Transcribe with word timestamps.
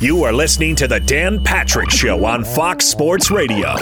You 0.00 0.24
are 0.24 0.32
listening 0.32 0.74
to 0.76 0.88
the 0.88 0.98
Dan 1.00 1.42
Patrick 1.42 1.88
Show 1.88 2.24
on 2.24 2.44
Fox 2.44 2.84
Sports 2.84 3.30
Radio. 3.30 3.76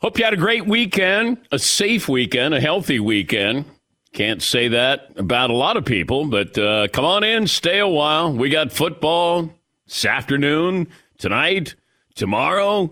Hope 0.00 0.18
you 0.18 0.24
had 0.24 0.34
a 0.34 0.36
great 0.36 0.66
weekend, 0.66 1.38
a 1.52 1.58
safe 1.58 2.08
weekend, 2.08 2.54
a 2.54 2.60
healthy 2.60 2.98
weekend. 2.98 3.64
Can't 4.12 4.42
say 4.42 4.68
that 4.68 5.12
about 5.16 5.50
a 5.50 5.54
lot 5.54 5.76
of 5.76 5.84
people, 5.84 6.26
but 6.26 6.58
uh, 6.58 6.88
come 6.88 7.04
on 7.04 7.24
in, 7.24 7.46
stay 7.46 7.78
a 7.78 7.88
while. 7.88 8.32
We 8.32 8.50
got 8.50 8.72
football 8.72 9.54
this 9.86 10.04
afternoon, 10.04 10.88
tonight, 11.18 11.76
tomorrow. 12.14 12.90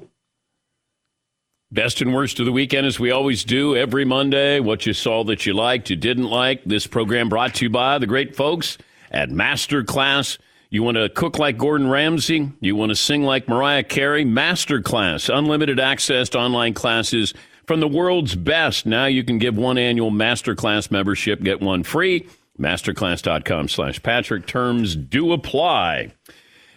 Best 1.73 2.01
and 2.01 2.15
worst 2.15 2.41
of 2.41 2.47
the 2.47 2.53
weekend, 2.53 2.87
as 2.87 2.99
we 2.99 3.11
always 3.11 3.45
do 3.45 3.77
every 3.77 4.05
Monday. 4.05 4.61
What 4.61 4.87
you 4.87 4.93
saw 4.93 5.25
that 5.25 5.45
you 5.47 5.53
liked, 5.53 5.91
you 5.91 5.97
didn't 5.97 6.31
like. 6.31 6.65
This 6.65 6.87
program 6.87 7.29
brought 7.29 7.57
to 7.57 7.67
you 7.67 7.71
by 7.71 7.99
the 7.99 8.07
great 8.07 8.35
folks 8.35 8.79
at 9.11 9.31
Masterclass. 9.31 10.39
You 10.73 10.84
want 10.84 10.98
to 10.98 11.09
cook 11.09 11.37
like 11.37 11.59
Gordon 11.59 11.91
Ramsay? 11.91 12.52
You 12.61 12.77
want 12.77 12.91
to 12.91 12.96
sing 12.96 13.25
like 13.25 13.48
Mariah 13.48 13.83
Carey? 13.83 14.24
Masterclass, 14.24 15.29
unlimited 15.29 15.80
access 15.80 16.29
to 16.29 16.38
online 16.38 16.74
classes 16.74 17.34
from 17.66 17.80
the 17.80 17.88
world's 17.88 18.37
best. 18.37 18.87
Now 18.87 19.06
you 19.06 19.24
can 19.24 19.38
give 19.38 19.56
one 19.56 19.79
annual 19.79 20.12
Masterclass 20.12 20.88
membership, 20.93 21.43
get 21.43 21.60
one 21.60 21.83
free. 21.83 22.29
Masterclass.com 22.56 23.66
slash 23.66 24.01
Patrick. 24.01 24.46
Terms 24.46 24.95
do 24.95 25.33
apply. 25.33 26.12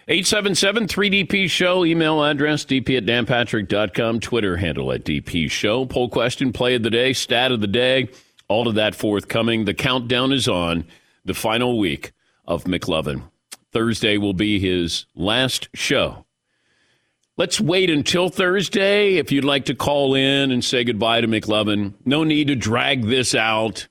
877-3DP 0.08 1.48
Show, 1.48 1.84
email 1.84 2.22
address 2.22 2.64
dp 2.64 2.98
at 2.98 3.06
danpatrick.com, 3.06 4.18
Twitter 4.18 4.56
handle 4.56 4.90
at 4.90 5.04
DP 5.04 5.48
Show. 5.48 5.86
Poll 5.86 6.08
question, 6.08 6.52
play 6.52 6.74
of 6.74 6.82
the 6.82 6.90
day, 6.90 7.12
stat 7.12 7.52
of 7.52 7.60
the 7.60 7.68
day, 7.68 8.08
all 8.48 8.66
of 8.66 8.74
that 8.74 8.96
forthcoming. 8.96 9.66
The 9.66 9.72
countdown 9.72 10.32
is 10.32 10.48
on 10.48 10.84
the 11.24 11.32
final 11.32 11.78
week 11.78 12.12
of 12.46 12.64
McLovin. 12.64 13.22
Thursday 13.74 14.16
will 14.16 14.32
be 14.32 14.58
his 14.60 15.04
last 15.14 15.68
show. 15.74 16.24
Let's 17.36 17.60
wait 17.60 17.90
until 17.90 18.28
Thursday 18.28 19.16
if 19.16 19.32
you'd 19.32 19.44
like 19.44 19.64
to 19.64 19.74
call 19.74 20.14
in 20.14 20.52
and 20.52 20.64
say 20.64 20.84
goodbye 20.84 21.20
to 21.20 21.26
McLovin. 21.26 21.94
No 22.04 22.22
need 22.22 22.46
to 22.46 22.54
drag 22.54 23.06
this 23.06 23.34
out. 23.34 23.88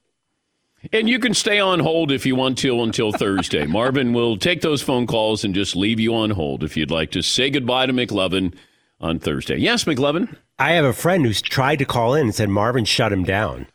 And 0.93 1.09
you 1.09 1.19
can 1.19 1.33
stay 1.33 1.59
on 1.59 1.81
hold 1.81 2.11
if 2.11 2.25
you 2.25 2.35
want 2.35 2.57
to 2.59 2.81
until 2.81 3.11
Thursday. 3.11 3.65
Marvin 3.67 4.13
will 4.13 4.37
take 4.37 4.61
those 4.61 4.81
phone 4.81 5.05
calls 5.05 5.43
and 5.43 5.53
just 5.53 5.75
leave 5.75 5.99
you 5.99 6.15
on 6.15 6.29
hold 6.31 6.63
if 6.63 6.77
you'd 6.77 6.91
like 6.91 7.11
to 7.11 7.21
say 7.21 7.49
goodbye 7.49 7.85
to 7.85 7.93
McLovin 7.93 8.53
on 9.01 9.19
Thursday. 9.19 9.57
Yes, 9.57 9.83
McLovin? 9.83 10.33
I 10.57 10.71
have 10.71 10.85
a 10.85 10.93
friend 10.93 11.25
who's 11.25 11.41
tried 11.41 11.79
to 11.79 11.85
call 11.85 12.13
in 12.15 12.27
and 12.27 12.35
said 12.35 12.47
Marvin 12.47 12.85
shut 12.85 13.11
him 13.11 13.25
down. 13.25 13.67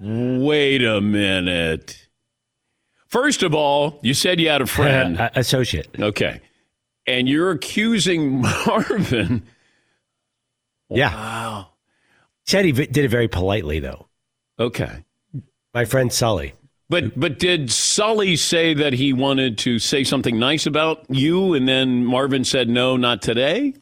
Wait 0.00 0.84
a 0.84 1.00
minute. 1.00 2.03
First 3.14 3.44
of 3.44 3.54
all, 3.54 4.00
you 4.02 4.12
said 4.12 4.40
you 4.40 4.48
had 4.48 4.60
a 4.60 4.66
friend. 4.66 5.16
Uh, 5.20 5.30
associate. 5.36 5.86
Okay. 6.00 6.40
And 7.06 7.28
you're 7.28 7.52
accusing 7.52 8.40
Marvin. 8.66 9.44
Yeah. 10.90 11.14
Wow. 11.14 11.68
Said 12.44 12.64
he 12.64 12.72
v- 12.72 12.86
did 12.86 13.04
it 13.04 13.08
very 13.10 13.28
politely, 13.28 13.78
though. 13.78 14.08
Okay. 14.58 15.04
My 15.72 15.84
friend 15.84 16.12
Sully. 16.12 16.54
But 16.88 17.18
but 17.18 17.38
did 17.38 17.70
Sully 17.70 18.34
say 18.34 18.74
that 18.74 18.92
he 18.94 19.12
wanted 19.12 19.58
to 19.58 19.78
say 19.78 20.02
something 20.02 20.36
nice 20.36 20.66
about 20.66 21.04
you, 21.08 21.54
and 21.54 21.68
then 21.68 22.04
Marvin 22.04 22.42
said 22.42 22.68
no, 22.68 22.96
not 22.96 23.22
today? 23.22 23.74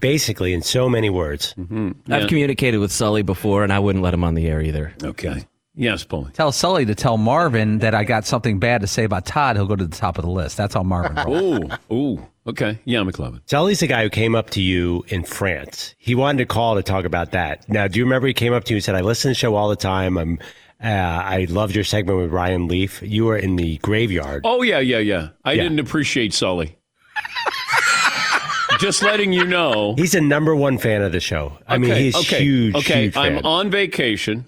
Basically, 0.00 0.52
in 0.52 0.62
so 0.62 0.88
many 0.88 1.08
words. 1.08 1.54
Mm-hmm. 1.56 2.12
I've 2.12 2.26
communicated 2.28 2.78
with 2.78 2.90
Sully 2.90 3.22
before, 3.22 3.62
and 3.62 3.72
I 3.72 3.78
wouldn't 3.78 4.02
let 4.02 4.12
him 4.12 4.24
on 4.24 4.34
the 4.34 4.48
air 4.48 4.60
either. 4.60 4.92
Okay. 5.04 5.46
Yes, 5.74 6.04
Paul. 6.04 6.28
Tell 6.34 6.52
Sully 6.52 6.84
to 6.84 6.94
tell 6.94 7.16
Marvin 7.16 7.78
that 7.78 7.94
I 7.94 8.04
got 8.04 8.26
something 8.26 8.58
bad 8.58 8.82
to 8.82 8.86
say 8.86 9.04
about 9.04 9.24
Todd. 9.24 9.56
He'll 9.56 9.66
go 9.66 9.74
to 9.76 9.86
the 9.86 9.96
top 9.96 10.18
of 10.18 10.24
the 10.24 10.30
list. 10.30 10.56
That's 10.58 10.74
how 10.74 10.82
Marvin 10.82 11.16
rolls. 11.26 11.72
Ooh, 11.90 11.94
ooh. 11.94 12.26
Okay. 12.46 12.78
Yeah, 12.84 12.98
McLovin. 13.00 13.40
Sully's 13.46 13.80
the 13.80 13.86
guy 13.86 14.02
who 14.02 14.10
came 14.10 14.34
up 14.34 14.50
to 14.50 14.60
you 14.60 15.04
in 15.08 15.22
France. 15.24 15.94
He 15.96 16.14
wanted 16.14 16.38
to 16.38 16.46
call 16.46 16.74
to 16.74 16.82
talk 16.82 17.04
about 17.06 17.30
that. 17.32 17.66
Now, 17.68 17.86
do 17.88 17.98
you 17.98 18.04
remember 18.04 18.26
he 18.26 18.34
came 18.34 18.52
up 18.52 18.64
to 18.64 18.70
you 18.74 18.76
and 18.78 18.84
said, 18.84 18.96
I 18.96 19.00
listen 19.00 19.28
to 19.28 19.30
the 19.30 19.34
show 19.36 19.54
all 19.54 19.68
the 19.70 19.76
time. 19.76 20.18
I'm, 20.18 20.38
uh, 20.82 20.88
I 20.88 21.46
loved 21.48 21.74
your 21.74 21.84
segment 21.84 22.18
with 22.18 22.32
Ryan 22.32 22.66
Leaf. 22.68 23.00
You 23.02 23.24
were 23.26 23.36
in 23.36 23.54
the 23.56 23.78
graveyard. 23.78 24.42
Oh 24.44 24.62
yeah, 24.62 24.80
yeah, 24.80 24.98
yeah. 24.98 25.28
I 25.44 25.52
Yeah. 25.52 25.62
didn't 25.62 25.78
appreciate 25.78 26.34
Sully. 26.34 26.76
Just 28.80 29.02
letting 29.02 29.32
you 29.32 29.44
know. 29.44 29.94
He's 29.96 30.14
a 30.16 30.20
number 30.20 30.56
one 30.56 30.76
fan 30.78 31.02
of 31.02 31.12
the 31.12 31.20
show. 31.20 31.56
I 31.68 31.78
mean, 31.78 31.94
he's 31.94 32.16
okay, 32.16 32.42
huge. 32.42 32.74
Okay, 32.74 33.02
huge 33.04 33.16
I'm 33.16 33.38
on 33.46 33.70
vacation. 33.70 34.44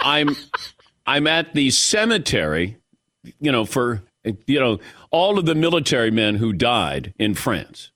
I'm 0.00 0.36
I'm 1.06 1.26
at 1.26 1.54
the 1.54 1.70
cemetery, 1.70 2.76
you 3.40 3.52
know, 3.52 3.64
for 3.64 4.02
you 4.46 4.60
know 4.60 4.78
all 5.10 5.38
of 5.38 5.46
the 5.46 5.54
military 5.54 6.10
men 6.10 6.36
who 6.36 6.52
died 6.52 7.14
in 7.18 7.34
France. 7.34 7.90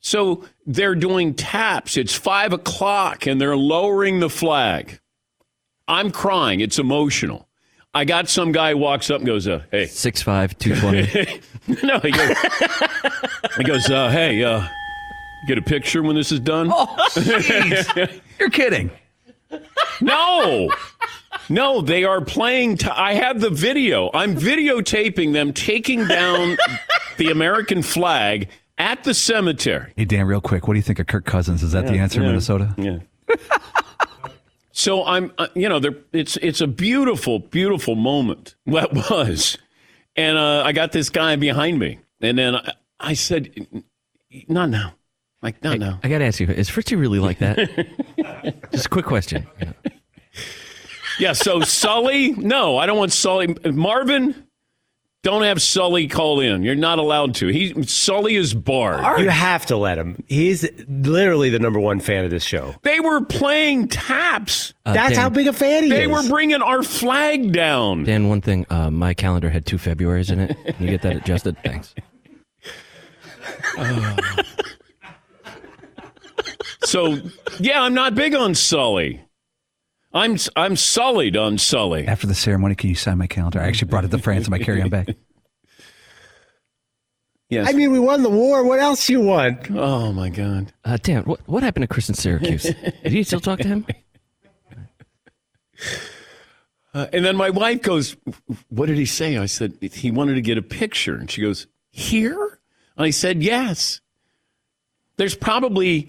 So 0.00 0.44
they're 0.66 0.94
doing 0.94 1.34
taps. 1.34 1.96
It's 1.96 2.14
five 2.14 2.52
o'clock, 2.52 3.26
and 3.26 3.40
they're 3.40 3.56
lowering 3.56 4.20
the 4.20 4.28
flag. 4.28 5.00
I'm 5.88 6.10
crying. 6.10 6.60
It's 6.60 6.78
emotional. 6.78 7.48
I 7.94 8.04
got 8.04 8.28
some 8.28 8.50
guy 8.52 8.72
who 8.72 8.78
walks 8.78 9.08
up 9.08 9.18
and 9.18 9.26
goes, 9.26 9.46
uh, 9.46 9.62
"Hey, 9.70 9.86
Six 9.86 10.20
five 10.20 10.58
two 10.58 10.74
twenty. 10.76 11.00
no," 11.84 12.00
he 12.00 12.10
goes, 12.10 12.36
he 13.56 13.64
goes, 13.64 13.88
uh, 13.88 14.10
"Hey, 14.10 14.42
uh, 14.42 14.66
get 15.46 15.58
a 15.58 15.62
picture 15.62 16.02
when 16.02 16.16
this 16.16 16.32
is 16.32 16.40
done." 16.40 16.70
Oh, 16.72 16.96
jeez. 17.10 18.20
You're 18.38 18.50
kidding. 18.50 18.90
No, 20.00 20.70
no, 21.48 21.80
they 21.80 22.04
are 22.04 22.20
playing. 22.20 22.78
T- 22.78 22.88
I 22.88 23.14
have 23.14 23.40
the 23.40 23.50
video. 23.50 24.10
I'm 24.14 24.34
videotaping 24.36 25.32
them 25.32 25.52
taking 25.52 26.06
down 26.06 26.56
the 27.18 27.30
American 27.30 27.82
flag 27.82 28.48
at 28.78 29.04
the 29.04 29.14
cemetery. 29.14 29.92
Hey, 29.96 30.04
Dan, 30.04 30.26
real 30.26 30.40
quick. 30.40 30.66
What 30.66 30.74
do 30.74 30.78
you 30.78 30.82
think 30.82 30.98
of 30.98 31.06
Kirk 31.06 31.24
Cousins? 31.24 31.62
Is 31.62 31.72
that 31.72 31.86
the 31.86 31.98
answer, 31.98 32.20
yeah. 32.20 32.26
Minnesota? 32.28 32.74
Yeah. 32.76 32.98
so 34.72 35.04
I'm, 35.04 35.32
uh, 35.38 35.48
you 35.54 35.68
know, 35.68 35.78
there. 35.78 35.94
It's 36.12 36.36
it's 36.38 36.60
a 36.60 36.66
beautiful, 36.66 37.38
beautiful 37.38 37.94
moment. 37.94 38.54
What 38.64 38.92
was, 39.10 39.58
and 40.16 40.36
uh, 40.36 40.62
I 40.64 40.72
got 40.72 40.92
this 40.92 41.10
guy 41.10 41.36
behind 41.36 41.78
me, 41.78 41.98
and 42.20 42.38
then 42.38 42.56
I, 42.56 42.72
I 43.00 43.14
said, 43.14 43.66
"Not 44.48 44.70
now." 44.70 44.94
Like, 45.44 45.62
not 45.62 45.78
no. 45.78 45.98
I 46.02 46.08
got 46.08 46.18
to 46.18 46.24
ask 46.24 46.40
you, 46.40 46.46
is 46.46 46.70
Fritzy 46.70 46.96
really 46.96 47.18
like 47.18 47.38
that? 47.40 47.58
Just 48.72 48.86
a 48.86 48.88
quick 48.88 49.04
question. 49.04 49.46
Yeah, 51.20 51.34
so 51.34 51.60
Sully, 51.60 52.32
no, 52.32 52.78
I 52.78 52.86
don't 52.86 52.96
want 52.96 53.12
Sully. 53.12 53.54
Marvin, 53.62 54.46
don't 55.22 55.42
have 55.42 55.60
Sully 55.60 56.08
call 56.08 56.40
in. 56.40 56.62
You're 56.62 56.74
not 56.74 56.98
allowed 56.98 57.34
to. 57.36 57.48
He 57.48 57.82
Sully 57.84 58.36
is 58.36 58.54
barred. 58.54 59.20
You 59.20 59.28
have 59.28 59.66
to 59.66 59.76
let 59.76 59.98
him. 59.98 60.24
He's 60.28 60.66
literally 60.88 61.50
the 61.50 61.58
number 61.58 61.78
one 61.78 62.00
fan 62.00 62.24
of 62.24 62.30
this 62.30 62.42
show. 62.42 62.74
They 62.82 63.00
were 63.00 63.20
playing 63.22 63.88
taps. 63.88 64.72
That's 64.86 65.10
Dan- 65.12 65.20
how 65.20 65.28
big 65.28 65.46
a 65.46 65.52
fan 65.52 65.84
he 65.84 65.90
They 65.90 66.04
is. 66.04 66.08
They 66.08 66.14
were 66.14 66.26
bringing 66.26 66.62
our 66.62 66.82
flag 66.82 67.52
down. 67.52 68.04
Dan, 68.04 68.30
one 68.30 68.40
thing, 68.40 68.64
uh, 68.70 68.90
my 68.90 69.12
calendar 69.12 69.50
had 69.50 69.66
two 69.66 69.76
Februarys 69.76 70.32
in 70.32 70.40
it. 70.40 70.56
Can 70.64 70.86
you 70.86 70.90
get 70.90 71.02
that 71.02 71.16
adjusted? 71.16 71.58
Thanks. 71.62 71.94
So, 76.84 77.18
yeah, 77.58 77.82
I'm 77.82 77.94
not 77.94 78.14
big 78.14 78.34
on 78.34 78.54
Sully. 78.54 79.20
I'm 80.12 80.36
I'm 80.54 80.76
sullied 80.76 81.36
on 81.36 81.58
Sully. 81.58 82.06
After 82.06 82.26
the 82.26 82.34
ceremony, 82.34 82.76
can 82.76 82.88
you 82.88 82.94
sign 82.94 83.18
my 83.18 83.26
calendar? 83.26 83.60
I 83.60 83.66
actually 83.66 83.88
brought 83.88 84.04
it 84.04 84.12
to 84.12 84.18
France 84.18 84.46
in 84.46 84.50
my 84.52 84.58
carry-on 84.58 84.88
bag. 84.88 85.16
Yes. 87.50 87.68
I 87.68 87.72
mean, 87.72 87.92
we 87.92 87.98
won 87.98 88.22
the 88.22 88.30
war. 88.30 88.64
What 88.64 88.80
else 88.80 89.08
you 89.08 89.20
want? 89.20 89.70
oh 89.70 90.12
my 90.12 90.30
God. 90.30 90.72
Uh, 90.84 90.96
Dan, 91.00 91.24
what, 91.24 91.40
what 91.46 91.62
happened 91.62 91.82
to 91.82 91.86
Chris 91.86 92.08
in 92.08 92.14
Syracuse? 92.14 92.62
Did 93.02 93.12
you 93.12 93.22
still 93.22 93.38
talk 93.38 93.60
to 93.60 93.68
him? 93.68 93.86
Uh, 96.94 97.06
and 97.12 97.24
then 97.24 97.36
my 97.36 97.50
wife 97.50 97.82
goes, 97.82 98.16
What 98.68 98.86
did 98.86 98.96
he 98.96 99.04
say? 99.04 99.36
I 99.36 99.46
said, 99.46 99.74
He 99.80 100.10
wanted 100.10 100.34
to 100.34 100.40
get 100.40 100.58
a 100.58 100.62
picture. 100.62 101.16
And 101.16 101.30
she 101.30 101.42
goes, 101.42 101.66
Here? 101.90 102.58
And 102.96 103.04
I 103.04 103.10
said, 103.10 103.42
Yes. 103.42 104.00
There's 105.16 105.34
probably 105.34 106.08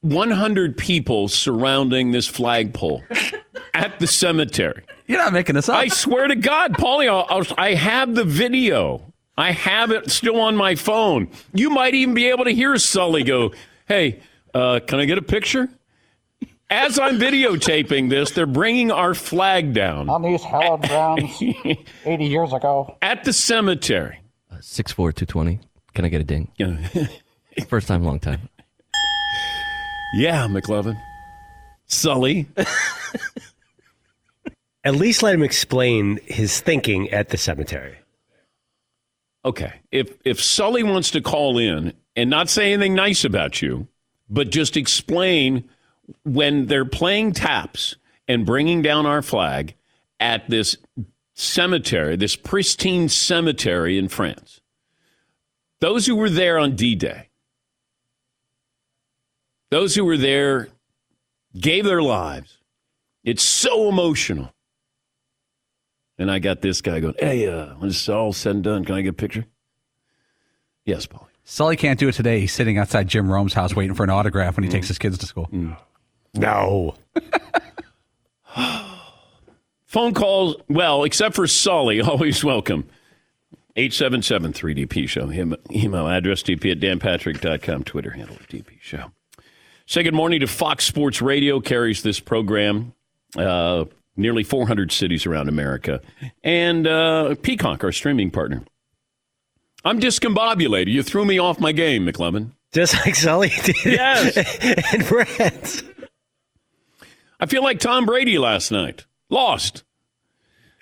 100 0.00 0.76
people 0.76 1.28
surrounding 1.28 2.10
this 2.12 2.26
flagpole 2.26 3.02
at 3.74 3.98
the 4.00 4.06
cemetery. 4.06 4.82
You're 5.06 5.18
not 5.18 5.32
making 5.32 5.54
this 5.54 5.68
up. 5.68 5.76
I 5.76 5.88
swear 5.88 6.26
to 6.28 6.36
God, 6.36 6.74
Paulie, 6.74 7.08
I'll, 7.08 7.26
I'll, 7.28 7.46
I 7.56 7.74
have 7.74 8.14
the 8.14 8.24
video. 8.24 9.12
I 9.36 9.52
have 9.52 9.90
it 9.92 10.10
still 10.10 10.40
on 10.40 10.56
my 10.56 10.74
phone. 10.74 11.28
You 11.54 11.70
might 11.70 11.94
even 11.94 12.14
be 12.14 12.26
able 12.28 12.44
to 12.44 12.50
hear 12.50 12.76
Sully 12.76 13.22
go, 13.22 13.52
Hey, 13.86 14.20
uh, 14.52 14.80
can 14.86 14.98
I 15.00 15.04
get 15.04 15.16
a 15.18 15.22
picture? 15.22 15.68
As 16.70 16.98
I'm 16.98 17.18
videotaping 17.18 18.10
this, 18.10 18.32
they're 18.32 18.44
bringing 18.44 18.90
our 18.92 19.14
flag 19.14 19.72
down 19.72 20.10
on 20.10 20.20
these 20.20 20.42
hallowed 20.44 20.82
grounds 20.82 21.40
80 22.04 22.24
years 22.26 22.52
ago. 22.52 22.98
at 23.00 23.24
the 23.24 23.32
cemetery. 23.32 24.20
Uh, 24.52 24.56
Six 24.60 24.92
four 24.92 25.10
two 25.12 25.24
twenty. 25.24 25.60
Can 25.94 26.04
I 26.04 26.08
get 26.08 26.20
a 26.20 26.24
ding? 26.24 26.50
Yeah, 26.58 26.76
First 27.68 27.88
time, 27.88 28.04
long 28.04 28.20
time. 28.20 28.50
Yeah 30.14 30.46
McLovin. 30.46 31.00
Sully. 31.86 32.46
At 34.84 34.94
least 34.94 35.22
let 35.22 35.34
him 35.34 35.42
explain 35.42 36.20
his 36.24 36.60
thinking 36.60 37.10
at 37.10 37.30
the 37.30 37.36
cemetery. 37.36 37.98
Okay, 39.44 39.72
if 39.90 40.16
if 40.24 40.40
Sully 40.40 40.82
wants 40.82 41.10
to 41.12 41.20
call 41.20 41.58
in 41.58 41.92
and 42.16 42.30
not 42.30 42.48
say 42.48 42.72
anything 42.72 42.94
nice 42.94 43.24
about 43.24 43.60
you, 43.60 43.86
but 44.28 44.50
just 44.50 44.76
explain 44.76 45.68
when 46.24 46.66
they're 46.66 46.84
playing 46.84 47.32
taps 47.32 47.96
and 48.26 48.46
bringing 48.46 48.82
down 48.82 49.06
our 49.06 49.22
flag 49.22 49.74
at 50.20 50.48
this 50.48 50.76
cemetery, 51.34 52.16
this 52.16 52.36
pristine 52.36 53.08
cemetery 53.08 53.98
in 53.98 54.08
France. 54.08 54.60
Those 55.80 56.06
who 56.06 56.16
were 56.16 56.30
there 56.30 56.58
on 56.58 56.76
D 56.76 56.94
Day, 56.94 57.27
those 59.70 59.94
who 59.94 60.04
were 60.04 60.16
there 60.16 60.68
gave 61.58 61.84
their 61.84 62.02
lives. 62.02 62.58
It's 63.24 63.42
so 63.42 63.88
emotional. 63.88 64.52
And 66.18 66.30
I 66.30 66.38
got 66.38 66.62
this 66.62 66.80
guy 66.80 67.00
going, 67.00 67.14
hey, 67.18 67.46
uh, 67.46 67.74
when 67.76 67.90
it's 67.90 68.08
all 68.08 68.32
said 68.32 68.56
and 68.56 68.64
done, 68.64 68.84
can 68.84 68.94
I 68.96 69.02
get 69.02 69.10
a 69.10 69.12
picture? 69.12 69.44
Yes, 70.84 71.06
Paul. 71.06 71.28
Sully 71.44 71.76
can't 71.76 71.98
do 71.98 72.08
it 72.08 72.12
today. 72.12 72.40
He's 72.40 72.52
sitting 72.52 72.76
outside 72.76 73.08
Jim 73.08 73.30
Rome's 73.30 73.54
house 73.54 73.74
waiting 73.74 73.94
for 73.94 74.04
an 74.04 74.10
autograph 74.10 74.56
when 74.56 74.64
he 74.64 74.70
takes 74.70 74.88
his 74.88 74.98
kids 74.98 75.16
to 75.18 75.26
school. 75.26 75.48
No. 76.34 76.94
Phone 79.86 80.12
calls, 80.12 80.56
well, 80.68 81.04
except 81.04 81.34
for 81.34 81.46
Sully, 81.46 82.00
always 82.02 82.44
welcome. 82.44 82.86
877 83.76 84.52
3DP 84.52 85.08
Show. 85.08 85.28
Him, 85.28 85.54
email 85.70 86.08
address 86.08 86.42
dp 86.42 86.72
at 86.72 86.80
danpatrick.com. 86.80 87.84
Twitter 87.84 88.10
handle 88.10 88.36
DP 88.48 88.80
Show. 88.80 89.12
Say 89.88 90.02
good 90.02 90.12
morning 90.12 90.40
to 90.40 90.46
Fox 90.46 90.84
Sports 90.84 91.22
Radio, 91.22 91.60
carries 91.60 92.02
this 92.02 92.20
program. 92.20 92.92
Uh, 93.34 93.86
nearly 94.18 94.42
400 94.44 94.92
cities 94.92 95.24
around 95.24 95.48
America. 95.48 96.02
And 96.44 96.86
uh, 96.86 97.36
Peacock, 97.40 97.82
our 97.84 97.90
streaming 97.90 98.30
partner. 98.30 98.64
I'm 99.86 99.98
discombobulated. 99.98 100.88
You 100.88 101.02
threw 101.02 101.24
me 101.24 101.38
off 101.38 101.58
my 101.58 101.72
game, 101.72 102.04
McLovin. 102.04 102.50
Just 102.70 102.96
like 102.96 103.14
Sully 103.14 103.48
did. 103.64 103.76
Yes. 103.82 104.36
and 104.92 105.06
France. 105.06 105.82
I 107.40 107.46
feel 107.46 107.62
like 107.62 107.80
Tom 107.80 108.04
Brady 108.04 108.36
last 108.36 108.70
night. 108.70 109.06
Lost. 109.30 109.84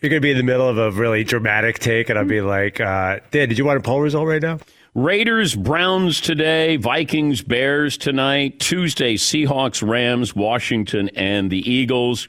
You're 0.02 0.10
going 0.10 0.20
to 0.20 0.26
be 0.26 0.32
in 0.32 0.36
the 0.36 0.42
middle 0.42 0.68
of 0.68 0.78
a 0.78 0.90
really 0.90 1.22
dramatic 1.22 1.78
take, 1.78 2.10
and 2.10 2.18
I'll 2.18 2.24
be 2.24 2.40
like, 2.40 2.80
uh, 2.80 3.20
Dan, 3.30 3.48
did 3.50 3.56
you 3.56 3.64
want 3.64 3.78
a 3.78 3.82
poll 3.82 4.00
result 4.00 4.26
right 4.26 4.42
now? 4.42 4.58
Raiders, 4.96 5.54
Browns 5.54 6.22
today, 6.22 6.76
Vikings, 6.76 7.42
Bears 7.42 7.98
tonight, 7.98 8.58
Tuesday, 8.58 9.16
Seahawks, 9.16 9.86
Rams, 9.86 10.34
Washington, 10.34 11.10
and 11.10 11.50
the 11.50 11.70
Eagles. 11.70 12.28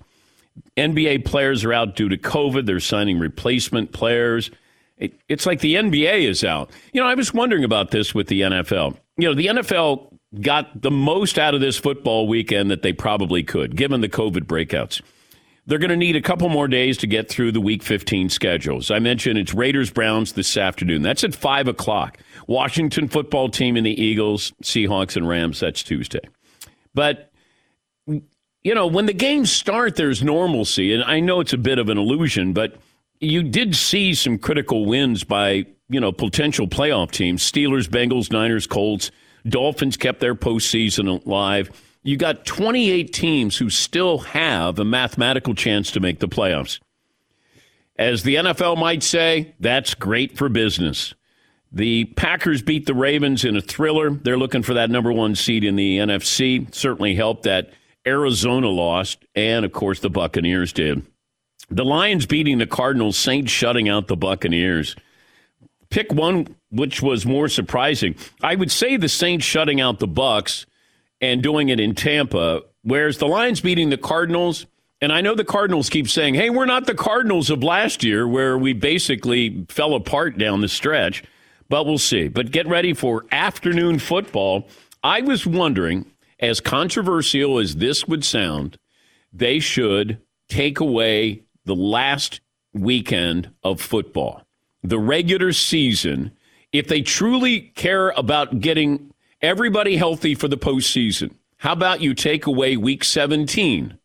NBA 0.76 1.24
players 1.24 1.64
are 1.64 1.72
out 1.72 1.96
due 1.96 2.10
to 2.10 2.18
COVID. 2.18 2.66
They're 2.66 2.82
signing 2.82 3.20
replacement 3.20 3.94
players. 3.94 4.52
It, 4.98 5.14
it's 5.30 5.46
like 5.46 5.62
the 5.62 5.76
NBA 5.76 6.28
is 6.28 6.44
out. 6.44 6.70
You 6.92 7.00
know, 7.00 7.08
I 7.08 7.14
was 7.14 7.34
wondering 7.34 7.64
about 7.64 7.92
this 7.92 8.14
with 8.14 8.28
the 8.28 8.42
NFL. 8.42 8.98
You 9.16 9.30
know, 9.30 9.34
the 9.34 9.46
NFL 9.46 10.14
got 10.42 10.82
the 10.82 10.92
most 10.92 11.40
out 11.40 11.56
of 11.56 11.62
this 11.62 11.78
football 11.78 12.28
weekend 12.28 12.70
that 12.70 12.82
they 12.82 12.92
probably 12.92 13.44
could, 13.44 13.78
given 13.78 14.02
the 14.02 14.10
COVID 14.10 14.44
breakouts. 14.44 15.02
They're 15.68 15.80
going 15.80 15.90
to 15.90 15.98
need 15.98 16.16
a 16.16 16.22
couple 16.22 16.48
more 16.48 16.70
days 16.70 16.98
to 17.00 17.08
get 17.08 17.28
through 17.28 17.52
the 17.52 17.60
Week 17.60 17.84
15 17.84 18.30
schedules. 18.30 18.90
I 18.90 19.00
mentioned 19.00 19.38
it's 19.38 19.54
Raiders 19.54 19.92
Browns 19.92 20.32
this 20.32 20.56
afternoon. 20.56 21.02
That's 21.02 21.26
at 21.26 21.36
5 21.36 21.68
o'clock. 21.68 22.20
Washington 22.48 23.10
football 23.10 23.50
team 23.50 23.76
and 23.76 23.86
the 23.86 24.02
Eagles, 24.02 24.54
Seahawks 24.64 25.18
and 25.18 25.28
Rams, 25.28 25.60
that's 25.60 25.84
Tuesday. 25.84 26.22
But, 26.94 27.32
you 28.06 28.74
know, 28.74 28.88
when 28.88 29.08
the 29.08 29.14
games 29.14 29.52
start, 29.52 29.98
there's 29.98 30.24
normalcy. 30.24 30.94
And 30.94 31.04
I 31.04 31.20
know 31.20 31.42
it's 31.42 31.54
a 31.54 31.58
bit 31.58 31.80
of 31.80 31.90
an 31.90 31.98
illusion, 31.98 32.54
but 32.54 32.78
you 33.20 33.44
did 33.44 33.76
see 33.76 34.14
some 34.14 34.38
critical 34.38 34.86
wins 34.86 35.26
by, 35.26 35.66
you 35.90 36.00
know, 36.00 36.14
potential 36.14 36.68
playoff 36.68 37.12
teams 37.12 37.44
Steelers, 37.44 37.90
Bengals, 37.90 38.32
Niners, 38.32 38.68
Colts. 38.68 39.12
Dolphins 39.46 39.98
kept 39.98 40.22
their 40.22 40.36
postseason 40.36 41.26
alive 41.26 41.72
you 42.04 42.18
got 42.18 42.46
28 42.46 43.14
teams 43.14 43.58
who 43.58 43.70
still 43.70 44.20
have 44.20 44.80
a 44.80 44.86
mathematical 44.86 45.54
chance 45.54 45.92
to 45.92 46.00
make 46.00 46.20
the 46.20 46.28
playoffs. 46.28 46.80
As 47.98 48.24
the 48.24 48.36
NFL 48.36 48.78
might 48.78 49.04
say, 49.04 49.56
that's 49.60 49.96
great 49.96 50.38
for 50.38 50.50
business. 50.50 51.14
The 51.72 52.06
Packers 52.06 52.62
beat 52.62 52.86
the 52.86 52.94
Ravens 52.94 53.44
in 53.44 53.58
a 53.58 53.62
thriller. 53.62 54.12
They're 54.12 54.38
looking 54.38 54.64
for 54.64 54.76
that 54.76 54.90
number 54.90 55.12
one 55.12 55.36
seed 55.36 55.64
in 55.64 55.76
the 55.76 55.98
NFC. 55.98 56.74
Certainly 56.74 57.16
helped 57.16 57.44
that 57.44 57.72
Arizona 58.06 58.68
lost, 58.68 59.26
and 59.36 59.66
of 59.66 59.74
course 59.74 60.00
the 60.00 60.10
Buccaneers 60.10 60.72
did. 60.72 61.06
The 61.70 61.84
Lions 61.84 62.26
beating 62.26 62.60
the 62.60 62.68
Cardinals, 62.68 63.18
Saints 63.18 63.52
shutting 63.52 63.90
out 63.90 64.08
the 64.08 64.16
Buccaneers. 64.16 64.96
Pick 65.90 66.14
one 66.14 66.56
which 66.70 67.02
was 67.02 67.26
more 67.26 67.48
surprising. 67.48 68.16
I 68.42 68.56
would 68.56 68.72
say 68.72 68.98
the 68.98 69.10
Saints 69.10 69.46
shutting 69.46 69.82
out 69.82 70.00
the 70.00 70.08
Bucks 70.08 70.66
and 71.22 71.42
doing 71.42 71.70
it 71.70 71.80
in 71.80 71.96
Tampa, 71.96 72.62
whereas 72.84 73.18
the 73.18 73.28
Lions 73.28 73.62
beating 73.62 73.90
the 73.90 73.98
Cardinals. 73.98 74.66
And 75.00 75.14
I 75.14 75.22
know 75.22 75.36
the 75.36 75.44
Cardinals 75.44 75.90
keep 75.90 76.10
saying, 76.10 76.36
hey, 76.36 76.50
we're 76.50 76.66
not 76.66 76.88
the 76.88 76.96
Cardinals 76.96 77.50
of 77.50 77.64
last 77.64 78.04
year 78.04 78.28
where 78.28 78.58
we 78.58 78.74
basically 78.74 79.66
fell 79.70 79.94
apart 79.94 80.38
down 80.38 80.62
the 80.62 80.68
stretch, 80.68 81.24
but 81.70 81.86
we'll 81.86 82.00
see. 82.00 82.28
But 82.28 82.52
get 82.52 82.68
ready 82.68 82.94
for 82.94 83.26
afternoon 83.32 84.00
football. 84.00 84.68
I 85.04 85.22
was 85.22 85.46
wondering, 85.46 86.12
as 86.40 86.60
controversial 86.60 87.60
as 87.60 87.76
this 87.76 88.08
would 88.08 88.26
sound, 88.26 88.78
they 89.32 89.60
should 89.60 90.20
take 90.50 90.80
away 90.80 91.44
the 91.66 91.76
last 91.76 92.42
weekend 92.74 93.52
of 93.64 93.82
football, 93.82 94.44
the 94.82 95.00
regular 95.00 95.54
season. 95.54 96.32
If 96.72 96.88
they 96.88 97.02
truly 97.02 97.62
care 97.62 98.10
about 98.10 98.60
getting 98.60 99.14
everybody 99.42 99.98
healthy 99.98 100.36
for 100.36 100.48
the 100.48 100.58
postseason. 100.58 101.32
How 101.58 101.74
about 101.74 102.02
you 102.02 102.14
take 102.14 102.46
away 102.46 102.78
week 102.78 103.04
17 103.04 103.98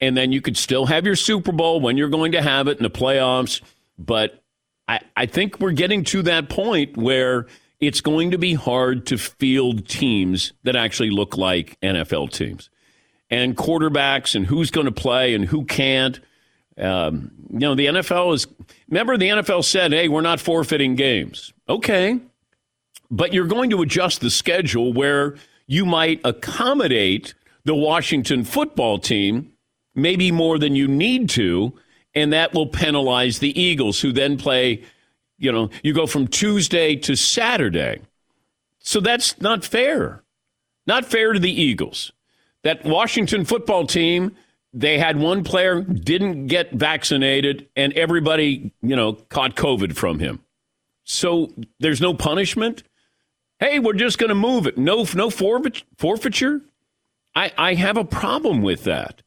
and 0.00 0.16
then 0.16 0.32
you 0.32 0.40
could 0.40 0.56
still 0.56 0.86
have 0.86 1.04
your 1.04 1.16
Super 1.16 1.52
Bowl 1.52 1.80
when 1.80 1.96
you're 1.96 2.08
going 2.08 2.32
to 2.32 2.42
have 2.42 2.68
it 2.68 2.78
in 2.78 2.82
the 2.82 2.90
playoffs. 2.90 3.60
But 3.98 4.42
I, 4.88 5.00
I 5.16 5.26
think 5.26 5.60
we're 5.60 5.72
getting 5.72 6.04
to 6.04 6.22
that 6.22 6.48
point 6.48 6.96
where 6.96 7.46
it's 7.80 8.00
going 8.00 8.30
to 8.30 8.38
be 8.38 8.54
hard 8.54 9.06
to 9.06 9.18
field 9.18 9.86
teams 9.88 10.52
that 10.64 10.76
actually 10.76 11.10
look 11.10 11.36
like 11.36 11.78
NFL 11.80 12.32
teams 12.32 12.70
and 13.30 13.56
quarterbacks 13.56 14.34
and 14.34 14.46
who's 14.46 14.70
going 14.70 14.86
to 14.86 14.92
play 14.92 15.34
and 15.34 15.44
who 15.44 15.64
can't. 15.64 16.18
Um, 16.78 17.30
you 17.50 17.58
know, 17.58 17.74
the 17.74 17.86
NFL 17.86 18.34
is, 18.34 18.46
remember, 18.88 19.18
the 19.18 19.28
NFL 19.28 19.64
said, 19.64 19.92
hey, 19.92 20.08
we're 20.08 20.22
not 20.22 20.40
forfeiting 20.40 20.94
games. 20.94 21.52
Okay 21.68 22.20
but 23.10 23.32
you're 23.32 23.46
going 23.46 23.70
to 23.70 23.82
adjust 23.82 24.20
the 24.20 24.30
schedule 24.30 24.92
where 24.92 25.36
you 25.66 25.84
might 25.84 26.20
accommodate 26.24 27.34
the 27.64 27.74
Washington 27.74 28.44
football 28.44 28.98
team 28.98 29.52
maybe 29.94 30.30
more 30.30 30.58
than 30.58 30.76
you 30.76 30.88
need 30.88 31.28
to, 31.30 31.72
and 32.14 32.32
that 32.32 32.54
will 32.54 32.66
penalize 32.66 33.38
the 33.38 33.60
Eagles, 33.60 34.00
who 34.00 34.12
then 34.12 34.36
play, 34.36 34.82
you 35.38 35.50
know, 35.50 35.68
you 35.82 35.92
go 35.92 36.06
from 36.06 36.26
Tuesday 36.26 36.96
to 36.96 37.16
Saturday. 37.16 38.00
So 38.78 39.00
that's 39.00 39.40
not 39.40 39.64
fair. 39.64 40.22
Not 40.86 41.04
fair 41.04 41.32
to 41.32 41.40
the 41.40 41.50
Eagles. 41.50 42.12
That 42.62 42.84
Washington 42.84 43.44
football 43.44 43.86
team, 43.86 44.36
they 44.72 44.98
had 44.98 45.18
one 45.18 45.44
player 45.44 45.82
didn't 45.82 46.46
get 46.46 46.72
vaccinated, 46.72 47.68
and 47.76 47.92
everybody, 47.94 48.72
you 48.82 48.96
know, 48.96 49.14
caught 49.14 49.56
COVID 49.56 49.96
from 49.96 50.18
him. 50.18 50.40
So 51.04 51.52
there's 51.80 52.00
no 52.00 52.14
punishment. 52.14 52.82
Hey, 53.60 53.78
we're 53.78 53.92
just 53.92 54.18
going 54.18 54.30
to 54.30 54.34
move 54.34 54.66
it. 54.66 54.78
No, 54.78 55.06
no 55.14 55.30
forfeiture. 55.30 56.62
I, 57.36 57.52
I 57.58 57.74
have 57.74 57.98
a 57.98 58.04
problem 58.04 58.62
with 58.62 58.84
that. 58.84 59.22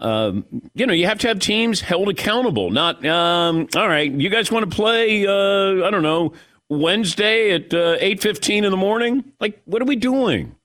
Um, 0.00 0.44
you 0.74 0.84
know, 0.84 0.92
you 0.92 1.06
have 1.06 1.20
to 1.20 1.28
have 1.28 1.38
teams 1.38 1.80
held 1.80 2.08
accountable. 2.08 2.70
Not 2.70 3.06
um, 3.06 3.68
all 3.76 3.88
right. 3.88 4.10
You 4.10 4.28
guys 4.28 4.50
want 4.50 4.68
to 4.68 4.76
play? 4.76 5.24
Uh, 5.26 5.86
I 5.86 5.90
don't 5.90 6.02
know. 6.02 6.32
Wednesday 6.68 7.52
at 7.52 7.72
uh, 7.72 7.96
eight 8.00 8.20
fifteen 8.20 8.64
in 8.64 8.72
the 8.72 8.76
morning. 8.76 9.24
Like, 9.38 9.62
what 9.64 9.80
are 9.80 9.84
we 9.84 9.94
doing? 9.94 10.56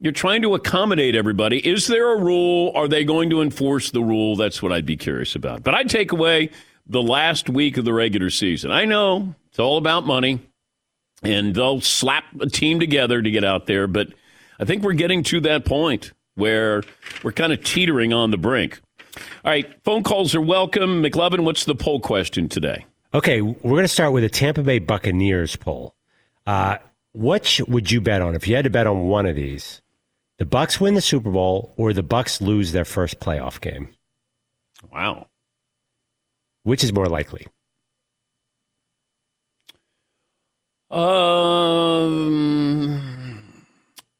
You're 0.00 0.12
trying 0.12 0.42
to 0.42 0.54
accommodate 0.54 1.14
everybody. 1.16 1.66
Is 1.66 1.86
there 1.86 2.12
a 2.12 2.20
rule? 2.20 2.72
Are 2.74 2.88
they 2.88 3.04
going 3.04 3.30
to 3.30 3.40
enforce 3.40 3.90
the 3.90 4.02
rule? 4.02 4.36
That's 4.36 4.62
what 4.62 4.70
I'd 4.70 4.84
be 4.84 4.98
curious 4.98 5.34
about. 5.34 5.62
But 5.62 5.74
I'd 5.74 5.88
take 5.88 6.12
away 6.12 6.50
the 6.86 7.02
last 7.02 7.48
week 7.48 7.78
of 7.78 7.86
the 7.86 7.94
regular 7.94 8.28
season. 8.28 8.70
I 8.70 8.84
know 8.84 9.34
it's 9.48 9.58
all 9.58 9.78
about 9.78 10.04
money 10.04 10.40
and 11.24 11.54
they'll 11.54 11.80
slap 11.80 12.24
a 12.40 12.48
team 12.48 12.80
together 12.80 13.22
to 13.22 13.30
get 13.30 13.44
out 13.44 13.66
there. 13.66 13.86
But 13.86 14.08
I 14.58 14.64
think 14.64 14.82
we're 14.82 14.92
getting 14.92 15.22
to 15.24 15.40
that 15.40 15.64
point 15.64 16.12
where 16.34 16.82
we're 17.22 17.32
kind 17.32 17.52
of 17.52 17.62
teetering 17.62 18.12
on 18.12 18.30
the 18.30 18.36
brink. 18.36 18.80
All 19.44 19.50
right, 19.50 19.72
phone 19.84 20.02
calls 20.02 20.34
are 20.34 20.40
welcome. 20.40 21.02
McLovin, 21.02 21.44
what's 21.44 21.64
the 21.64 21.74
poll 21.74 22.00
question 22.00 22.48
today? 22.48 22.84
Okay, 23.12 23.40
we're 23.40 23.54
going 23.62 23.82
to 23.82 23.88
start 23.88 24.12
with 24.12 24.24
a 24.24 24.28
Tampa 24.28 24.62
Bay 24.62 24.80
Buccaneers 24.80 25.54
poll. 25.54 25.94
Uh, 26.46 26.78
what 27.12 27.60
would 27.68 27.90
you 27.90 28.00
bet 28.00 28.22
on 28.22 28.34
if 28.34 28.48
you 28.48 28.56
had 28.56 28.64
to 28.64 28.70
bet 28.70 28.88
on 28.88 29.06
one 29.06 29.26
of 29.26 29.36
these? 29.36 29.80
The 30.38 30.44
Bucks 30.44 30.80
win 30.80 30.94
the 30.94 31.00
Super 31.00 31.30
Bowl 31.30 31.72
or 31.76 31.92
the 31.92 32.02
Bucks 32.02 32.40
lose 32.40 32.72
their 32.72 32.84
first 32.84 33.20
playoff 33.20 33.60
game? 33.60 33.88
Wow. 34.92 35.28
Which 36.64 36.82
is 36.82 36.92
more 36.92 37.06
likely? 37.06 37.46
Um, 40.94 42.92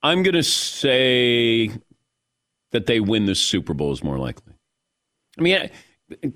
I'm 0.02 0.25
going 0.25 0.35
to 0.35 0.43
say 0.43 1.71
that 2.73 2.87
they 2.87 2.99
win 2.99 3.26
the 3.26 3.37
Super 3.37 3.75
Bowl 3.75 3.93
is 3.93 4.02
more 4.02 4.19
likely. 4.19 4.54
I 5.38 5.40
mean, 5.40 5.71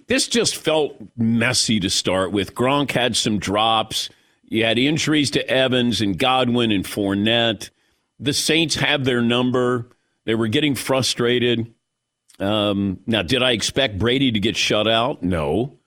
this 0.07 0.28
just 0.28 0.57
felt 0.57 0.95
messy 1.16 1.80
to 1.80 1.90
start 1.90 2.30
with. 2.30 2.54
Gronk 2.54 2.92
had 2.92 3.16
some 3.16 3.40
drops. 3.40 4.11
You 4.45 4.64
had 4.64 4.78
injuries 4.78 5.33
to 5.33 5.45
Evans 5.50 6.00
and 6.00 6.16
Godwin 6.16 6.71
and 6.71 6.85
Fournette. 6.85 7.71
The 8.21 8.33
Saints 8.33 8.76
have 8.76 9.04
their 9.04 9.21
number. 9.21 9.88
They 10.25 10.37
were 10.37 10.47
getting 10.47 10.76
frustrated. 10.76 11.75
Um, 12.38 13.00
now, 13.07 13.23
did 13.23 13.42
I 13.42 13.50
expect 13.50 13.99
Brady 13.99 14.30
to 14.30 14.38
get 14.38 14.57
shut 14.57 14.87
out? 14.87 15.21
No. 15.21 15.78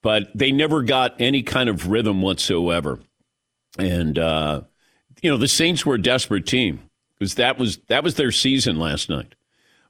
But 0.00 0.28
they 0.32 0.52
never 0.52 0.82
got 0.82 1.20
any 1.20 1.42
kind 1.42 1.68
of 1.68 1.88
rhythm 1.88 2.22
whatsoever. 2.22 3.00
And, 3.78 4.18
uh, 4.18 4.62
you 5.22 5.30
know, 5.30 5.36
the 5.36 5.48
Saints 5.48 5.86
were 5.86 5.94
a 5.94 6.02
desperate 6.02 6.46
team 6.46 6.80
because 7.18 7.36
that 7.36 7.58
was, 7.58 7.78
that 7.88 8.04
was 8.04 8.14
their 8.14 8.32
season 8.32 8.78
last 8.78 9.08
night. 9.08 9.34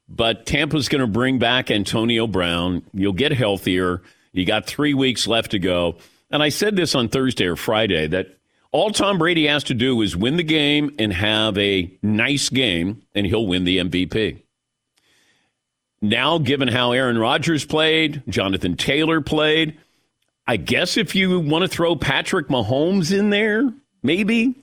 But 0.08 0.46
Tampa's 0.46 0.88
going 0.88 1.00
to 1.00 1.06
bring 1.06 1.38
back 1.38 1.70
Antonio 1.70 2.26
Brown. 2.26 2.82
You'll 2.94 3.12
get 3.12 3.32
healthier. 3.32 4.02
You 4.32 4.44
got 4.46 4.66
three 4.66 4.94
weeks 4.94 5.26
left 5.26 5.50
to 5.50 5.58
go. 5.58 5.96
And 6.30 6.42
I 6.42 6.48
said 6.48 6.76
this 6.76 6.94
on 6.94 7.08
Thursday 7.08 7.46
or 7.46 7.56
Friday 7.56 8.06
that 8.06 8.38
all 8.70 8.90
Tom 8.90 9.18
Brady 9.18 9.46
has 9.46 9.64
to 9.64 9.74
do 9.74 10.00
is 10.02 10.16
win 10.16 10.36
the 10.36 10.42
game 10.42 10.94
and 10.98 11.12
have 11.12 11.56
a 11.56 11.90
nice 12.02 12.48
game, 12.50 13.02
and 13.14 13.26
he'll 13.26 13.46
win 13.46 13.64
the 13.64 13.78
MVP. 13.78 14.42
Now, 16.00 16.38
given 16.38 16.68
how 16.68 16.92
Aaron 16.92 17.18
Rodgers 17.18 17.64
played, 17.64 18.22
Jonathan 18.28 18.76
Taylor 18.76 19.20
played, 19.20 19.78
I 20.48 20.56
guess 20.56 20.96
if 20.96 21.14
you 21.14 21.38
want 21.38 21.62
to 21.62 21.68
throw 21.68 21.94
Patrick 21.94 22.48
Mahomes 22.48 23.16
in 23.16 23.28
there, 23.28 23.70
maybe. 24.02 24.54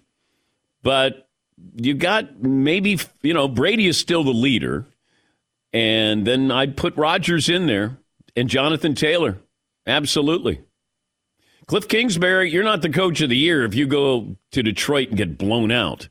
But 0.81 1.29
you 1.75 1.93
got 1.93 2.41
maybe, 2.41 2.99
you 3.21 3.35
know, 3.35 3.47
Brady 3.47 3.85
is 3.85 3.95
still 3.97 4.23
the 4.23 4.31
leader. 4.31 4.87
And 5.73 6.25
then 6.25 6.49
I'd 6.51 6.75
put 6.75 6.97
Rodgers 6.97 7.49
in 7.49 7.67
there 7.67 7.97
and 8.35 8.49
Jonathan 8.49 8.95
Taylor. 8.95 9.37
Absolutely. 9.85 10.61
Cliff 11.67 11.87
Kingsbury, 11.87 12.51
you're 12.51 12.63
not 12.63 12.81
the 12.81 12.89
coach 12.89 13.21
of 13.21 13.29
the 13.29 13.37
year 13.37 13.63
if 13.63 13.75
you 13.75 13.85
go 13.85 14.35
to 14.53 14.63
Detroit 14.63 15.09
and 15.09 15.17
get 15.17 15.37
blown 15.37 15.71
out. 15.71 16.09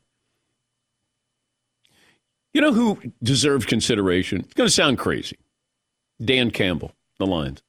You 2.53 2.61
know 2.61 2.71
who 2.71 3.01
deserves 3.21 3.65
consideration? 3.65 4.39
It's 4.41 4.53
going 4.53 4.67
to 4.67 4.73
sound 4.73 4.99
crazy. 4.99 5.37
Dan 6.23 6.51
Campbell, 6.51 6.93
the 7.19 7.25
Lions. 7.25 7.61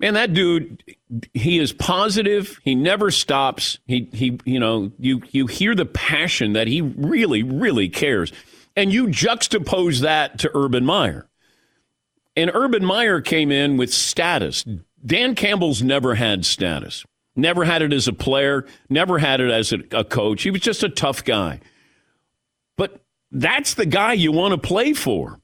Man, 0.00 0.14
that 0.14 0.32
dude, 0.32 0.84
he 1.34 1.58
is 1.58 1.72
positive. 1.72 2.60
He 2.62 2.74
never 2.74 3.10
stops. 3.10 3.78
He, 3.86 4.08
he, 4.12 4.38
you 4.44 4.60
know, 4.60 4.92
you, 4.98 5.22
you 5.30 5.48
hear 5.48 5.74
the 5.74 5.86
passion 5.86 6.52
that 6.52 6.68
he 6.68 6.82
really, 6.82 7.42
really 7.42 7.88
cares. 7.88 8.32
And 8.76 8.92
you 8.92 9.08
juxtapose 9.08 10.02
that 10.02 10.38
to 10.40 10.50
Urban 10.54 10.84
Meyer. 10.84 11.28
And 12.36 12.52
Urban 12.54 12.84
Meyer 12.84 13.20
came 13.20 13.50
in 13.50 13.76
with 13.76 13.92
status. 13.92 14.64
Dan 15.04 15.34
Campbell's 15.34 15.82
never 15.82 16.14
had 16.14 16.44
status, 16.44 17.04
never 17.34 17.64
had 17.64 17.82
it 17.82 17.92
as 17.92 18.06
a 18.06 18.12
player, 18.12 18.66
never 18.88 19.18
had 19.18 19.40
it 19.40 19.50
as 19.50 19.72
a, 19.72 19.78
a 19.90 20.04
coach. 20.04 20.42
He 20.42 20.52
was 20.52 20.60
just 20.60 20.84
a 20.84 20.88
tough 20.88 21.24
guy. 21.24 21.58
But 22.76 23.02
that's 23.32 23.74
the 23.74 23.86
guy 23.86 24.12
you 24.12 24.30
want 24.30 24.52
to 24.52 24.58
play 24.58 24.92
for, 24.92 25.40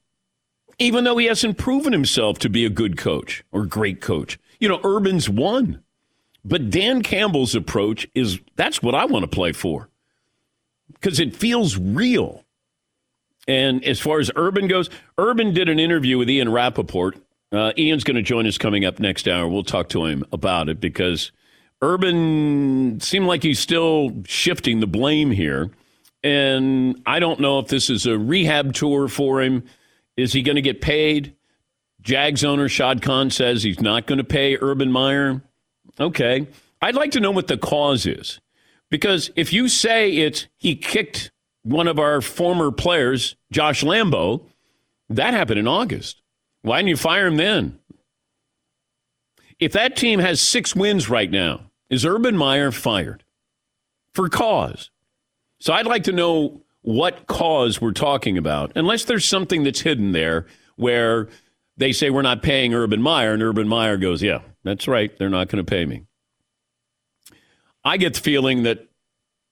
even 0.79 1.03
though 1.03 1.17
he 1.17 1.25
hasn't 1.25 1.57
proven 1.57 1.91
himself 1.91 2.39
to 2.39 2.49
be 2.49 2.63
a 2.63 2.69
good 2.69 2.97
coach 2.97 3.43
or 3.51 3.65
great 3.65 3.99
coach. 3.99 4.39
You 4.59 4.69
know, 4.69 4.79
Urban's 4.83 5.29
won. 5.29 5.81
But 6.43 6.69
Dan 6.69 7.01
Campbell's 7.01 7.55
approach 7.55 8.07
is 8.13 8.39
that's 8.55 8.81
what 8.81 8.93
I 8.93 9.05
want 9.05 9.23
to 9.23 9.27
play 9.27 9.51
for 9.51 9.89
because 10.93 11.19
it 11.19 11.35
feels 11.35 11.77
real. 11.77 12.43
And 13.47 13.83
as 13.83 13.99
far 13.99 14.19
as 14.19 14.31
Urban 14.35 14.67
goes, 14.67 14.89
Urban 15.17 15.53
did 15.53 15.69
an 15.69 15.79
interview 15.79 16.17
with 16.17 16.29
Ian 16.29 16.51
Rapoport. 16.51 17.17
Uh, 17.51 17.71
Ian's 17.77 18.03
going 18.03 18.15
to 18.15 18.21
join 18.21 18.47
us 18.47 18.57
coming 18.57 18.85
up 18.85 18.99
next 18.99 19.27
hour. 19.27 19.47
We'll 19.47 19.63
talk 19.63 19.89
to 19.89 20.05
him 20.05 20.23
about 20.31 20.69
it 20.69 20.79
because 20.79 21.31
Urban 21.81 22.99
seemed 22.99 23.27
like 23.27 23.43
he's 23.43 23.59
still 23.59 24.23
shifting 24.25 24.79
the 24.79 24.87
blame 24.87 25.31
here. 25.31 25.71
And 26.23 27.01
I 27.05 27.19
don't 27.19 27.39
know 27.39 27.59
if 27.59 27.67
this 27.67 27.89
is 27.89 28.07
a 28.07 28.17
rehab 28.17 28.73
tour 28.73 29.07
for 29.07 29.41
him. 29.41 29.63
Is 30.17 30.33
he 30.33 30.41
going 30.41 30.55
to 30.55 30.61
get 30.61 30.81
paid? 30.81 31.34
Jags 32.05 32.43
owner 32.43 32.69
Shad 32.69 33.01
Khan 33.01 33.31
says 33.31 33.63
he's 33.63 33.81
not 33.81 34.05
going 34.05 34.19
to 34.19 34.23
pay 34.23 34.57
Urban 34.61 34.91
Meyer. 34.91 35.41
Okay. 35.99 36.47
I'd 36.79 36.95
like 36.95 37.11
to 37.11 37.19
know 37.19 37.31
what 37.31 37.47
the 37.47 37.57
cause 37.57 38.05
is. 38.05 38.39
Because 38.91 39.31
if 39.35 39.51
you 39.51 39.67
say 39.67 40.11
it's 40.11 40.47
he 40.55 40.75
kicked 40.75 41.31
one 41.63 41.87
of 41.87 41.97
our 41.97 42.21
former 42.21 42.71
players, 42.71 43.35
Josh 43.51 43.83
Lambo, 43.83 44.45
that 45.09 45.33
happened 45.33 45.59
in 45.59 45.67
August. 45.67 46.21
Why 46.61 46.77
didn't 46.77 46.89
you 46.89 46.97
fire 46.97 47.25
him 47.25 47.37
then? 47.37 47.79
If 49.59 49.71
that 49.73 49.95
team 49.95 50.19
has 50.19 50.39
six 50.39 50.75
wins 50.75 51.09
right 51.09 51.31
now, 51.31 51.71
is 51.89 52.05
Urban 52.05 52.37
Meyer 52.37 52.71
fired 52.71 53.23
for 54.13 54.29
cause? 54.29 54.91
So 55.59 55.73
I'd 55.73 55.87
like 55.87 56.03
to 56.03 56.11
know 56.11 56.61
what 56.83 57.25
cause 57.25 57.81
we're 57.81 57.93
talking 57.93 58.37
about, 58.37 58.71
unless 58.75 59.05
there's 59.05 59.25
something 59.25 59.63
that's 59.63 59.81
hidden 59.81 60.11
there 60.11 60.45
where 60.75 61.29
they 61.77 61.91
say 61.91 62.09
we're 62.09 62.21
not 62.21 62.41
paying 62.41 62.73
Urban 62.73 63.01
Meyer, 63.01 63.33
and 63.33 63.43
Urban 63.43 63.67
Meyer 63.67 63.97
goes, 63.97 64.21
Yeah, 64.21 64.39
that's 64.63 64.87
right, 64.87 65.15
they're 65.17 65.29
not 65.29 65.49
going 65.49 65.63
to 65.63 65.69
pay 65.69 65.85
me. 65.85 66.03
I 67.83 67.97
get 67.97 68.15
the 68.15 68.19
feeling 68.19 68.63
that 68.63 68.87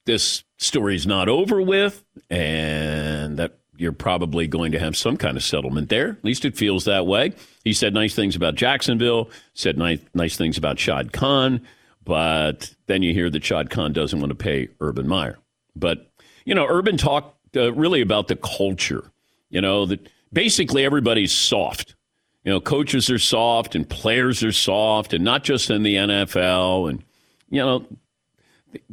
this 0.06 0.44
story's 0.58 1.06
not 1.06 1.30
over 1.30 1.62
with 1.62 2.03
and 2.30 3.38
that 3.38 3.60
you're 3.77 3.92
probably 3.92 4.48
going 4.48 4.72
to 4.72 4.80
have 4.80 4.96
some 4.98 5.18
kind 5.18 5.38
of 5.38 5.44
settlement 5.44 5.89
there. 5.89 6.10
At 6.10 6.25
least 6.25 6.46
it 6.46 6.58
feels 6.58 6.86
that 6.86 7.06
way. 7.06 7.34
He 7.63 7.74
said 7.74 7.94
nice 7.94 8.15
things 8.15 8.36
about 8.36 8.56
Jacksonville, 8.56 9.30
said 9.53 9.77
nice, 9.77 10.00
nice 10.13 10.38
things 10.38 10.58
about 10.58 10.80
Shad 10.80 11.13
Khan, 11.13 11.62
but 12.03 12.74
then 12.88 13.01
you 13.01 13.13
hear 13.13 13.30
that 13.30 13.44
Shad 13.44 13.70
Khan 13.70 13.94
doesn't 13.94 14.20
want 14.20 14.30
to 14.30 14.36
pay 14.36 14.70
Urban 14.80 15.08
Meyer. 15.08 15.39
But, 15.75 16.12
you 16.46 16.53
know, 16.53 16.65
Urban 16.68 16.98
talked 16.98 17.56
uh, 17.56 17.74
really 17.74 18.01
about 18.01 18.27
the 18.27 18.36
culture, 18.36 19.12
you 19.50 19.62
know, 19.62 19.86
that 19.86 20.08
basically 20.32 20.86
everybody's 20.86 21.32
soft. 21.32 21.96
You 22.44 22.52
know, 22.52 22.60
coaches 22.60 23.10
are 23.10 23.20
soft 23.20 23.76
and 23.76 23.90
players 23.90 24.44
are 24.44 24.52
soft, 24.52 25.14
and 25.14 25.24
not 25.24 25.44
just 25.44 25.70
in 25.70 25.84
the 25.84 25.96
NFL. 25.96 26.90
And, 26.90 27.04
you 27.50 27.62
know, 27.62 27.86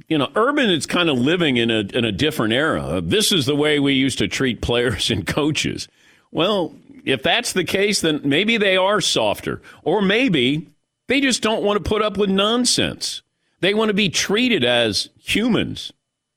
you 0.09 0.19
know, 0.19 0.31
Urban 0.37 0.71
is 0.71 0.87
kind 0.87 1.09
of 1.09 1.19
living 1.19 1.57
in 1.57 1.71
a 1.71 1.81
in 1.81 2.05
a 2.05 2.13
different 2.13 2.53
era. 2.53 3.01
This 3.01 3.33
is 3.33 3.47
the 3.47 3.57
way 3.57 3.79
we 3.79 3.95
used 3.95 4.19
to 4.19 4.29
treat 4.29 4.61
players 4.61 5.11
and 5.11 5.27
coaches. 5.27 5.89
Well, 6.31 6.75
if 7.05 7.23
that's 7.23 7.53
the 7.53 7.65
case, 7.65 8.01
then 8.01 8.21
maybe 8.25 8.57
they 8.57 8.77
are 8.77 9.01
softer, 9.01 9.63
or 9.83 10.03
maybe 10.03 10.69
they 11.09 11.21
just 11.21 11.43
don't 11.43 11.65
want 11.65 11.83
to 11.83 11.89
put 11.89 12.03
up 12.03 12.17
with 12.17 12.31
nonsense. 12.31 13.23
They 13.61 13.75
want 13.75 13.89
to 13.89 13.95
be 13.95 14.09
treated 14.09 14.65
as 14.65 15.09
humans, 15.19 15.93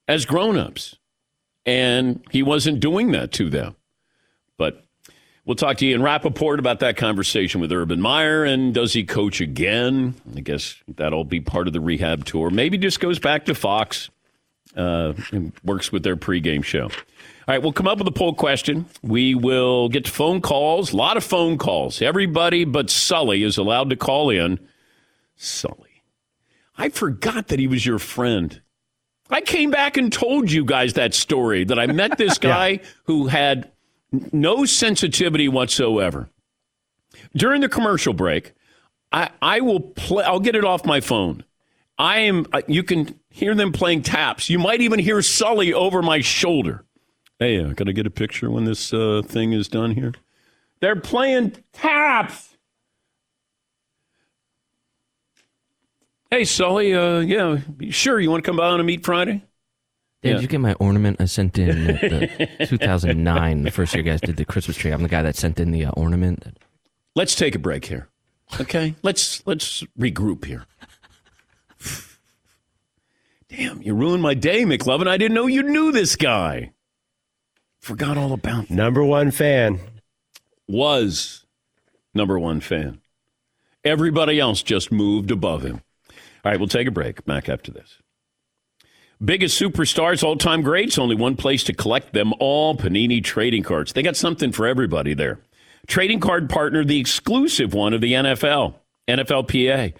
as 0.07 0.25
grown-ups. 0.25 0.97
And 1.65 2.21
he 2.31 2.43
wasn't 2.43 2.79
doing 2.81 3.11
that 3.11 3.31
to 3.33 3.49
them. 3.49 3.75
We'll 5.45 5.55
talk 5.55 5.77
to 5.77 5.85
Ian 5.85 6.01
Rapoport 6.01 6.59
about 6.59 6.79
that 6.79 6.95
conversation 6.95 7.59
with 7.59 7.71
Urban 7.71 7.99
Meyer. 7.99 8.45
And 8.45 8.73
does 8.73 8.93
he 8.93 9.03
coach 9.03 9.41
again? 9.41 10.15
I 10.37 10.39
guess 10.39 10.81
that'll 10.87 11.25
be 11.25 11.41
part 11.41 11.67
of 11.67 11.73
the 11.73 11.81
rehab 11.81 12.23
tour. 12.23 12.49
Maybe 12.49 12.77
just 12.77 13.01
goes 13.01 13.19
back 13.19 13.45
to 13.45 13.55
Fox 13.55 14.09
uh, 14.77 15.13
and 15.33 15.51
works 15.65 15.91
with 15.91 16.03
their 16.03 16.15
pregame 16.15 16.63
show. 16.63 16.85
All 16.85 16.89
right, 17.49 17.61
we'll 17.61 17.73
come 17.73 17.89
up 17.89 17.97
with 17.97 18.07
a 18.07 18.11
poll 18.11 18.33
question. 18.33 18.85
We 19.01 19.35
will 19.35 19.89
get 19.89 20.05
to 20.05 20.11
phone 20.11 20.39
calls, 20.39 20.93
a 20.93 20.95
lot 20.95 21.17
of 21.17 21.25
phone 21.25 21.57
calls. 21.57 22.01
Everybody 22.01 22.63
but 22.63 22.89
Sully 22.89 23.43
is 23.43 23.57
allowed 23.57 23.89
to 23.89 23.97
call 23.97 24.29
in. 24.29 24.65
Sully. 25.35 26.03
I 26.77 26.87
forgot 26.87 27.49
that 27.49 27.59
he 27.59 27.67
was 27.67 27.85
your 27.85 27.99
friend. 27.99 28.61
I 29.29 29.41
came 29.41 29.71
back 29.71 29.97
and 29.97 30.11
told 30.11 30.49
you 30.51 30.63
guys 30.63 30.93
that 30.93 31.13
story 31.13 31.65
that 31.65 31.77
I 31.77 31.87
met 31.87 32.17
this 32.17 32.37
guy 32.39 32.67
yeah. 32.69 32.77
who 33.05 33.27
had 33.27 33.72
no 34.31 34.65
sensitivity 34.65 35.47
whatsoever. 35.47 36.29
During 37.35 37.61
the 37.61 37.69
commercial 37.69 38.13
break, 38.13 38.53
I, 39.11 39.29
I 39.41 39.61
will 39.61 39.79
play, 39.79 40.23
I'll 40.23 40.39
get 40.39 40.55
it 40.55 40.65
off 40.65 40.85
my 40.85 41.01
phone. 41.01 41.43
I 41.97 42.19
am, 42.19 42.47
you 42.67 42.83
can 42.83 43.19
hear 43.29 43.53
them 43.53 43.71
playing 43.71 44.01
taps. 44.01 44.49
You 44.49 44.59
might 44.59 44.81
even 44.81 44.99
hear 44.99 45.21
Sully 45.21 45.73
over 45.73 46.01
my 46.01 46.21
shoulder. 46.21 46.85
Hey, 47.39 47.63
uh, 47.63 47.73
can 47.73 47.87
I 47.87 47.91
get 47.91 48.07
a 48.07 48.11
picture 48.11 48.49
when 48.49 48.65
this 48.65 48.93
uh, 48.93 49.21
thing 49.25 49.53
is 49.53 49.67
done 49.67 49.91
here? 49.91 50.13
They're 50.79 50.95
playing 50.95 51.55
taps. 51.71 52.57
Hey, 56.31 56.45
Sully, 56.45 56.95
uh, 56.95 57.19
yeah, 57.19 57.59
sure. 57.89 58.19
You 58.19 58.31
want 58.31 58.43
to 58.43 58.49
come 58.49 58.57
by 58.57 58.67
on 58.67 58.79
a 58.79 58.83
meet 58.83 59.05
Friday? 59.05 59.43
Did 60.23 60.35
Yeah. 60.35 60.39
you 60.39 60.47
get 60.47 60.59
my 60.61 60.73
ornament 60.75 61.17
I 61.19 61.25
sent 61.25 61.57
in 61.57 61.89
at 61.89 62.01
the 62.59 62.65
2009, 62.67 63.63
the 63.63 63.71
first 63.71 63.93
year 63.93 64.03
you 64.03 64.09
guys 64.09 64.21
did 64.21 64.37
the 64.37 64.45
Christmas 64.45 64.77
tree? 64.77 64.91
I'm 64.91 65.03
the 65.03 65.09
guy 65.09 65.21
that 65.21 65.35
sent 65.35 65.59
in 65.59 65.71
the 65.71 65.85
uh, 65.85 65.91
ornament. 65.91 66.57
Let's 67.15 67.35
take 67.35 67.55
a 67.55 67.59
break 67.59 67.85
here. 67.85 68.07
Okay, 68.59 68.95
let's 69.03 69.45
let's 69.45 69.83
regroup 69.99 70.45
here. 70.45 70.65
Damn, 73.49 73.81
you 73.81 73.93
ruined 73.93 74.21
my 74.23 74.33
day, 74.33 74.63
McLovin. 74.63 75.07
I 75.07 75.17
didn't 75.17 75.35
know 75.35 75.45
you 75.47 75.61
knew 75.63 75.91
this 75.91 76.15
guy. 76.15 76.71
Forgot 77.81 78.17
all 78.17 78.33
about 78.33 78.69
Number 78.69 79.03
one 79.03 79.29
fan. 79.31 79.79
was 80.67 81.45
number 82.13 82.39
one 82.39 82.61
fan. 82.61 83.01
Everybody 83.83 84.39
else 84.39 84.63
just 84.63 84.91
moved 84.91 85.29
above 85.29 85.63
him. 85.63 85.81
All 86.43 86.51
right, 86.51 86.59
we'll 86.59 86.69
take 86.69 86.87
a 86.87 86.91
break. 86.91 87.25
Back 87.25 87.49
after 87.49 87.71
this. 87.71 87.97
Biggest 89.23 89.61
superstars, 89.61 90.21
all 90.21 90.35
time 90.35 90.61
greats, 90.63 90.97
only 90.97 91.15
one 91.15 91.37
place 91.37 91.63
to 91.65 91.73
collect 91.73 92.11
them 92.11 92.33
all 92.39 92.75
Panini 92.75 93.23
trading 93.23 93.63
cards. 93.63 93.93
They 93.93 94.01
got 94.01 94.17
something 94.17 94.51
for 94.51 94.67
everybody 94.67 95.13
there. 95.13 95.39
Trading 95.87 96.19
card 96.19 96.49
partner, 96.49 96.83
the 96.83 96.99
exclusive 96.99 97.73
one 97.73 97.93
of 97.93 98.01
the 98.01 98.13
NFL, 98.13 98.75
NFLPA. 99.07 99.93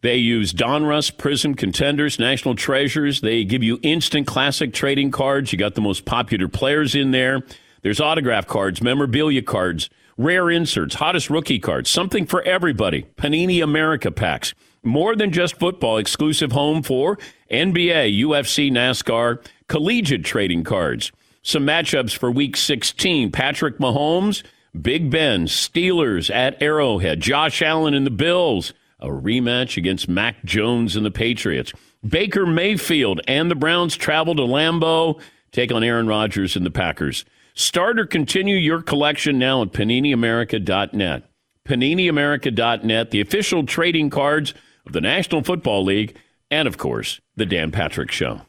They 0.00 0.16
use 0.16 0.54
Donruss, 0.54 1.14
Prizm, 1.14 1.58
Contenders, 1.58 2.18
National 2.18 2.54
Treasures. 2.54 3.20
They 3.20 3.44
give 3.44 3.62
you 3.62 3.78
instant 3.82 4.26
classic 4.26 4.72
trading 4.72 5.10
cards. 5.10 5.52
You 5.52 5.58
got 5.58 5.74
the 5.74 5.82
most 5.82 6.06
popular 6.06 6.48
players 6.48 6.94
in 6.94 7.10
there. 7.10 7.42
There's 7.82 8.00
autograph 8.00 8.46
cards, 8.46 8.80
memorabilia 8.80 9.42
cards, 9.42 9.90
rare 10.16 10.50
inserts, 10.50 10.94
hottest 10.94 11.28
rookie 11.28 11.58
cards, 11.58 11.90
something 11.90 12.24
for 12.24 12.40
everybody. 12.42 13.02
Panini 13.18 13.62
America 13.62 14.10
packs. 14.10 14.54
More 14.82 15.14
than 15.14 15.30
just 15.30 15.58
football, 15.58 15.98
exclusive 15.98 16.52
home 16.52 16.82
for 16.82 17.18
NBA, 17.50 18.18
UFC, 18.18 18.70
NASCAR, 18.70 19.44
collegiate 19.68 20.24
trading 20.24 20.64
cards. 20.64 21.12
Some 21.42 21.66
matchups 21.66 22.16
for 22.16 22.30
week 22.30 22.56
16 22.56 23.30
Patrick 23.30 23.78
Mahomes, 23.78 24.42
Big 24.80 25.10
Ben, 25.10 25.46
Steelers 25.46 26.34
at 26.34 26.60
Arrowhead, 26.62 27.20
Josh 27.20 27.60
Allen 27.60 27.92
and 27.92 28.06
the 28.06 28.10
Bills, 28.10 28.72
a 28.98 29.08
rematch 29.08 29.76
against 29.76 30.08
Mac 30.08 30.44
Jones 30.44 30.96
and 30.96 31.04
the 31.04 31.10
Patriots. 31.10 31.72
Baker 32.06 32.46
Mayfield 32.46 33.20
and 33.28 33.50
the 33.50 33.54
Browns 33.54 33.96
travel 33.96 34.34
to 34.34 34.42
Lambeau, 34.42 35.20
take 35.52 35.72
on 35.72 35.84
Aaron 35.84 36.06
Rodgers 36.06 36.56
and 36.56 36.64
the 36.64 36.70
Packers. 36.70 37.24
Start 37.54 37.98
or 37.98 38.06
continue 38.06 38.56
your 38.56 38.80
collection 38.80 39.38
now 39.38 39.60
at 39.60 39.72
PaniniAmerica.net. 39.72 41.24
PaniniAmerica.net, 41.68 43.10
the 43.10 43.20
official 43.20 43.66
trading 43.66 44.08
cards 44.08 44.54
the 44.92 45.00
National 45.00 45.42
Football 45.42 45.84
League, 45.84 46.16
and 46.50 46.66
of 46.66 46.78
course, 46.78 47.20
The 47.36 47.46
Dan 47.46 47.70
Patrick 47.70 48.10
Show. 48.10 48.42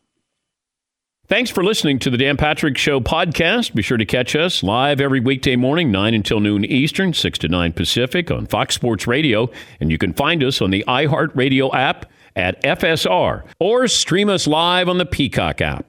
Thanks 1.28 1.50
for 1.50 1.64
listening 1.64 1.98
to 2.00 2.10
the 2.10 2.18
Dan 2.18 2.36
Patrick 2.36 2.78
Show 2.78 3.00
podcast. 3.00 3.74
Be 3.74 3.82
sure 3.82 3.98
to 3.98 4.06
catch 4.06 4.36
us 4.36 4.64
live 4.64 5.00
every 5.00 5.22
weekday 5.22 5.56
morning, 5.56 5.90
9 5.90 6.14
until 6.14 6.42
noon 6.42 6.66
Eastern, 6.66 7.14
6 7.14 7.40
to 7.40 7.48
9 7.48 7.72
Pacific 7.72 8.30
on 8.30 8.48
Fox 8.48 8.76
Sports 8.76 9.08
Radio. 9.08 9.50
And 9.80 9.90
you 9.90 9.98
can 9.98 10.12
find 10.12 10.44
us 10.44 10.62
on 10.62 10.72
the 10.72 10.84
iHeartRadio 10.90 11.74
app 11.74 12.12
at 12.36 12.62
FSR 12.64 13.44
or 13.62 13.88
stream 13.88 14.30
us 14.30 14.46
live 14.46 14.90
on 14.90 14.98
the 14.98 15.06
Peacock 15.06 15.62
app. 15.62 15.86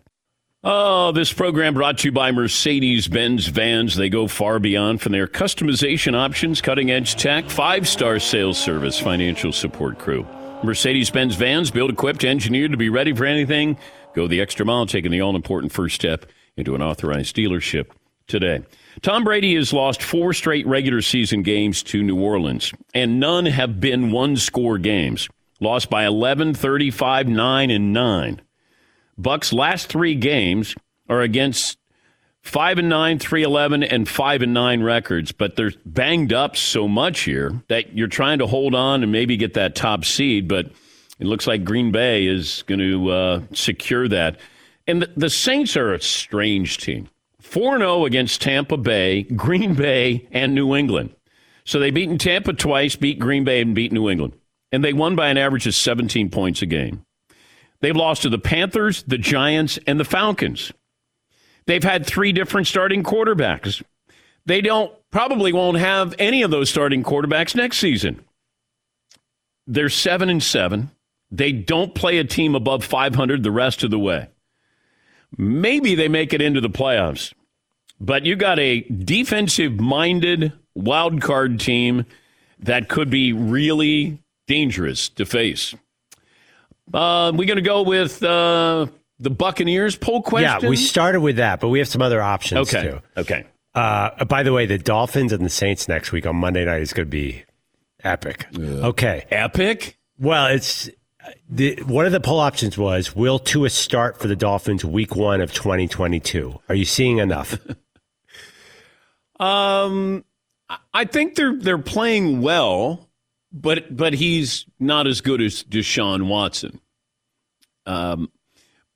Oh, 0.63 1.11
this 1.11 1.33
program 1.33 1.75
brought 1.75 1.99
to 1.99 2.09
you 2.09 2.13
by 2.13 2.31
Mercedes 2.31 3.09
Benz 3.09 3.49
Vans. 3.49 3.97
They 3.97 4.09
go 4.09 4.29
far 4.29 4.61
beyond 4.61 5.01
from 5.01 5.11
their 5.11 5.27
customization 5.27 6.15
options, 6.15 6.61
cutting 6.61 6.93
edge 6.93 7.17
tech, 7.17 7.51
five 7.51 7.89
star 7.89 8.21
sales 8.21 8.59
service, 8.59 9.01
financial 9.01 9.51
support 9.51 9.99
crew. 9.99 10.25
Mercedes 10.65 11.11
Benz 11.11 11.35
Vans, 11.35 11.71
built, 11.73 11.91
equipped, 11.91 12.25
engineered 12.25 12.71
to 12.71 12.77
be 12.77 12.89
ready 12.89 13.13
for 13.13 13.25
anything. 13.25 13.77
Go 14.15 14.29
the 14.29 14.41
extra 14.41 14.65
mile, 14.65 14.87
taking 14.87 15.11
the 15.11 15.21
all 15.21 15.35
important 15.35 15.73
first 15.73 15.97
step 15.97 16.27
into 16.57 16.75
an 16.75 16.83
authorized 16.83 17.35
dealership 17.35 17.87
today. 18.29 18.63
Tom 19.01 19.25
Brady 19.25 19.57
has 19.57 19.73
lost 19.73 20.03
four 20.03 20.33
straight 20.33 20.67
regular 20.67 21.03
season 21.03 21.43
games 21.43 21.83
to 21.85 22.03
New 22.03 22.21
Orleans, 22.21 22.73
and 22.95 23.19
none 23.19 23.47
have 23.47 23.81
been 23.81 24.13
one 24.13 24.37
score 24.37 24.79
games. 24.79 25.29
Lost 25.61 25.91
by 25.91 26.07
11, 26.07 26.55
35, 26.55 27.29
9, 27.29 27.71
and 27.71 27.93
9. 27.93 28.43
Bucks' 29.19 29.53
last 29.53 29.89
three 29.89 30.15
games 30.15 30.75
are 31.09 31.23
against 31.23 31.79
5 32.43 32.79
and 32.79 32.89
9, 32.89 33.19
three 33.19 33.43
eleven, 33.43 33.83
and 33.83 34.09
5 34.09 34.43
and 34.43 34.53
9 34.53 34.83
records, 34.83 35.33
but 35.33 35.57
they're 35.57 35.73
banged 35.87 36.33
up 36.33 36.57
so 36.57 36.89
much 36.89 37.21
here 37.21 37.63
that 37.69 37.97
you're 37.97 38.09
trying 38.09 38.39
to 38.41 38.47
hold 38.47 38.75
on 38.75 39.03
and 39.03 39.13
maybe 39.13 39.37
get 39.37 39.55
that 39.55 39.75
top 39.75 40.05
seed, 40.05 40.49
but 40.49 40.67
it 41.21 41.27
looks 41.27 41.47
like 41.47 41.65
Green 41.65 41.93
Bay 41.93 42.27
is 42.27 42.65
going 42.67 42.81
to 42.81 43.11
uh, 43.11 43.41
secure 43.55 44.09
that. 44.09 44.39
And 44.87 45.03
the, 45.03 45.11
the 45.17 45.31
Saints 45.31 45.77
are 45.77 45.95
a 45.95 46.01
strange 46.03 46.79
team 46.79 47.09
4 47.41 47.79
0 47.79 48.05
against 48.07 48.43
Tampa 48.43 48.77
Bay, 48.77 49.23
Green 49.23 49.75
Bay, 49.75 50.27
and 50.33 50.55
New 50.55 50.75
England. 50.75 51.15
So 51.65 51.79
they've 51.79 51.95
beaten 51.95 52.19
Tampa 52.19 52.55
twice, 52.55 52.97
beat 52.97 53.21
Green 53.21 53.45
Bay, 53.45 53.61
and 53.61 53.75
beat 53.75 53.93
New 53.93 54.11
England. 54.11 54.35
And 54.73 54.83
they 54.83 54.93
won 54.93 55.15
by 55.15 55.29
an 55.29 55.39
average 55.39 55.67
of 55.69 55.77
17 55.77 56.31
points 56.31 56.61
a 56.61 56.67
game. 56.67 57.05
They've 57.81 57.95
lost 57.95 58.23
to 58.23 58.29
the 58.29 58.39
Panthers, 58.39 59.05
the 59.05 59.19
Giants, 59.19 59.79
and 59.87 60.01
the 60.01 60.05
Falcons. 60.05 60.73
They've 61.67 61.83
had 61.83 62.07
three 62.07 62.33
different 62.33 62.67
starting 62.67 63.03
quarterbacks. 63.03 63.83
They 64.47 64.61
don't 64.61 64.93
probably 65.11 65.53
won't 65.53 65.79
have 65.79 66.15
any 66.19 66.43
of 66.43 66.51
those 66.51 66.71
starting 66.71 67.03
quarterbacks 67.03 67.55
next 67.55 67.79
season. 67.79 68.25
They're 69.67 69.89
seven 69.89 70.29
and 70.29 70.43
seven. 70.43 70.91
They 71.31 71.53
don't 71.53 71.95
play 71.95 72.19
a 72.19 72.25
team 72.25 72.55
above 72.55 72.85
500 72.85 73.43
the 73.43 73.51
rest 73.51 73.85
of 73.85 73.91
the 73.91 73.99
way. 73.99 74.29
Maybe 75.39 75.95
they 75.95 76.09
make 76.09 76.35
it 76.35 76.43
into 76.43 76.61
the 76.61 76.69
playoffs, 76.69 77.33
but 77.99 78.27
you 78.27 78.37
got 78.37 78.59
a 78.59 78.81
defensive 78.81 79.81
minded 79.81 80.53
wild 80.75 81.23
card 81.23 81.59
team 81.59 82.05
that 82.59 82.89
could 82.89 83.09
be 83.09 83.33
really 83.33 84.19
dangerous 84.47 85.09
to 85.11 85.25
face. 85.25 85.75
Uh, 86.93 87.33
we're 87.35 87.47
going 87.47 87.57
to 87.57 87.63
go 87.63 87.83
with 87.83 88.23
uh, 88.23 88.87
the 89.23 89.31
Buccaneers 89.31 89.97
poll 89.97 90.23
question. 90.23 90.63
Yeah, 90.63 90.69
we 90.69 90.77
started 90.77 91.21
with 91.21 91.37
that, 91.37 91.61
but 91.61 91.69
we 91.69 91.79
have 91.79 91.89
some 91.89 92.03
other 92.03 92.21
options 92.21 92.75
okay. 92.75 92.91
too. 92.91 93.01
Okay. 93.17 93.45
Uh, 93.75 94.25
by 94.25 94.43
the 94.43 94.53
way, 94.53 94.67
the 94.67 94.79
Dolphins 94.79 95.33
and 95.33 95.45
the 95.45 95.51
Saints 95.51 95.89
next 95.89 96.13
week 96.13 96.27
on 96.27 96.37
Monday 96.37 96.65
night 96.65 96.83
is 96.83 96.93
going 96.93 97.07
to 97.07 97.11
be 97.11 97.45
epic. 98.03 98.47
Okay. 98.59 99.25
Epic. 99.31 99.97
Well, 100.19 100.49
it's 100.49 100.91
the, 101.49 101.81
one 101.87 102.05
of 102.05 102.13
the 102.13 102.21
poll 102.21 102.41
options 102.41 102.77
was 102.77 103.15
Will 103.15 103.39
Tua 103.39 103.71
start 103.71 104.21
for 104.21 104.29
the 104.29 104.37
Dolphins 104.37 104.85
week 104.85 105.15
one 105.15 105.41
of 105.41 105.53
2022? 105.55 106.61
Are 106.69 106.75
you 106.75 106.85
seeing 106.85 107.19
enough? 107.19 107.59
Um, 109.41 110.25
I 110.95 111.05
think 111.05 111.35
they're 111.35 111.57
they're 111.57 111.77
playing 111.77 112.43
well, 112.43 113.09
but 113.53 113.97
but 113.97 114.15
he's 114.15 114.67
not 114.79 115.09
as 115.09 115.21
good 115.21 115.43
as 115.43 115.65
Deshaun 115.65 116.29
Watson. 116.29 116.81
Um, 117.85 118.31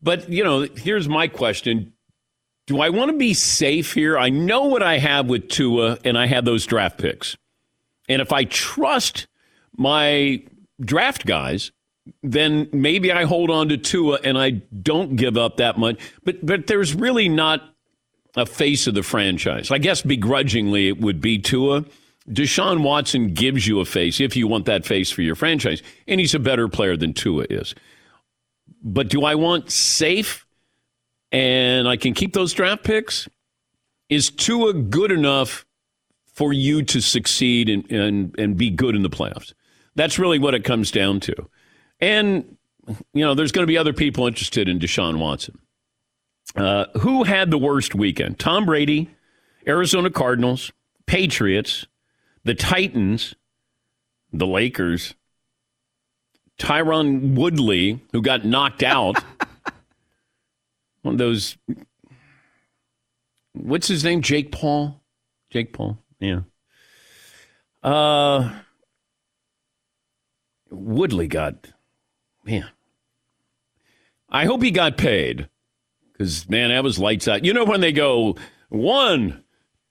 but 0.02 0.28
you 0.28 0.44
know, 0.44 0.66
here's 0.76 1.08
my 1.08 1.28
question: 1.28 1.92
Do 2.66 2.80
I 2.80 2.90
want 2.90 3.10
to 3.10 3.16
be 3.16 3.34
safe 3.34 3.94
here? 3.94 4.18
I 4.18 4.28
know 4.28 4.64
what 4.64 4.82
I 4.82 4.98
have 4.98 5.26
with 5.26 5.48
Tua, 5.48 5.98
and 6.04 6.18
I 6.18 6.26
have 6.26 6.44
those 6.44 6.66
draft 6.66 6.98
picks, 6.98 7.36
and 8.08 8.22
if 8.22 8.32
I 8.32 8.44
trust 8.44 9.26
my 9.76 10.42
draft 10.80 11.26
guys, 11.26 11.72
then 12.22 12.68
maybe 12.72 13.12
I 13.12 13.24
hold 13.24 13.50
on 13.50 13.68
to 13.68 13.76
Tua 13.76 14.18
and 14.22 14.38
I 14.38 14.50
don't 14.50 15.16
give 15.16 15.36
up 15.36 15.56
that 15.56 15.78
much. 15.78 15.98
But 16.24 16.44
but 16.44 16.66
there's 16.66 16.94
really 16.94 17.28
not 17.28 17.62
a 18.36 18.46
face 18.46 18.86
of 18.86 18.94
the 18.94 19.02
franchise. 19.02 19.70
I 19.70 19.78
guess 19.78 20.02
begrudgingly 20.02 20.88
it 20.88 21.00
would 21.00 21.20
be 21.20 21.38
Tua. 21.38 21.84
Deshaun 22.28 22.82
Watson 22.82 23.34
gives 23.34 23.66
you 23.66 23.80
a 23.80 23.84
face 23.84 24.20
if 24.20 24.36
you 24.36 24.48
want 24.48 24.66
that 24.66 24.84
face 24.84 25.10
for 25.10 25.22
your 25.22 25.36
franchise, 25.36 25.82
and 26.08 26.20
he's 26.20 26.34
a 26.34 26.40
better 26.40 26.68
player 26.68 26.96
than 26.96 27.12
Tua 27.12 27.46
is. 27.48 27.74
But 28.82 29.08
do 29.08 29.24
I 29.24 29.34
want 29.34 29.70
safe 29.70 30.46
and 31.32 31.88
I 31.88 31.96
can 31.96 32.14
keep 32.14 32.32
those 32.32 32.52
draft 32.52 32.84
picks? 32.84 33.28
Is 34.08 34.30
Tua 34.30 34.72
good 34.72 35.10
enough 35.10 35.66
for 36.32 36.52
you 36.52 36.82
to 36.82 37.00
succeed 37.00 37.68
and, 37.68 37.90
and, 37.90 38.38
and 38.38 38.56
be 38.56 38.70
good 38.70 38.94
in 38.94 39.02
the 39.02 39.10
playoffs? 39.10 39.52
That's 39.96 40.18
really 40.18 40.38
what 40.38 40.54
it 40.54 40.64
comes 40.64 40.90
down 40.90 41.20
to. 41.20 41.34
And, 42.00 42.56
you 43.12 43.24
know, 43.24 43.34
there's 43.34 43.52
going 43.52 43.64
to 43.64 43.70
be 43.70 43.78
other 43.78 43.92
people 43.92 44.26
interested 44.26 44.68
in 44.68 44.78
Deshaun 44.78 45.18
Watson. 45.18 45.58
Uh, 46.54 46.86
who 46.98 47.24
had 47.24 47.50
the 47.50 47.58
worst 47.58 47.94
weekend? 47.94 48.38
Tom 48.38 48.66
Brady, 48.66 49.10
Arizona 49.66 50.10
Cardinals, 50.10 50.70
Patriots, 51.06 51.86
the 52.44 52.54
Titans, 52.54 53.34
the 54.32 54.46
Lakers, 54.46 55.14
Tyron 56.58 57.34
Woodley, 57.34 58.00
who 58.12 58.22
got 58.22 58.44
knocked 58.44 58.82
out. 58.82 59.16
One 61.02 61.14
of 61.14 61.18
those. 61.18 61.56
What's 63.52 63.88
his 63.88 64.04
name? 64.04 64.22
Jake 64.22 64.52
Paul? 64.52 65.00
Jake 65.50 65.72
Paul. 65.72 65.98
Yeah. 66.18 66.40
Uh, 67.82 68.50
Woodley 70.70 71.28
got. 71.28 71.68
Man. 72.44 72.68
I 74.28 74.44
hope 74.44 74.62
he 74.62 74.70
got 74.70 74.96
paid. 74.96 75.48
Because, 76.12 76.48
man, 76.48 76.70
that 76.70 76.82
was 76.82 76.98
lights 76.98 77.28
out. 77.28 77.44
You 77.44 77.52
know, 77.52 77.64
when 77.64 77.80
they 77.80 77.92
go 77.92 78.36
one, 78.68 79.44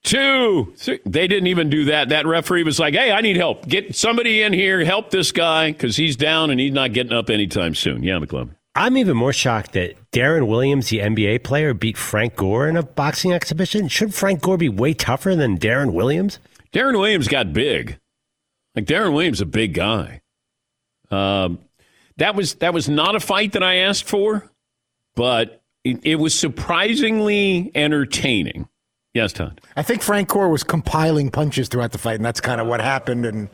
two, 0.06 0.74
three, 0.78 1.00
they 1.06 1.28
didn't 1.28 1.48
even 1.48 1.70
do 1.70 1.86
that. 1.86 2.10
That 2.10 2.26
referee 2.26 2.64
was 2.64 2.80
like, 2.80 2.94
hey, 2.94 3.12
I 3.12 3.22
need 3.22 3.36
help. 3.36 3.68
Get 3.68 3.96
somebody 3.96 4.42
in 4.42 4.54
here, 4.54 4.86
help 4.86 5.10
this 5.10 5.32
guy 5.32 5.72
because 5.72 5.98
he's 5.98 6.16
down 6.16 6.50
and 6.52 6.60
he's 6.60 6.72
not 6.72 6.94
getting 6.94 7.12
up 7.12 7.30
anytime 7.30 7.76
soon. 7.76 8.04
Yeah, 8.04 8.20
McLovin. 8.20 8.56
I'm 8.78 8.98
even 8.98 9.16
more 9.16 9.34
shocked 9.34 9.72
that 9.74 9.96
Deron 10.12 10.48
Williams, 10.48 10.90
the 10.90 11.00
NBA 11.00 11.44
player, 11.44 11.74
beat 11.74 11.98
Frank 11.98 12.36
Gore 12.36 12.68
in 12.68 12.76
a 12.76 12.84
boxing 12.84 13.32
exhibition. 13.32 13.88
Should 13.88 14.14
Frank 14.14 14.42
Gore 14.42 14.58
be 14.58 14.70
way 14.70 14.94
tougher 14.94 15.36
than 15.36 15.58
Deron 15.58 15.94
Williams? 15.94 16.40
Deron 16.74 17.00
Williams 17.00 17.30
got 17.30 17.54
big. 17.54 18.00
Like 18.76 18.86
Deron 18.86 19.14
Williams, 19.14 19.40
a 19.40 19.46
big 19.46 19.74
guy. 19.74 20.22
Um, 21.10 21.60
that 22.18 22.36
was 22.36 22.56
that 22.56 22.74
was 22.74 22.90
not 22.90 23.16
a 23.16 23.22
fight 23.22 23.54
that 23.54 23.64
I 23.64 23.76
asked 23.78 24.10
for, 24.10 24.50
but 25.16 25.62
it, 25.86 26.00
it 26.04 26.16
was 26.16 26.38
surprisingly 26.38 27.72
entertaining. 27.76 28.68
Yes, 29.16 29.32
Todd. 29.32 29.62
I 29.78 29.82
think 29.82 30.02
Frank 30.04 30.28
Gore 30.28 30.50
was 30.50 30.64
compiling 30.64 31.32
punches 31.32 31.70
throughout 31.70 31.94
the 31.94 31.98
fight, 31.98 32.16
and 32.18 32.26
that's 32.26 32.42
kind 32.42 32.60
of 32.60 32.68
what 32.68 32.82
happened, 32.82 33.26
and 33.26 33.48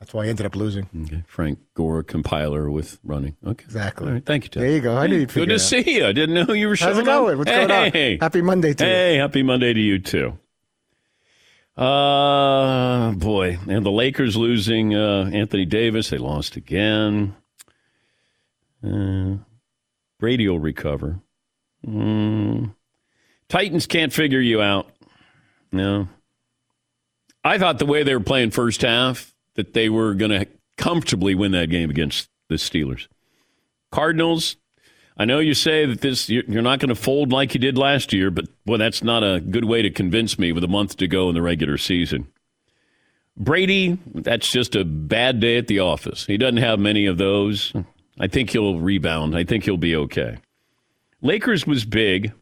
that's 0.00 0.12
why 0.12 0.24
he 0.24 0.30
ended 0.30 0.44
up 0.44 0.56
losing. 0.56 0.88
Okay. 1.04 1.22
Frank 1.28 1.60
Gore, 1.74 2.02
compiler 2.02 2.68
with 2.68 2.98
running. 3.04 3.36
Okay, 3.46 3.62
Exactly. 3.64 4.10
Right, 4.10 4.26
thank 4.26 4.42
you, 4.42 4.50
Todd. 4.50 4.62
There 4.64 4.70
you 4.72 4.80
go. 4.80 4.96
I 4.96 5.06
knew 5.06 5.18
you'd 5.18 5.32
Good 5.32 5.50
to 5.50 5.60
see 5.60 5.98
you. 5.98 6.04
I 6.04 6.10
didn't 6.10 6.34
know 6.34 6.52
you 6.52 6.66
were 6.66 6.74
showing 6.74 6.94
How's 6.94 7.02
it 7.02 7.06
going? 7.06 7.32
up. 7.34 7.38
What's 7.38 7.50
going 7.50 7.70
on? 7.70 7.92
Hey. 7.92 8.18
Happy 8.20 8.42
Monday 8.42 8.74
to 8.74 8.84
you. 8.84 8.90
Hey, 8.90 9.14
happy 9.14 9.44
Monday 9.44 9.72
to 9.72 9.80
you 9.80 10.00
too. 10.00 10.36
Uh, 11.76 13.12
boy, 13.12 13.58
and 13.68 13.86
the 13.86 13.92
Lakers 13.92 14.36
losing 14.36 14.96
uh, 14.96 15.30
Anthony 15.32 15.64
Davis. 15.64 16.10
They 16.10 16.18
lost 16.18 16.56
again. 16.56 17.36
Uh, 18.84 19.36
Brady 20.18 20.48
will 20.48 20.58
recover. 20.58 21.20
Mm. 21.86 22.74
Titans 23.48 23.86
can't 23.86 24.12
figure 24.12 24.40
you 24.40 24.62
out. 24.62 24.88
No. 25.74 26.08
I 27.42 27.58
thought 27.58 27.80
the 27.80 27.86
way 27.86 28.04
they 28.04 28.14
were 28.14 28.20
playing 28.20 28.52
first 28.52 28.82
half 28.82 29.34
that 29.56 29.74
they 29.74 29.88
were 29.88 30.14
going 30.14 30.30
to 30.30 30.46
comfortably 30.76 31.34
win 31.34 31.52
that 31.52 31.68
game 31.68 31.90
against 31.90 32.30
the 32.48 32.54
Steelers. 32.54 33.08
Cardinals, 33.90 34.56
I 35.16 35.24
know 35.24 35.40
you 35.40 35.52
say 35.52 35.84
that 35.84 36.00
this 36.00 36.28
you're 36.28 36.62
not 36.62 36.78
going 36.78 36.88
to 36.88 36.94
fold 36.94 37.32
like 37.32 37.54
you 37.54 37.60
did 37.60 37.76
last 37.76 38.12
year, 38.12 38.30
but 38.30 38.46
boy, 38.64 38.76
that's 38.76 39.02
not 39.02 39.24
a 39.24 39.40
good 39.40 39.64
way 39.64 39.82
to 39.82 39.90
convince 39.90 40.38
me 40.38 40.52
with 40.52 40.62
a 40.64 40.68
month 40.68 40.96
to 40.98 41.08
go 41.08 41.28
in 41.28 41.34
the 41.34 41.42
regular 41.42 41.76
season. 41.76 42.28
Brady, 43.36 43.98
that's 44.14 44.50
just 44.50 44.76
a 44.76 44.84
bad 44.84 45.40
day 45.40 45.58
at 45.58 45.66
the 45.66 45.80
office. 45.80 46.24
He 46.26 46.36
doesn't 46.36 46.58
have 46.58 46.78
many 46.78 47.06
of 47.06 47.18
those. 47.18 47.72
I 48.18 48.28
think 48.28 48.50
he'll 48.50 48.78
rebound. 48.78 49.36
I 49.36 49.42
think 49.42 49.64
he'll 49.64 49.76
be 49.76 49.96
okay. 49.96 50.38
Lakers 51.20 51.66
was 51.66 51.84
big. 51.84 52.32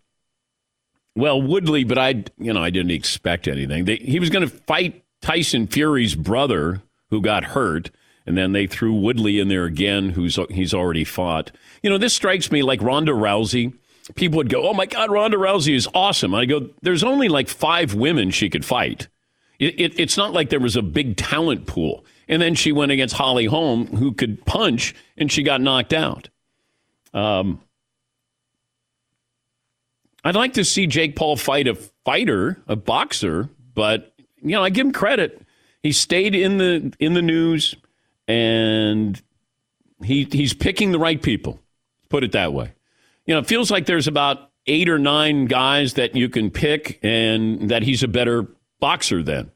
Well, 1.14 1.40
Woodley, 1.42 1.84
but 1.84 1.98
I, 1.98 2.24
you 2.38 2.52
know, 2.52 2.62
I 2.62 2.70
didn't 2.70 2.92
expect 2.92 3.46
anything. 3.46 3.84
They, 3.84 3.96
he 3.96 4.18
was 4.18 4.30
going 4.30 4.48
to 4.48 4.54
fight 4.54 5.04
Tyson 5.20 5.66
Fury's 5.66 6.14
brother, 6.14 6.82
who 7.10 7.20
got 7.20 7.44
hurt, 7.44 7.90
and 8.26 8.36
then 8.36 8.52
they 8.52 8.66
threw 8.66 8.94
Woodley 8.94 9.38
in 9.38 9.48
there 9.48 9.64
again, 9.64 10.10
who's 10.10 10.38
he's 10.50 10.72
already 10.72 11.04
fought. 11.04 11.50
You 11.82 11.90
know, 11.90 11.98
this 11.98 12.14
strikes 12.14 12.50
me 12.50 12.62
like 12.62 12.80
Ronda 12.82 13.12
Rousey. 13.12 13.74
People 14.14 14.38
would 14.38 14.48
go, 14.48 14.68
"Oh 14.68 14.74
my 14.74 14.86
God, 14.86 15.10
Ronda 15.10 15.36
Rousey 15.36 15.74
is 15.74 15.88
awesome." 15.94 16.34
I 16.34 16.44
go, 16.46 16.70
"There's 16.82 17.04
only 17.04 17.28
like 17.28 17.48
five 17.48 17.94
women 17.94 18.30
she 18.30 18.48
could 18.48 18.64
fight. 18.64 19.08
It, 19.58 19.80
it, 19.80 20.00
it's 20.00 20.16
not 20.16 20.32
like 20.32 20.50
there 20.50 20.60
was 20.60 20.76
a 20.76 20.82
big 20.82 21.16
talent 21.16 21.66
pool." 21.66 22.04
And 22.28 22.40
then 22.40 22.54
she 22.54 22.72
went 22.72 22.92
against 22.92 23.16
Holly 23.16 23.46
Holm, 23.46 23.86
who 23.86 24.12
could 24.12 24.44
punch, 24.46 24.94
and 25.18 25.30
she 25.30 25.42
got 25.42 25.60
knocked 25.60 25.92
out. 25.92 26.30
Um, 27.12 27.60
I'd 30.24 30.36
like 30.36 30.54
to 30.54 30.64
see 30.64 30.86
Jake 30.86 31.16
Paul 31.16 31.36
fight 31.36 31.66
a 31.66 31.74
fighter, 32.04 32.62
a 32.68 32.76
boxer, 32.76 33.48
but 33.74 34.14
you 34.42 34.52
know, 34.52 34.62
I 34.62 34.70
give 34.70 34.86
him 34.86 34.92
credit. 34.92 35.42
He 35.82 35.92
stayed 35.92 36.34
in 36.34 36.58
the 36.58 36.92
in 37.00 37.14
the 37.14 37.22
news 37.22 37.74
and 38.28 39.20
he 40.02 40.28
he's 40.30 40.54
picking 40.54 40.92
the 40.92 40.98
right 40.98 41.20
people. 41.20 41.60
Put 42.08 42.24
it 42.24 42.32
that 42.32 42.52
way. 42.52 42.72
You 43.26 43.34
know, 43.34 43.40
it 43.40 43.46
feels 43.46 43.70
like 43.70 43.86
there's 43.86 44.08
about 44.08 44.50
eight 44.66 44.88
or 44.88 44.98
nine 44.98 45.46
guys 45.46 45.94
that 45.94 46.14
you 46.14 46.28
can 46.28 46.50
pick 46.50 47.00
and 47.02 47.70
that 47.70 47.82
he's 47.82 48.02
a 48.02 48.08
better 48.08 48.46
boxer 48.80 49.22
than. 49.22 49.50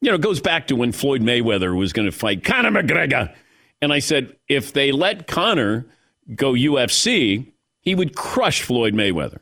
You 0.00 0.10
know, 0.10 0.16
it 0.16 0.20
goes 0.20 0.40
back 0.40 0.68
to 0.68 0.76
when 0.76 0.92
Floyd 0.92 1.22
Mayweather 1.22 1.76
was 1.76 1.92
going 1.92 2.06
to 2.06 2.12
fight 2.12 2.44
Conor 2.44 2.70
McGregor. 2.70 3.34
And 3.80 3.92
I 3.92 3.98
said, 3.98 4.36
if 4.48 4.72
they 4.72 4.92
let 4.92 5.26
Conor 5.26 5.86
go 6.34 6.52
UFC, 6.52 7.52
he 7.80 7.94
would 7.94 8.14
crush 8.14 8.62
Floyd 8.62 8.94
Mayweather. 8.94 9.38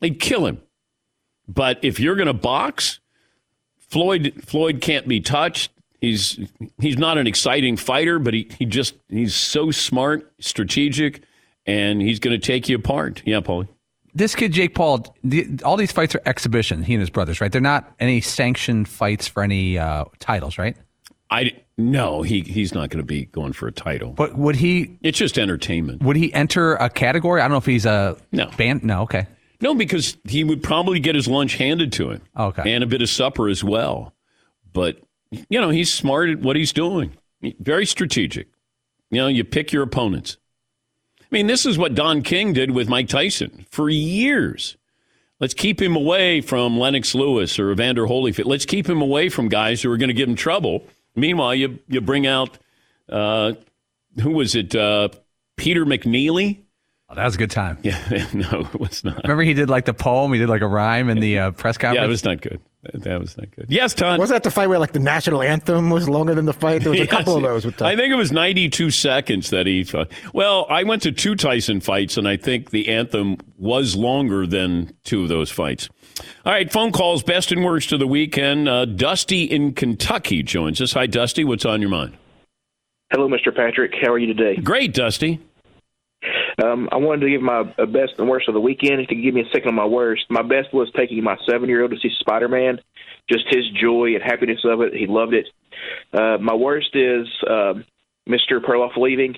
They'd 0.00 0.18
kill 0.20 0.46
him. 0.46 0.60
But 1.48 1.78
if 1.82 1.98
you're 2.00 2.14
going 2.16 2.26
to 2.28 2.32
box, 2.32 3.00
Floyd 3.78 4.32
Floyd 4.46 4.80
can't 4.80 5.06
be 5.08 5.20
touched. 5.20 5.70
He's 6.00 6.38
he's 6.80 6.96
not 6.96 7.18
an 7.18 7.26
exciting 7.26 7.76
fighter, 7.76 8.18
but 8.18 8.32
he, 8.34 8.48
he 8.58 8.64
just 8.64 8.94
he's 9.08 9.34
so 9.34 9.70
smart, 9.70 10.32
strategic, 10.40 11.22
and 11.66 12.00
he's 12.00 12.18
going 12.20 12.38
to 12.38 12.44
take 12.44 12.68
you 12.68 12.76
apart. 12.76 13.22
Yeah, 13.26 13.40
Paulie. 13.40 13.68
This 14.14 14.34
kid, 14.34 14.52
Jake 14.52 14.74
Paul, 14.74 15.14
the, 15.22 15.46
all 15.64 15.76
these 15.76 15.92
fights 15.92 16.16
are 16.16 16.22
exhibition. 16.26 16.82
He 16.82 16.94
and 16.94 17.00
his 17.00 17.10
brothers, 17.10 17.40
right? 17.40 17.52
They're 17.52 17.60
not 17.60 17.92
any 18.00 18.20
sanctioned 18.20 18.88
fights 18.88 19.28
for 19.28 19.42
any 19.42 19.78
uh, 19.78 20.06
titles, 20.18 20.58
right? 20.58 20.76
I 21.30 21.52
no, 21.78 22.22
he 22.22 22.40
he's 22.40 22.74
not 22.74 22.90
going 22.90 22.98
to 22.98 23.06
be 23.06 23.26
going 23.26 23.52
for 23.52 23.66
a 23.68 23.72
title. 23.72 24.12
But 24.12 24.36
would 24.36 24.56
he 24.56 24.98
It's 25.02 25.18
just 25.18 25.38
entertainment. 25.38 26.02
would 26.02 26.16
he 26.16 26.32
enter 26.32 26.74
a 26.74 26.88
category? 26.90 27.40
I 27.40 27.44
don't 27.44 27.52
know 27.52 27.58
if 27.58 27.66
he's 27.66 27.86
a 27.86 28.16
No. 28.32 28.50
band. 28.56 28.82
No, 28.84 29.02
okay. 29.02 29.26
No, 29.60 29.74
because 29.74 30.16
he 30.24 30.42
would 30.42 30.62
probably 30.62 31.00
get 31.00 31.14
his 31.14 31.28
lunch 31.28 31.56
handed 31.56 31.92
to 31.94 32.10
him. 32.10 32.22
Okay. 32.36 32.72
And 32.72 32.82
a 32.82 32.86
bit 32.86 33.02
of 33.02 33.08
supper 33.08 33.48
as 33.48 33.62
well. 33.62 34.14
But, 34.72 35.00
you 35.30 35.60
know, 35.60 35.70
he's 35.70 35.92
smart 35.92 36.30
at 36.30 36.40
what 36.40 36.56
he's 36.56 36.72
doing. 36.72 37.12
Very 37.58 37.86
strategic. 37.86 38.48
You 39.10 39.18
know, 39.18 39.26
you 39.28 39.44
pick 39.44 39.72
your 39.72 39.82
opponents. 39.82 40.36
I 41.20 41.26
mean, 41.30 41.46
this 41.46 41.66
is 41.66 41.78
what 41.78 41.94
Don 41.94 42.22
King 42.22 42.52
did 42.52 42.70
with 42.70 42.88
Mike 42.88 43.08
Tyson 43.08 43.66
for 43.70 43.88
years. 43.88 44.76
Let's 45.40 45.54
keep 45.54 45.80
him 45.80 45.96
away 45.96 46.40
from 46.40 46.78
Lennox 46.78 47.14
Lewis 47.14 47.58
or 47.58 47.70
Evander 47.70 48.06
Holyfield. 48.06 48.46
Let's 48.46 48.66
keep 48.66 48.88
him 48.88 49.00
away 49.00 49.28
from 49.28 49.48
guys 49.48 49.82
who 49.82 49.90
are 49.90 49.96
going 49.96 50.08
to 50.08 50.14
give 50.14 50.28
him 50.28 50.36
trouble. 50.36 50.84
Meanwhile, 51.16 51.54
you, 51.54 51.78
you 51.88 52.00
bring 52.00 52.26
out, 52.26 52.58
uh, 53.08 53.52
who 54.20 54.32
was 54.32 54.54
it? 54.54 54.74
Uh, 54.74 55.08
Peter 55.56 55.84
McNeeley? 55.84 56.58
Oh, 57.10 57.16
that 57.16 57.24
was 57.24 57.34
a 57.34 57.38
good 57.38 57.50
time. 57.50 57.78
Yeah, 57.82 58.26
no, 58.34 58.68
it 58.72 58.78
was 58.80 59.02
not. 59.02 59.22
Remember 59.24 59.42
he 59.42 59.54
did 59.54 59.68
like 59.68 59.84
the 59.84 59.94
poem. 59.94 60.32
He 60.32 60.38
did 60.38 60.48
like 60.48 60.60
a 60.60 60.68
rhyme 60.68 61.08
in 61.08 61.18
the 61.18 61.38
uh, 61.38 61.50
press 61.52 61.76
conference. 61.76 62.00
Yeah, 62.00 62.04
it 62.04 62.08
was 62.08 62.24
not 62.24 62.40
good. 62.40 62.60
That 62.94 63.20
was 63.20 63.36
not 63.36 63.50
good. 63.50 63.66
Yes, 63.68 63.94
Todd. 63.94 64.18
Wasn't 64.18 64.34
that 64.34 64.42
the 64.42 64.50
fight 64.50 64.68
where 64.68 64.78
like 64.78 64.92
the 64.92 65.00
national 65.00 65.42
anthem 65.42 65.90
was 65.90 66.08
longer 66.08 66.34
than 66.34 66.46
the 66.46 66.52
fight? 66.52 66.82
There 66.82 66.90
was 66.90 67.00
a 67.00 67.06
couple 67.06 67.36
of 67.36 67.42
those 67.42 67.64
with 67.64 67.76
Tyson. 67.76 67.86
I 67.86 68.00
think 68.00 68.12
it 68.12 68.16
was 68.16 68.32
92 68.32 68.90
seconds 68.90 69.50
that 69.50 69.66
he 69.66 69.84
fought. 69.84 70.10
Well, 70.32 70.66
I 70.70 70.84
went 70.84 71.02
to 71.02 71.12
two 71.12 71.34
Tyson 71.34 71.80
fights, 71.80 72.16
and 72.16 72.28
I 72.28 72.36
think 72.36 72.70
the 72.70 72.88
anthem 72.88 73.38
was 73.58 73.96
longer 73.96 74.46
than 74.46 74.94
two 75.04 75.22
of 75.22 75.28
those 75.28 75.50
fights. 75.50 75.88
All 76.46 76.52
right, 76.52 76.70
phone 76.72 76.92
calls, 76.92 77.22
best 77.22 77.50
and 77.50 77.64
worst 77.64 77.92
of 77.92 77.98
the 77.98 78.06
weekend. 78.06 78.68
Uh, 78.68 78.84
Dusty 78.84 79.44
in 79.44 79.74
Kentucky 79.74 80.42
joins 80.42 80.80
us. 80.80 80.92
Hi, 80.92 81.06
Dusty. 81.06 81.44
What's 81.44 81.64
on 81.64 81.80
your 81.80 81.90
mind? 81.90 82.16
Hello, 83.12 83.28
Mr. 83.28 83.54
Patrick. 83.54 83.92
How 84.00 84.12
are 84.12 84.18
you 84.18 84.32
today? 84.32 84.56
Great, 84.60 84.94
Dusty. 84.94 85.40
Um, 86.62 86.88
I 86.92 86.96
wanted 86.96 87.26
to 87.26 87.30
give 87.30 87.42
my 87.42 87.60
uh, 87.60 87.86
best 87.86 88.18
and 88.18 88.28
worst 88.28 88.48
of 88.48 88.54
the 88.54 88.60
weekend. 88.60 89.06
You 89.08 89.22
give 89.22 89.34
me 89.34 89.42
a 89.42 89.50
second 89.52 89.68
on 89.68 89.74
my 89.74 89.86
worst, 89.86 90.24
my 90.28 90.42
best 90.42 90.72
was 90.72 90.90
taking 90.96 91.22
my 91.22 91.36
seven-year-old 91.48 91.90
to 91.90 91.98
see 91.98 92.10
Spider-Man. 92.20 92.80
Just 93.30 93.44
his 93.48 93.64
joy 93.80 94.14
and 94.14 94.22
happiness 94.22 94.60
of 94.64 94.80
it. 94.80 94.92
He 94.92 95.06
loved 95.06 95.34
it. 95.34 95.46
Uh, 96.12 96.38
my 96.38 96.54
worst 96.54 96.90
is 96.94 97.28
um, 97.48 97.84
Mr. 98.28 98.60
Perloff 98.60 98.96
leaving. 98.96 99.36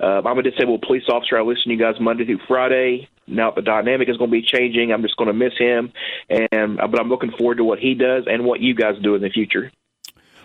Uh, 0.00 0.22
I'm 0.24 0.38
a 0.38 0.42
disabled 0.42 0.82
police 0.82 1.04
officer. 1.08 1.38
I 1.38 1.42
listen 1.42 1.64
to 1.64 1.70
you 1.70 1.78
guys 1.78 1.94
Monday 2.00 2.24
through 2.24 2.40
Friday. 2.46 3.08
Now 3.26 3.50
the 3.50 3.62
dynamic 3.62 4.08
is 4.08 4.16
going 4.16 4.30
to 4.30 4.32
be 4.32 4.42
changing. 4.42 4.92
I'm 4.92 5.02
just 5.02 5.16
going 5.16 5.28
to 5.28 5.34
miss 5.34 5.52
him, 5.58 5.92
and 6.28 6.80
uh, 6.80 6.86
but 6.86 7.00
I'm 7.00 7.08
looking 7.08 7.32
forward 7.32 7.56
to 7.56 7.64
what 7.64 7.78
he 7.78 7.94
does 7.94 8.24
and 8.26 8.44
what 8.44 8.60
you 8.60 8.74
guys 8.74 8.94
do 9.02 9.14
in 9.14 9.22
the 9.22 9.30
future. 9.30 9.70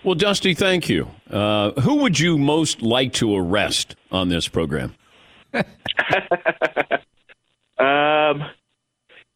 Well, 0.03 0.15
Dusty, 0.15 0.53
thank 0.53 0.89
you. 0.89 1.09
Uh, 1.29 1.71
who 1.81 1.95
would 1.97 2.19
you 2.19 2.37
most 2.37 2.81
like 2.81 3.13
to 3.13 3.35
arrest 3.35 3.95
on 4.11 4.29
this 4.29 4.47
program? 4.47 4.95
Um, 7.79 8.41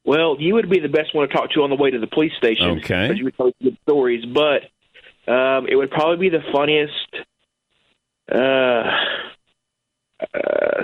well, 0.04 0.36
you 0.40 0.56
would 0.56 0.70
be 0.70 0.80
the 0.80 0.90
best 0.90 1.14
one 1.14 1.28
to 1.28 1.34
talk 1.34 1.52
to 1.52 1.62
on 1.62 1.70
the 1.70 1.76
way 1.76 1.92
to 1.92 2.00
the 2.00 2.08
police 2.08 2.32
station. 2.38 2.80
Okay. 2.80 3.08
because 3.08 3.18
You 3.18 3.26
would 3.26 3.38
tell 3.38 3.48
us 3.48 3.54
good 3.62 3.78
stories, 3.84 4.26
but 4.26 5.32
um, 5.32 5.68
it 5.68 5.76
would 5.76 5.92
probably 5.92 6.30
be 6.30 6.36
the 6.36 6.44
funniest. 6.52 6.94
Uh, 8.32 8.90
uh, 10.34 10.84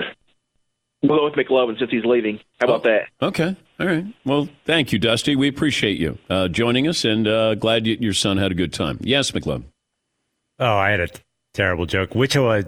we'll 1.02 1.18
go 1.18 1.24
with 1.24 1.34
McLovin 1.34 1.78
since 1.78 1.90
he's 1.90 2.04
leaving. 2.04 2.38
How 2.60 2.68
about 2.68 2.84
that? 2.84 3.08
Okay. 3.20 3.56
All 3.80 3.86
right. 3.86 4.06
Well, 4.24 4.48
thank 4.64 4.92
you, 4.92 4.98
Dusty. 4.98 5.34
We 5.34 5.48
appreciate 5.48 5.98
you 5.98 6.18
uh, 6.30 6.48
joining 6.48 6.86
us, 6.86 7.04
and 7.04 7.26
uh, 7.26 7.54
glad 7.56 7.86
you, 7.86 7.96
your 8.00 8.12
son 8.12 8.36
had 8.36 8.52
a 8.52 8.54
good 8.54 8.72
time. 8.72 8.98
Yes, 9.00 9.32
McLovin. 9.32 9.64
Oh, 10.60 10.76
I 10.76 10.90
had 10.90 11.00
a 11.00 11.08
terrible 11.54 11.86
joke. 11.86 12.14
Which 12.14 12.36
uh, 12.36 12.62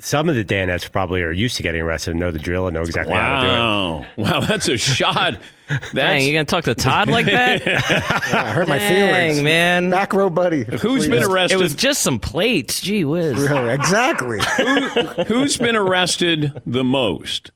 some 0.00 0.28
of 0.28 0.34
the 0.34 0.44
Danettes 0.44 0.90
probably 0.90 1.22
are 1.22 1.32
used 1.32 1.56
to 1.56 1.62
getting 1.62 1.80
arrested 1.82 2.12
and 2.12 2.20
know 2.20 2.30
the 2.30 2.38
drill 2.38 2.66
and 2.66 2.74
know 2.74 2.82
exactly 2.82 3.14
how 3.14 3.40
to 3.42 3.46
do 3.46 3.52
it. 3.52 3.56
Wow. 3.58 4.06
Wow, 4.16 4.40
that's 4.40 4.68
a 4.68 4.76
shot. 4.76 5.38
That's 5.68 5.92
Dang, 5.94 6.26
you 6.26 6.34
gonna 6.34 6.44
talk 6.44 6.64
to 6.64 6.74
Todd 6.74 7.08
like 7.08 7.24
that? 7.26 7.66
I 8.34 8.50
hurt 8.52 8.68
my 8.68 8.76
Dang, 8.76 9.32
feelings. 9.32 9.42
man. 9.42 9.88
Back 9.88 10.12
row 10.12 10.28
buddy. 10.28 10.64
who's 10.64 11.08
been 11.08 11.22
arrested? 11.22 11.54
It 11.58 11.62
was 11.62 11.74
just 11.74 12.02
some 12.02 12.18
plates. 12.18 12.82
Gee 12.82 13.06
whiz. 13.06 13.38
Really, 13.38 13.70
exactly. 13.72 14.38
who's 15.28 15.56
been 15.56 15.74
arrested 15.76 16.60
the 16.66 16.84
most? 16.84 17.52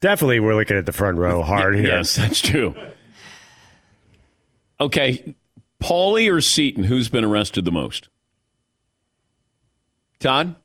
Definitely, 0.00 0.40
we're 0.40 0.56
looking 0.56 0.76
at 0.76 0.84
the 0.84 0.92
front 0.92 1.18
row 1.18 1.42
hard 1.42 1.76
here. 1.76 1.86
Yes, 1.86 2.16
that's 2.16 2.40
true. 2.40 2.74
Okay, 4.80 5.36
Paulie 5.80 6.32
or 6.32 6.40
Seton, 6.40 6.82
who's 6.82 7.08
been 7.08 7.22
arrested 7.24 7.64
the 7.64 7.70
most? 7.70 8.08
Todd? 10.22 10.56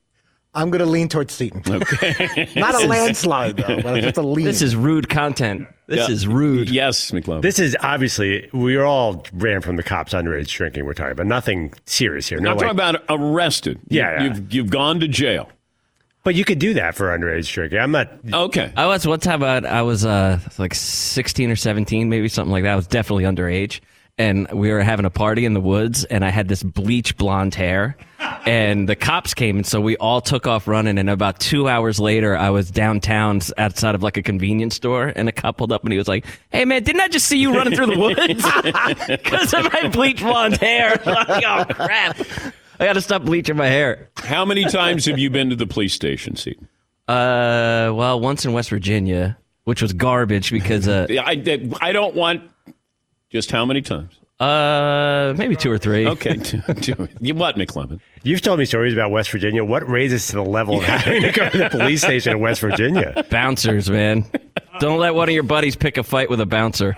I'm 0.54 0.70
going 0.70 0.80
to 0.80 0.86
lean 0.86 1.08
towards 1.08 1.34
Seton. 1.34 1.62
Okay. 1.68 2.48
Not 2.56 2.74
a 2.82 2.86
landslide, 2.86 3.58
though, 3.58 3.82
but 3.82 4.00
just 4.02 4.16
a 4.16 4.22
lean. 4.22 4.46
This 4.46 4.62
is 4.62 4.74
rude 4.74 5.08
content. 5.08 5.68
This 5.86 6.08
Yeah. 6.08 6.14
is 6.14 6.26
rude. 6.26 6.70
yes, 6.70 7.10
McLovin. 7.10 7.42
This 7.42 7.58
is 7.58 7.76
obviously 7.80 8.48
we 8.52 8.76
all 8.78 9.24
ran 9.34 9.60
from 9.60 9.76
the 9.76 9.82
cops 9.82 10.14
underage 10.14 10.48
drinking. 10.48 10.84
We're 10.86 10.94
talking 10.94 11.12
about 11.12 11.26
nothing 11.26 11.74
serious 11.84 12.28
here. 12.28 12.38
I'm 12.38 12.44
No, 12.44 12.50
not 12.54 12.56
like, 12.58 12.76
talking 12.76 12.78
about 13.00 13.04
arrested. 13.08 13.78
Yeah, 13.88 14.10
yeah. 14.10 14.22
You've, 14.24 14.54
you've 14.54 14.70
gone 14.70 15.00
to 15.00 15.08
jail. 15.08 15.50
but 16.24 16.34
you 16.34 16.44
could 16.44 16.58
do 16.58 16.74
that 16.74 16.94
for 16.94 17.06
underage 17.16 17.50
drinking. 17.52 17.78
I'm 17.78 17.92
not. 17.92 18.10
Okay. 18.32 18.72
I 18.76 18.86
was 18.86 19.06
one 19.06 19.20
time 19.20 19.42
I, 19.42 19.58
I 19.58 19.82
was 19.82 20.04
uh, 20.04 20.40
like 20.58 20.74
16 20.74 21.50
or 21.50 21.56
17, 21.56 22.08
maybe 22.08 22.28
something 22.28 22.52
like 22.52 22.64
that. 22.64 22.72
I 22.72 22.76
was 22.76 22.86
definitely 22.86 23.24
underage. 23.24 23.80
And 24.18 24.50
we 24.52 24.72
were 24.72 24.82
having 24.82 25.06
a 25.06 25.10
party 25.10 25.44
in 25.44 25.54
the 25.54 25.60
woods, 25.60 26.04
and 26.04 26.24
I 26.24 26.30
had 26.30 26.48
this 26.48 26.64
bleach 26.64 27.16
blonde 27.16 27.54
hair. 27.54 27.96
And 28.44 28.88
the 28.88 28.96
cops 28.96 29.32
came, 29.34 29.58
and 29.58 29.66
so 29.66 29.80
we 29.80 29.96
all 29.98 30.20
took 30.20 30.46
off 30.46 30.66
running. 30.66 30.98
And 30.98 31.08
about 31.08 31.38
two 31.38 31.68
hours 31.68 32.00
later, 32.00 32.36
I 32.36 32.50
was 32.50 32.70
downtown 32.70 33.40
outside 33.56 33.94
of 33.94 34.02
like 34.02 34.16
a 34.16 34.22
convenience 34.22 34.74
store, 34.74 35.12
and 35.14 35.28
a 35.28 35.32
cop 35.32 35.58
pulled 35.58 35.70
up 35.70 35.82
and 35.84 35.92
he 35.92 35.98
was 35.98 36.08
like, 36.08 36.24
Hey, 36.50 36.64
man, 36.64 36.82
didn't 36.82 37.00
I 37.00 37.08
just 37.08 37.26
see 37.26 37.38
you 37.38 37.54
running 37.54 37.76
through 37.76 37.86
the 37.86 37.98
woods? 37.98 39.08
Because 39.18 39.54
of 39.54 39.72
my 39.72 39.88
bleach 39.88 40.20
blonde 40.20 40.56
hair. 40.56 41.00
like, 41.06 41.44
oh, 41.44 41.64
crap. 41.72 42.18
I 42.80 42.84
got 42.86 42.94
to 42.94 43.00
stop 43.00 43.22
bleaching 43.22 43.56
my 43.56 43.66
hair. 43.66 44.10
How 44.16 44.44
many 44.44 44.64
times 44.64 45.06
have 45.06 45.18
you 45.18 45.30
been 45.30 45.50
to 45.50 45.56
the 45.56 45.66
police 45.66 45.94
station, 45.94 46.36
Seaton? 46.36 46.68
Uh, 47.06 47.90
well, 47.94 48.20
once 48.20 48.44
in 48.44 48.52
West 48.52 48.70
Virginia, 48.70 49.38
which 49.64 49.82
was 49.82 49.92
garbage 49.92 50.50
because 50.50 50.88
uh, 50.88 51.06
I, 51.10 51.42
I 51.80 51.92
don't 51.92 52.14
want 52.14 52.42
just 53.30 53.50
how 53.50 53.64
many 53.64 53.82
times? 53.82 54.18
uh, 54.40 55.34
maybe 55.36 55.56
two 55.56 55.70
or 55.70 55.78
three. 55.78 56.06
Okay. 56.06 56.36
two- 56.42 56.60
two. 56.74 57.08
You 57.20 57.34
what, 57.34 57.56
McLovin? 57.56 57.98
You've 58.22 58.40
told 58.40 58.58
me 58.60 58.64
stories 58.64 58.92
about 58.92 59.10
West 59.10 59.30
Virginia. 59.30 59.64
What 59.64 59.88
raises 59.88 60.26
to 60.28 60.36
the 60.36 60.44
level 60.44 60.78
of 60.78 60.84
having 60.84 61.22
to 61.22 61.32
go 61.32 61.48
to 61.48 61.58
the 61.58 61.68
police 61.70 62.02
station 62.02 62.32
in 62.32 62.40
West 62.40 62.60
Virginia? 62.60 63.24
Bouncers, 63.30 63.90
man. 63.90 64.24
Don't 64.80 64.98
let 65.00 65.14
one 65.14 65.28
of 65.28 65.34
your 65.34 65.42
buddies 65.42 65.74
pick 65.76 65.96
a 65.98 66.04
fight 66.04 66.30
with 66.30 66.40
a 66.40 66.46
bouncer. 66.46 66.92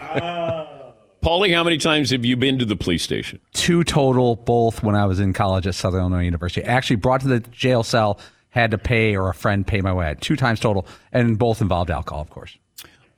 Paulie, 1.23 1.55
how 1.55 1.63
many 1.65 1.77
times 1.79 2.11
have 2.11 2.25
you 2.25 2.37
been 2.37 2.59
to 2.59 2.65
the 2.65 2.77
police 2.77 3.03
station? 3.03 3.41
Two 3.53 3.85
total, 3.85 4.37
both 4.37 4.83
when 4.83 4.95
I 4.95 5.05
was 5.07 5.21
in 5.21 5.33
college 5.35 5.67
at 5.67 5.75
Southern 5.75 6.01
Illinois 6.01 6.25
University. 6.25 6.63
Actually 6.63 6.97
brought 6.97 7.21
to 7.23 7.29
the 7.29 7.41
jail 7.41 7.83
cell, 7.83 8.19
had 8.51 8.71
to 8.71 8.79
pay 8.79 9.17
or 9.17 9.29
a 9.29 9.35
friend 9.35 9.67
pay 9.67 9.81
my 9.83 9.93
way. 9.93 10.15
Two 10.21 10.37
times 10.37 10.61
total, 10.61 10.87
and 11.13 11.39
both 11.39 11.61
involved 11.61 11.91
alcohol, 11.91 12.23
of 12.23 12.31
course. 12.31 12.57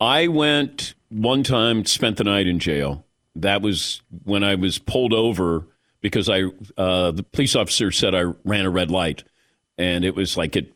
I 0.02 0.26
went 0.26 0.94
one 1.10 1.44
time, 1.44 1.84
spent 1.84 2.16
the 2.16 2.24
night 2.24 2.48
in 2.48 2.58
jail. 2.58 3.04
That 3.36 3.62
was 3.62 4.02
when 4.24 4.42
I 4.42 4.56
was 4.56 4.78
pulled 4.78 5.12
over 5.12 5.66
because 6.00 6.28
I 6.28 6.42
uh, 6.76 7.12
the 7.12 7.22
police 7.22 7.54
officer 7.54 7.92
said 7.92 8.12
I 8.12 8.22
ran 8.44 8.66
a 8.66 8.70
red 8.70 8.90
light, 8.90 9.22
and 9.78 10.04
it 10.04 10.16
was 10.16 10.36
like 10.36 10.56
at 10.56 10.66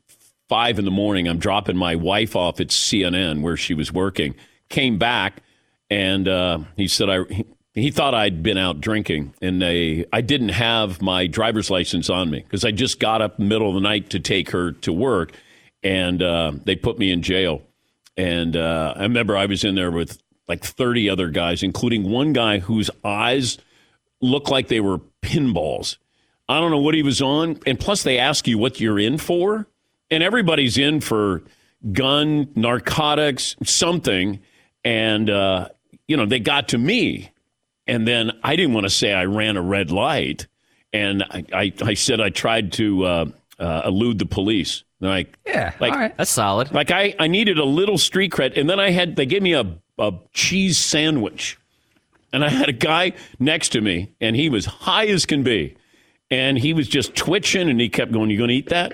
five 0.49 0.79
in 0.79 0.85
the 0.85 0.93
morning. 0.93 1.27
I'm 1.27 1.39
dropping 1.39 1.77
my 1.77 1.97
wife 1.97 2.37
off 2.37 2.61
at 2.61 2.69
CNN 2.69 3.43
where 3.43 3.57
she 3.57 3.75
was 3.75 3.93
working. 3.93 4.37
Came 4.69 4.97
back, 4.97 5.43
and 5.91 6.29
uh, 6.29 6.61
he 6.77 6.87
said 6.87 7.11
I. 7.11 7.25
He, 7.25 7.45
he 7.75 7.91
thought 7.91 8.15
I'd 8.15 8.43
been 8.43 8.57
out 8.57 8.81
drinking, 8.81 9.35
and 9.43 9.61
they, 9.61 10.07
I 10.11 10.23
didn't 10.23 10.49
have 10.49 11.03
my 11.03 11.27
driver's 11.27 11.69
license 11.69 12.09
on 12.09 12.31
me 12.31 12.41
because 12.41 12.65
I 12.65 12.71
just 12.71 13.01
got 13.01 13.21
up 13.21 13.39
middle 13.39 13.69
of 13.69 13.75
the 13.75 13.83
night 13.83 14.09
to 14.11 14.21
take 14.21 14.51
her 14.53 14.73
to 14.73 14.95
work, 14.95 15.33
and 15.83 16.23
uh, 16.23 16.53
they 16.65 16.75
put 16.75 16.99
me 16.99 17.11
in 17.11 17.21
jail. 17.21 17.61
And 18.17 18.57
uh, 18.57 18.95
I 18.97 19.03
remember 19.03 19.37
I 19.37 19.47
was 19.47 19.65
in 19.65 19.75
there 19.75 19.91
with 19.91 20.21
like 20.49 20.65
30 20.65 21.11
other 21.11 21.29
guys, 21.29 21.63
including 21.63 22.11
one 22.11 22.33
guy 22.33 22.59
whose 22.59 22.91
eyes 23.05 23.59
looked 24.21 24.51
like 24.51 24.69
they 24.69 24.81
were 24.81 25.01
pinballs. 25.23 25.97
I 26.49 26.61
don't 26.61 26.71
know 26.71 26.79
what 26.79 26.95
he 26.95 27.03
was 27.03 27.21
on. 27.21 27.59
And 27.67 27.79
plus, 27.79 28.03
they 28.03 28.19
ask 28.19 28.47
you 28.47 28.59
what 28.59 28.81
you're 28.81 28.99
in 28.99 29.19
for. 29.19 29.67
And 30.11 30.23
everybody's 30.23 30.79
in 30.79 31.01
for 31.01 31.43
gun, 31.93 32.49
narcotics, 32.55 33.57
something. 33.65 34.41
And, 34.85 35.29
uh, 35.29 35.69
you 36.07 36.17
know, 36.17 36.27
they 36.27 36.39
got 36.39 36.69
to 36.69 36.79
me. 36.79 37.33
And 37.89 38.07
then 38.07 38.33
I 38.43 38.57
didn't 38.57 38.75
want 38.75 38.85
to 38.85 38.91
say 38.91 39.13
I 39.13 39.25
ran 39.25 39.57
a 39.57 39.63
red 39.63 39.91
light. 39.91 40.47
And 40.93 41.23
I, 41.25 41.45
I, 41.53 41.73
I 41.83 41.95
said 41.95 42.21
I 42.21 42.31
tried 42.31 42.73
to 42.75 43.05
uh, 43.05 43.27
uh, 43.59 43.83
elude 43.85 44.19
the 44.19 44.27
police. 44.27 44.85
Like, 45.01 45.39
Yeah, 45.47 45.73
like, 45.79 45.93
all 45.93 45.99
right. 45.99 46.17
That's 46.17 46.31
solid. 46.31 46.73
like 46.73 46.91
I, 46.91 47.15
I 47.19 47.27
needed 47.27 47.59
a 47.59 47.65
little 47.65 47.99
street 47.99 48.33
cred, 48.33 48.57
and 48.59 48.69
then 48.69 48.81
I 48.81 48.91
had 48.91 49.17
they 49.17 49.27
gave 49.27 49.43
me 49.43 49.53
a, 49.53 49.77
a 49.99 50.13
cheese 50.33 50.79
sandwich, 50.79 51.59
and 52.33 52.45
I 52.45 52.49
had 52.49 52.69
a 52.69 52.73
guy 52.73 53.13
next 53.39 53.71
to 53.71 53.81
me, 53.81 54.13
and 54.21 54.35
he 54.37 54.49
was 54.49 54.65
high 54.65 55.07
as 55.07 55.27
can 55.27 55.43
be, 55.43 55.77
and 56.31 56.59
he 56.59 56.73
was 56.73 56.89
just 56.89 57.15
twitching, 57.15 57.69
and 57.69 57.79
he 57.81 57.89
kept 57.91 58.11
going, 58.13 58.31
"You 58.31 58.39
going 58.39 58.49
to 58.49 58.55
eat 58.55 58.71
that? 58.71 58.93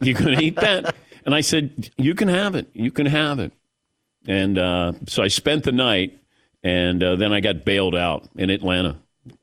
You 0.00 0.14
going 0.14 0.36
to 0.36 0.44
eat 0.44 0.56
that?" 0.56 0.94
And 1.24 1.34
I 1.34 1.40
said, 1.42 1.90
"You 1.96 2.14
can 2.14 2.28
have 2.28 2.54
it. 2.56 2.68
You 2.72 2.90
can 2.90 3.06
have 3.06 3.38
it." 3.38 3.52
And 4.26 4.58
uh, 4.58 4.92
so 5.06 5.22
I 5.22 5.28
spent 5.28 5.62
the 5.62 5.70
night, 5.72 6.18
and 6.64 7.00
uh, 7.02 7.14
then 7.16 7.32
I 7.32 7.38
got 7.40 7.64
bailed 7.64 7.94
out 7.94 8.28
in 8.36 8.50
Atlanta. 8.50 8.96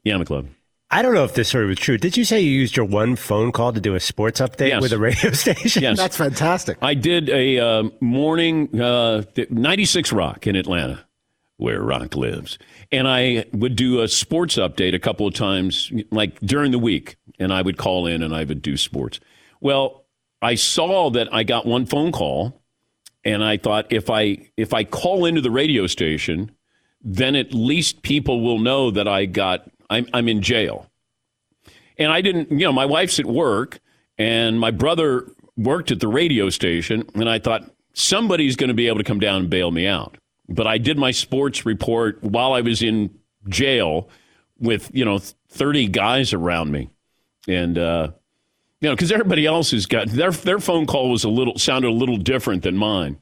Yeah, 0.03 0.15
McClub. 0.15 0.47
I 0.93 1.01
don't 1.01 1.15
know 1.15 1.23
if 1.23 1.33
this 1.33 1.49
story 1.49 1.65
was 1.65 1.79
true. 1.79 1.97
Did 1.97 2.15
you 2.17 2.23
say 2.23 2.39
you 2.39 2.51
used 2.51 2.77
your 2.77 2.85
one 2.85 3.15
phone 3.15 3.51
call 3.51 3.73
to 3.73 3.81
do 3.81 3.95
a 3.95 3.99
sports 3.99 4.39
update 4.39 4.67
Yes. 4.69 4.81
with 4.81 4.93
a 4.93 4.99
radio 4.99 5.31
station? 5.31 5.81
Yes. 5.81 5.97
That's 5.97 6.15
fantastic. 6.15 6.77
I 6.83 6.93
did 6.93 7.29
a 7.29 7.57
uh, 7.57 7.83
morning 7.99 8.79
uh, 8.79 9.23
96 9.49 10.13
Rock 10.13 10.45
in 10.45 10.55
Atlanta, 10.55 11.03
where 11.57 11.81
rock 11.81 12.15
lives. 12.15 12.59
And 12.91 13.07
I 13.07 13.45
would 13.53 13.75
do 13.75 14.01
a 14.01 14.07
sports 14.07 14.57
update 14.57 14.93
a 14.93 14.99
couple 14.99 15.25
of 15.25 15.33
times, 15.33 15.91
like 16.11 16.39
during 16.41 16.71
the 16.71 16.77
week. 16.77 17.15
And 17.39 17.51
I 17.51 17.63
would 17.63 17.77
call 17.77 18.05
in 18.05 18.21
and 18.21 18.35
I 18.35 18.43
would 18.43 18.61
do 18.61 18.77
sports. 18.77 19.19
Well, 19.61 20.05
I 20.43 20.53
saw 20.53 21.09
that 21.09 21.33
I 21.33 21.41
got 21.41 21.65
one 21.65 21.87
phone 21.87 22.11
call, 22.11 22.61
and 23.25 23.43
I 23.43 23.57
thought 23.57 23.87
if 23.91 24.11
I 24.11 24.49
if 24.57 24.75
I 24.75 24.83
call 24.83 25.25
into 25.25 25.41
the 25.41 25.49
radio 25.49 25.87
station, 25.87 26.51
then 27.01 27.35
at 27.35 27.53
least 27.53 28.03
people 28.03 28.41
will 28.41 28.59
know 28.59 28.91
that 28.91 29.07
I 29.07 29.25
got 29.25 29.69
I'm 29.93 30.07
I'm 30.13 30.27
in 30.27 30.41
jail. 30.41 30.89
And 31.97 32.11
I 32.11 32.21
didn't, 32.21 32.51
you 32.51 32.65
know, 32.65 32.73
my 32.73 32.85
wife's 32.85 33.19
at 33.19 33.25
work 33.25 33.79
and 34.17 34.59
my 34.59 34.71
brother 34.71 35.29
worked 35.55 35.91
at 35.91 35.99
the 35.99 36.07
radio 36.07 36.49
station. 36.49 37.03
And 37.13 37.29
I 37.29 37.39
thought 37.39 37.69
somebody's 37.93 38.55
going 38.55 38.69
to 38.69 38.73
be 38.73 38.87
able 38.87 38.97
to 38.97 39.03
come 39.03 39.19
down 39.19 39.41
and 39.41 39.49
bail 39.49 39.71
me 39.71 39.87
out. 39.87 40.17
But 40.49 40.67
I 40.67 40.77
did 40.77 40.97
my 40.97 41.11
sports 41.11 41.65
report 41.65 42.21
while 42.23 42.53
I 42.53 42.61
was 42.61 42.81
in 42.81 43.17
jail 43.47 44.09
with, 44.59 44.89
you 44.93 45.05
know, 45.05 45.19
30 45.49 45.87
guys 45.89 46.33
around 46.33 46.71
me. 46.71 46.89
And, 47.47 47.77
uh, 47.77 48.11
you 48.81 48.89
know, 48.89 48.95
because 48.95 49.11
everybody 49.11 49.45
else 49.45 49.71
has 49.71 49.85
got 49.85 50.09
their 50.09 50.31
their 50.31 50.59
phone 50.59 50.85
call 50.85 51.09
was 51.09 51.23
a 51.23 51.29
little 51.29 51.57
sounded 51.57 51.87
a 51.87 51.91
little 51.93 52.17
different 52.17 52.63
than 52.63 52.75
mine. 52.75 53.17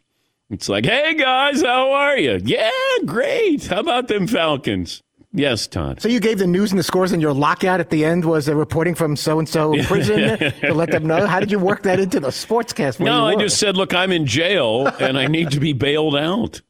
It's 0.50 0.68
like, 0.68 0.86
hey 0.86 1.14
guys, 1.14 1.62
how 1.62 1.92
are 1.92 2.18
you? 2.18 2.42
Yeah, 2.44 2.72
great. 3.06 3.68
How 3.68 3.80
about 3.80 4.08
them 4.08 4.26
Falcons? 4.26 5.04
Yes, 5.34 5.65
Todd. 5.65 6.02
So 6.02 6.10
you 6.10 6.20
gave 6.20 6.39
the 6.39 6.48
news 6.48 6.72
and 6.72 6.80
the 6.80 6.84
scores, 6.84 7.13
and 7.13 7.22
your 7.22 7.34
lockout 7.34 7.80
at 7.80 7.89
the 7.89 8.04
end 8.04 8.26
was 8.26 8.50
a 8.50 8.56
reporting 8.56 8.96
from 8.96 9.15
so 9.15 9.39
and 9.39 9.48
so 9.48 9.82
prison 9.84 10.38
to 10.38 10.74
let 10.74 10.91
them 10.91 11.08
know. 11.08 11.26
How 11.26 11.39
did 11.39 11.52
you 11.52 11.60
work 11.60 11.84
that 11.84 12.02
into 12.02 12.20
the 12.20 12.30
sportscast? 12.30 13.00
where 13.00 13.06
No, 13.06 13.28
I 13.28 13.36
just 13.36 13.58
said, 13.58 13.78
look, 13.78 13.94
I'm 13.94 14.12
in 14.12 14.26
jail 14.26 14.88
and 14.88 15.17
I 15.17 15.28
need 15.28 15.52
to 15.52 15.62
be 15.62 15.72
bailed 15.72 16.17
out. 16.17 16.62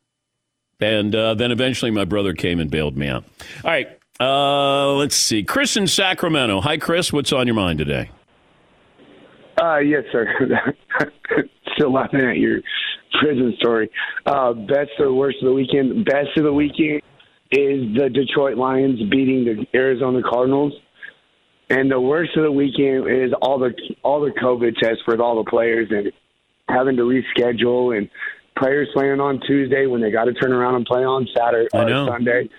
And 0.79 1.15
uh, 1.15 1.33
then 1.33 1.51
eventually 1.51 1.91
my 1.91 2.05
brother 2.05 2.33
came 2.33 2.59
and 2.59 2.69
bailed 2.69 2.97
me 2.97 3.07
out. 3.07 3.23
All 3.63 3.71
right. 3.71 3.87
Uh, 4.19 4.93
let's 4.93 5.15
see. 5.15 5.43
Chris 5.43 5.75
in 5.75 5.87
Sacramento. 5.87 6.61
Hi, 6.61 6.77
Chris. 6.77 7.11
What's 7.11 7.33
on 7.33 7.47
your 7.47 7.55
mind 7.55 7.79
today? 7.79 8.11
Uh, 9.59 9.77
yes, 9.77 10.03
sir. 10.11 10.27
Still 11.75 11.93
laughing 11.93 12.21
at 12.21 12.37
your 12.37 12.59
prison 13.19 13.55
story. 13.57 13.89
Uh, 14.27 14.53
best 14.53 14.91
or 14.99 15.13
worst 15.13 15.37
of 15.41 15.45
the 15.47 15.53
weekend? 15.53 16.05
Best 16.05 16.29
of 16.37 16.43
the 16.43 16.53
weekend 16.53 17.01
is 17.51 17.95
the 17.95 18.09
Detroit 18.09 18.57
Lions 18.57 18.99
beating 19.09 19.45
the 19.45 19.67
Arizona 19.77 20.21
Cardinals. 20.27 20.73
And 21.69 21.89
the 21.89 21.99
worst 21.99 22.35
of 22.35 22.43
the 22.43 22.51
weekend 22.51 23.09
is 23.09 23.31
all 23.41 23.57
the 23.59 23.73
all 24.03 24.19
the 24.21 24.31
COVID 24.31 24.75
tests 24.77 25.01
for 25.05 25.19
all 25.21 25.41
the 25.41 25.49
players 25.49 25.87
and 25.89 26.11
having 26.67 26.97
to 26.97 27.03
reschedule 27.03 27.97
and 27.97 28.09
players 28.57 28.89
playing 28.93 29.19
on 29.19 29.39
Tuesday 29.47 29.85
when 29.85 30.01
they 30.01 30.11
got 30.11 30.25
to 30.25 30.33
turn 30.33 30.51
around 30.51 30.75
and 30.75 30.85
play 30.85 31.03
on 31.03 31.27
Saturday 31.35 31.69
I 31.73 31.77
uh, 31.77 31.85
or. 31.85 32.07
Sunday. 32.07 32.49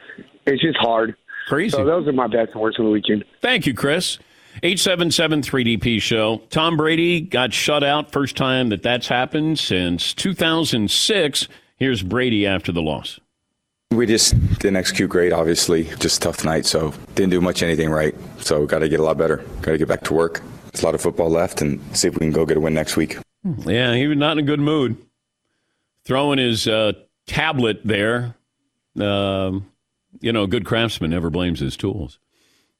It's 0.47 0.63
just 0.63 0.79
hard. 0.79 1.15
Crazy. 1.49 1.71
So 1.71 1.85
those 1.85 2.07
are 2.09 2.13
my 2.13 2.27
best 2.27 2.53
and 2.53 2.61
worst 2.61 2.79
of 2.79 2.87
the 2.87 2.91
weekend. 2.91 3.25
Thank 3.41 3.67
you, 3.67 3.75
Chris. 3.75 4.19
877 4.63 5.43
3DP 5.43 6.01
show. 6.01 6.39
Tom 6.51 6.77
Brady 6.77 7.21
got 7.21 7.53
shut 7.53 7.83
out. 7.83 8.13
First 8.13 8.37
time 8.37 8.69
that 8.69 8.83
that's 8.83 9.09
happened 9.09 9.59
since 9.59 10.13
2006. 10.15 11.49
Here's 11.77 12.03
Brady 12.03 12.47
after 12.47 12.71
the 12.71 12.83
loss. 12.83 13.19
We 13.93 14.07
just 14.07 14.35
didn't 14.59 14.77
execute 14.77 15.11
great, 15.11 15.33
obviously. 15.33 15.85
Just 15.99 16.23
tough 16.23 16.45
night, 16.45 16.65
so 16.67 16.93
didn't 17.15 17.31
do 17.31 17.41
much 17.41 17.63
anything 17.63 17.91
right. 17.91 18.15
So 18.39 18.67
got 18.67 18.79
to 18.81 18.89
get 18.89 19.01
a 19.01 19.03
lot 19.03 19.19
better. 19.19 19.39
Got 19.61 19.73
to 19.73 19.79
get 19.79 19.89
back 19.89 20.03
to 20.05 20.15
work. 20.15 20.41
There's 20.73 20.83
a 20.83 20.87
lot 20.87 20.95
of 20.95 21.01
football 21.03 21.29
left 21.29 21.61
and 21.61 21.81
see 21.97 22.09
if 22.09 22.15
we 22.15 22.21
can 22.21 22.33
go 22.33 22.47
get 22.47 22.57
a 22.57 22.61
win 22.61 22.73
next 22.75 22.97
week. 22.97 23.19
Yeah, 23.67 23.95
he 23.95 24.07
was 24.07 24.17
not 24.17 24.33
in 24.33 24.39
a 24.39 24.43
good 24.43 24.61
mood. 24.61 24.97
throwing 26.05 26.39
his 26.39 26.67
uh, 26.67 26.93
tablet 27.27 27.81
there. 27.85 28.35
Um, 28.99 29.71
you 30.21 30.33
know, 30.33 30.45
a 30.45 30.49
good 30.49 30.65
craftsman 30.65 31.11
never 31.11 31.31
blames 31.31 31.61
his 31.61 31.77
tools. 31.77 32.19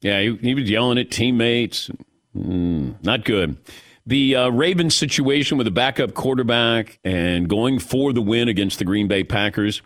Yeah, 0.01 0.19
he, 0.21 0.35
he 0.37 0.55
was 0.55 0.69
yelling 0.69 0.97
at 0.97 1.11
teammates. 1.11 1.89
Mm, 2.35 3.03
not 3.03 3.23
good. 3.23 3.57
The 4.05 4.35
uh, 4.35 4.49
Ravens 4.49 4.95
situation 4.95 5.57
with 5.57 5.67
a 5.67 5.71
backup 5.71 6.13
quarterback 6.13 6.99
and 7.03 7.47
going 7.47 7.79
for 7.79 8.11
the 8.11 8.21
win 8.21 8.49
against 8.49 8.79
the 8.79 8.85
Green 8.85 9.07
Bay 9.07 9.23
Packers. 9.23 9.81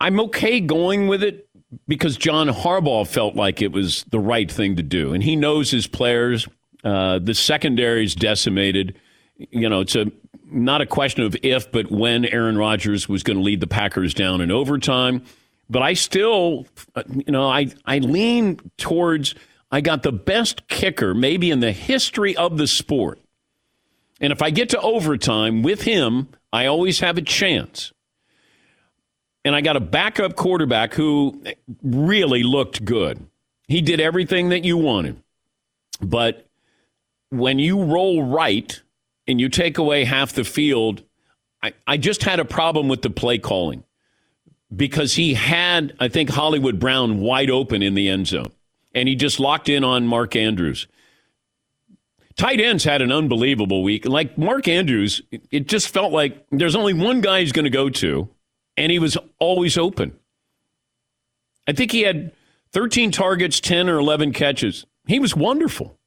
I'm 0.00 0.20
okay 0.20 0.60
going 0.60 1.08
with 1.08 1.22
it 1.22 1.48
because 1.88 2.16
John 2.16 2.48
Harbaugh 2.48 3.06
felt 3.06 3.34
like 3.34 3.62
it 3.62 3.72
was 3.72 4.04
the 4.04 4.20
right 4.20 4.50
thing 4.50 4.76
to 4.76 4.82
do, 4.82 5.12
and 5.12 5.22
he 5.22 5.36
knows 5.36 5.70
his 5.70 5.86
players. 5.86 6.46
Uh, 6.82 7.18
the 7.18 7.34
secondary 7.34 8.04
is 8.04 8.14
decimated. 8.14 8.98
You 9.36 9.68
know, 9.68 9.80
it's 9.80 9.96
a 9.96 10.06
not 10.46 10.80
a 10.80 10.86
question 10.86 11.24
of 11.24 11.36
if, 11.42 11.72
but 11.72 11.90
when 11.90 12.24
Aaron 12.26 12.56
Rodgers 12.58 13.08
was 13.08 13.22
going 13.22 13.38
to 13.38 13.42
lead 13.42 13.60
the 13.60 13.66
Packers 13.66 14.14
down 14.14 14.40
in 14.40 14.50
overtime. 14.50 15.24
But 15.70 15.82
I 15.82 15.94
still, 15.94 16.66
uh, 16.94 17.02
you 17.08 17.32
know, 17.32 17.48
I 17.48 17.68
I 17.86 17.98
lean 17.98 18.60
towards 18.76 19.34
I 19.70 19.80
got 19.80 20.02
the 20.02 20.12
best 20.12 20.68
kicker 20.68 21.14
maybe 21.14 21.50
in 21.50 21.60
the 21.60 21.72
history 21.72 22.36
of 22.36 22.58
the 22.58 22.66
sport. 22.66 23.18
And 24.20 24.32
if 24.32 24.42
I 24.42 24.50
get 24.50 24.68
to 24.70 24.80
overtime 24.80 25.62
with 25.62 25.82
him, 25.82 26.28
I 26.52 26.66
always 26.66 27.00
have 27.00 27.18
a 27.18 27.22
chance. 27.22 27.92
And 29.44 29.54
I 29.54 29.60
got 29.60 29.76
a 29.76 29.80
backup 29.80 30.36
quarterback 30.36 30.94
who 30.94 31.42
really 31.82 32.42
looked 32.42 32.84
good. 32.84 33.26
He 33.68 33.82
did 33.82 34.00
everything 34.00 34.50
that 34.50 34.64
you 34.64 34.76
wanted. 34.76 35.22
But 36.00 36.46
when 37.30 37.58
you 37.58 37.84
roll 37.84 38.22
right 38.22 38.80
and 39.26 39.40
you 39.40 39.48
take 39.48 39.78
away 39.78 40.04
half 40.04 40.32
the 40.32 40.44
field, 40.44 41.02
I, 41.62 41.72
I 41.86 41.96
just 41.96 42.22
had 42.22 42.40
a 42.40 42.44
problem 42.44 42.88
with 42.88 43.02
the 43.02 43.10
play 43.10 43.38
calling 43.38 43.84
because 44.74 45.14
he 45.14 45.34
had, 45.34 45.94
I 46.00 46.08
think, 46.08 46.30
Hollywood 46.30 46.78
Brown 46.78 47.20
wide 47.20 47.50
open 47.50 47.82
in 47.82 47.94
the 47.94 48.08
end 48.08 48.28
zone 48.28 48.52
and 48.94 49.08
he 49.08 49.14
just 49.14 49.40
locked 49.40 49.68
in 49.68 49.84
on 49.84 50.06
Mark 50.06 50.36
Andrews. 50.36 50.86
Tight 52.36 52.60
ends 52.60 52.84
had 52.84 53.02
an 53.02 53.12
unbelievable 53.12 53.82
week. 53.82 54.06
Like 54.06 54.36
Mark 54.38 54.66
Andrews, 54.66 55.22
it 55.50 55.68
just 55.68 55.88
felt 55.88 56.12
like 56.12 56.44
there's 56.50 56.74
only 56.74 56.92
one 56.92 57.20
guy 57.20 57.40
he's 57.40 57.52
going 57.52 57.64
to 57.64 57.70
go 57.70 57.88
to, 57.90 58.28
and 58.76 58.90
he 58.90 58.98
was 58.98 59.16
always 59.38 59.78
open. 59.78 60.18
I 61.66 61.72
think 61.72 61.92
he 61.92 62.02
had 62.02 62.32
13 62.72 63.10
targets, 63.10 63.60
10 63.60 63.88
or 63.88 63.98
11 63.98 64.32
catches. 64.32 64.84
He 65.06 65.18
was 65.18 65.36
wonderful. 65.36 65.98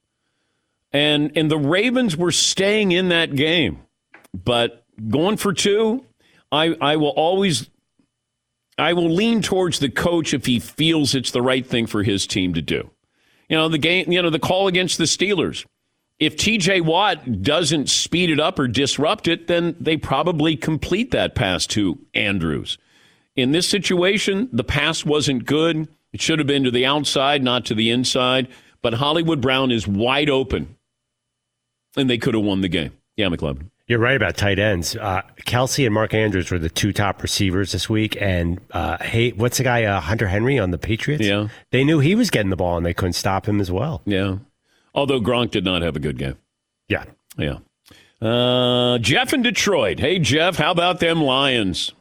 And 0.92 1.36
and 1.36 1.52
the 1.52 1.58
Ravens 1.58 2.16
were 2.16 2.32
staying 2.32 2.92
in 2.92 3.10
that 3.10 3.36
game. 3.36 3.80
But 4.34 4.86
going 5.10 5.38
for 5.38 5.54
two, 5.54 6.06
I 6.52 6.76
I 6.80 6.96
will 6.96 7.10
always 7.10 7.70
I 8.78 8.94
will 8.94 9.10
lean 9.10 9.42
towards 9.42 9.80
the 9.80 9.90
coach 9.90 10.34
if 10.34 10.46
he 10.46 10.60
feels 10.60 11.14
it's 11.14 11.32
the 11.32 11.42
right 11.42 11.66
thing 11.66 11.88
for 11.88 12.04
his 12.04 12.26
team 12.26 12.54
to 12.54 12.62
do. 12.62 12.90
You 13.50 13.58
know, 13.58 13.70
the 13.70 13.78
game, 13.78 14.12
you 14.12 14.22
know, 14.22 14.30
the 14.30 14.40
call 14.40 14.68
against 14.68 14.98
the 14.98 15.06
Steelers. 15.06 15.66
If 16.20 16.36
TJ 16.36 16.82
Watt 16.82 17.44
doesn't 17.44 17.90
speed 17.90 18.32
it 18.32 18.40
up 18.40 18.58
or 18.58 18.68
disrupt 18.68 19.28
it, 19.28 19.48
then 19.48 19.76
they 19.80 19.98
probably 19.98 20.56
complete 20.56 21.12
that 21.12 21.36
pass 21.36 21.68
to 21.68 22.00
Andrews. 22.14 22.78
In 23.36 23.52
this 23.52 23.70
situation, 23.70 24.50
the 24.52 24.64
pass 24.64 25.06
wasn't 25.06 25.46
good. 25.46 25.88
It 26.12 26.22
should 26.22 26.40
have 26.40 26.48
been 26.48 26.64
to 26.64 26.72
the 26.72 26.88
outside, 26.88 27.44
not 27.44 27.66
to 27.66 27.76
the 27.76 27.92
inside. 27.92 28.48
But 28.82 28.96
Hollywood 28.96 29.42
Brown 29.42 29.72
is 29.72 29.88
wide 29.88 30.30
open, 30.30 30.76
and 31.96 32.10
they 32.10 32.18
could 32.18 32.34
have 32.34 32.44
won 32.44 32.62
the 32.62 32.70
game. 32.70 32.94
Yeah, 33.16 33.28
McLovin. 33.28 33.70
You're 33.88 34.00
right 34.00 34.16
about 34.16 34.36
tight 34.36 34.60
ends. 34.60 34.96
Uh, 34.98 35.22
Kelce 35.46 35.86
and 35.86 35.94
Mark 35.94 36.14
Andrews 36.14 36.52
were 36.52 36.60
the 36.60 36.70
two 36.70 36.92
top 36.92 37.24
receivers 37.24 37.72
this 37.72 37.90
week. 37.90 38.18
And 38.22 38.60
uh, 38.72 38.98
hey, 39.02 39.32
what's 39.32 39.58
the 39.58 39.64
guy, 39.64 39.86
uh, 39.86 40.02
Hunter 40.02 40.28
Henry 40.28 40.60
on 40.60 40.72
the 40.72 40.78
Patriots? 40.78 41.24
Yeah. 41.24 41.48
They 41.72 41.86
knew 41.86 42.00
he 42.00 42.14
was 42.14 42.30
getting 42.30 42.50
the 42.50 42.58
ball 42.58 42.76
and 42.76 42.86
they 42.86 42.94
couldn't 42.94 43.14
stop 43.14 43.48
him 43.48 43.62
as 43.62 43.72
well. 43.72 44.02
Yeah. 44.06 44.38
Although 44.98 45.22
Gronk 45.22 45.52
did 45.52 45.64
not 45.64 45.84
have 45.84 45.96
a 45.96 46.00
good 46.00 46.18
game. 46.18 46.38
Yeah. 46.90 47.06
Yeah. 47.38 47.60
Uh, 48.20 48.98
Jeff 48.98 49.32
in 49.32 49.44
Detroit. 49.44 50.00
Hey, 50.00 50.18
Jeff, 50.18 50.56
how 50.58 50.72
about 50.72 51.00
them 51.00 51.22
Lions? 51.22 51.94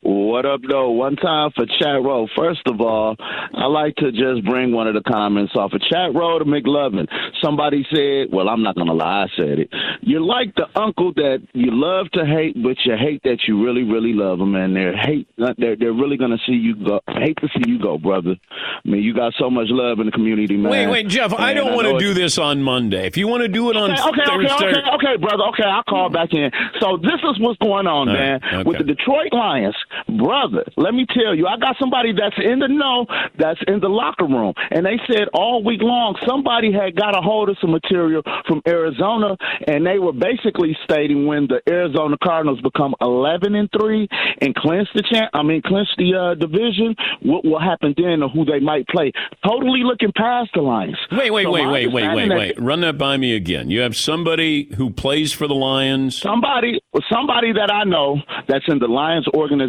What 0.00 0.44
up, 0.46 0.60
though? 0.68 0.90
One 0.90 1.16
time 1.16 1.50
for 1.54 1.64
Chat 1.66 2.02
Row. 2.02 2.26
First 2.36 2.62
of 2.66 2.80
all, 2.80 3.16
I 3.18 3.66
like 3.66 3.94
to 3.96 4.12
just 4.12 4.44
bring 4.44 4.72
one 4.72 4.86
of 4.86 4.94
the 4.94 5.02
comments 5.02 5.52
off 5.56 5.72
of 5.72 5.80
Chat 5.82 6.14
Row 6.14 6.38
to 6.38 6.44
McLovin. 6.44 7.06
Somebody 7.42 7.86
said, 7.94 8.28
well, 8.32 8.48
I'm 8.48 8.62
not 8.62 8.74
going 8.74 8.88
to 8.88 8.94
lie, 8.94 9.24
I 9.24 9.26
said 9.36 9.58
it. 9.60 9.70
You're 10.02 10.20
like 10.20 10.54
the 10.56 10.66
uncle 10.78 11.12
that 11.14 11.46
you 11.52 11.70
love 11.70 12.10
to 12.12 12.26
hate, 12.26 12.62
but 12.62 12.76
you 12.84 12.96
hate 12.96 13.22
that 13.24 13.38
you 13.48 13.64
really, 13.64 13.82
really 13.82 14.12
love 14.12 14.38
them, 14.38 14.54
and 14.54 14.76
they're 14.76 14.96
hate 14.96 15.28
uh, 15.40 15.54
they're, 15.58 15.76
they're 15.76 15.92
really 15.92 16.16
going 16.16 16.30
to 16.30 16.38
see 16.46 16.52
you 16.52 16.76
go. 16.76 17.00
Hate 17.08 17.38
to 17.38 17.48
see 17.48 17.70
you 17.70 17.80
go, 17.80 17.98
brother. 17.98 18.36
I 18.50 18.88
mean, 18.88 19.02
you 19.02 19.14
got 19.14 19.32
so 19.38 19.50
much 19.50 19.66
love 19.70 20.00
in 20.00 20.06
the 20.06 20.12
community, 20.12 20.56
man. 20.56 20.70
Wait, 20.70 20.86
wait, 20.86 21.08
Jeff, 21.08 21.32
I 21.32 21.54
don't 21.54 21.74
want 21.74 21.88
to 21.88 21.98
do 21.98 22.14
this 22.14 22.38
on 22.38 22.62
Monday. 22.62 23.06
If 23.06 23.16
you 23.16 23.26
want 23.28 23.42
to 23.42 23.48
do 23.48 23.70
it 23.70 23.76
on 23.76 23.90
okay, 23.90 24.02
okay, 24.02 24.20
Thursday. 24.26 24.54
Okay, 24.54 24.66
okay, 24.66 24.90
okay, 24.94 25.16
brother. 25.16 25.44
Okay, 25.48 25.64
I'll 25.64 25.82
call 25.84 26.10
back 26.10 26.32
in. 26.32 26.50
So 26.80 26.96
this 26.98 27.20
is 27.24 27.40
what's 27.40 27.58
going 27.58 27.86
on, 27.86 28.08
All 28.08 28.14
man. 28.14 28.40
right, 28.42 28.66
With 28.66 28.78
the 28.78 28.84
Detroit 28.84 29.32
Lions, 29.32 29.73
brother, 30.08 30.64
let 30.76 30.94
me 30.94 31.06
tell 31.06 31.34
you, 31.34 31.46
I 31.46 31.56
got 31.58 31.76
somebody 31.80 32.12
that's 32.12 32.36
in 32.38 32.58
the 32.58 32.68
know, 32.68 33.06
that's 33.38 33.60
in 33.66 33.80
the 33.80 33.88
locker 33.88 34.26
room, 34.26 34.54
and 34.70 34.84
they 34.84 34.98
said 35.06 35.28
all 35.32 35.62
week 35.62 35.80
long 35.82 36.16
somebody 36.26 36.72
had 36.72 36.96
got 36.96 37.16
a 37.16 37.20
hold 37.20 37.48
of 37.48 37.56
some 37.60 37.70
material 37.70 38.22
from 38.46 38.62
Arizona, 38.66 39.36
and 39.66 39.86
they 39.86 39.98
were 39.98 40.12
basically 40.12 40.76
stating 40.84 41.26
when 41.26 41.46
the 41.46 41.60
Arizona 41.68 42.16
Cardinals 42.22 42.60
become 42.60 42.94
eleven 43.00 43.54
and 43.54 43.68
three 43.78 44.08
and 44.40 44.54
clinch 44.54 44.88
the 44.94 45.02
champ, 45.10 45.30
I 45.34 45.42
mean 45.42 45.62
clinch 45.62 45.88
the 45.96 46.14
uh, 46.14 46.34
division, 46.34 46.94
what 47.22 47.44
will 47.44 47.60
happen 47.60 47.94
then, 47.96 48.22
or 48.22 48.28
who 48.28 48.44
they 48.44 48.60
might 48.60 48.86
play. 48.88 49.12
Totally 49.44 49.82
looking 49.84 50.12
past 50.16 50.50
the 50.54 50.60
Lions. 50.60 50.96
Wait, 51.12 51.30
wait, 51.30 51.44
So 51.44 51.52
wait, 51.52 51.66
wait, 51.66 51.92
wait, 51.92 52.14
wait, 52.14 52.28
wait. 52.30 52.60
Run 52.60 52.80
that 52.80 52.98
by 52.98 53.16
me 53.16 53.34
again. 53.34 53.70
You 53.70 53.80
have 53.80 53.96
somebody 53.96 54.74
who 54.76 54.90
plays 54.90 55.32
for 55.32 55.46
the 55.46 55.54
Lions. 55.54 56.16
Somebody, 56.16 56.80
somebody 57.10 57.52
that 57.52 57.70
I 57.72 57.84
know 57.84 58.20
that's 58.48 58.64
in 58.68 58.78
the 58.78 58.88
Lions 58.88 59.26
organization 59.28 59.63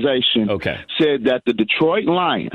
Okay. 0.50 0.80
said 1.00 1.26
that 1.26 1.44
the 1.46 1.54
Detroit 1.54 2.06
Lions 2.06 2.52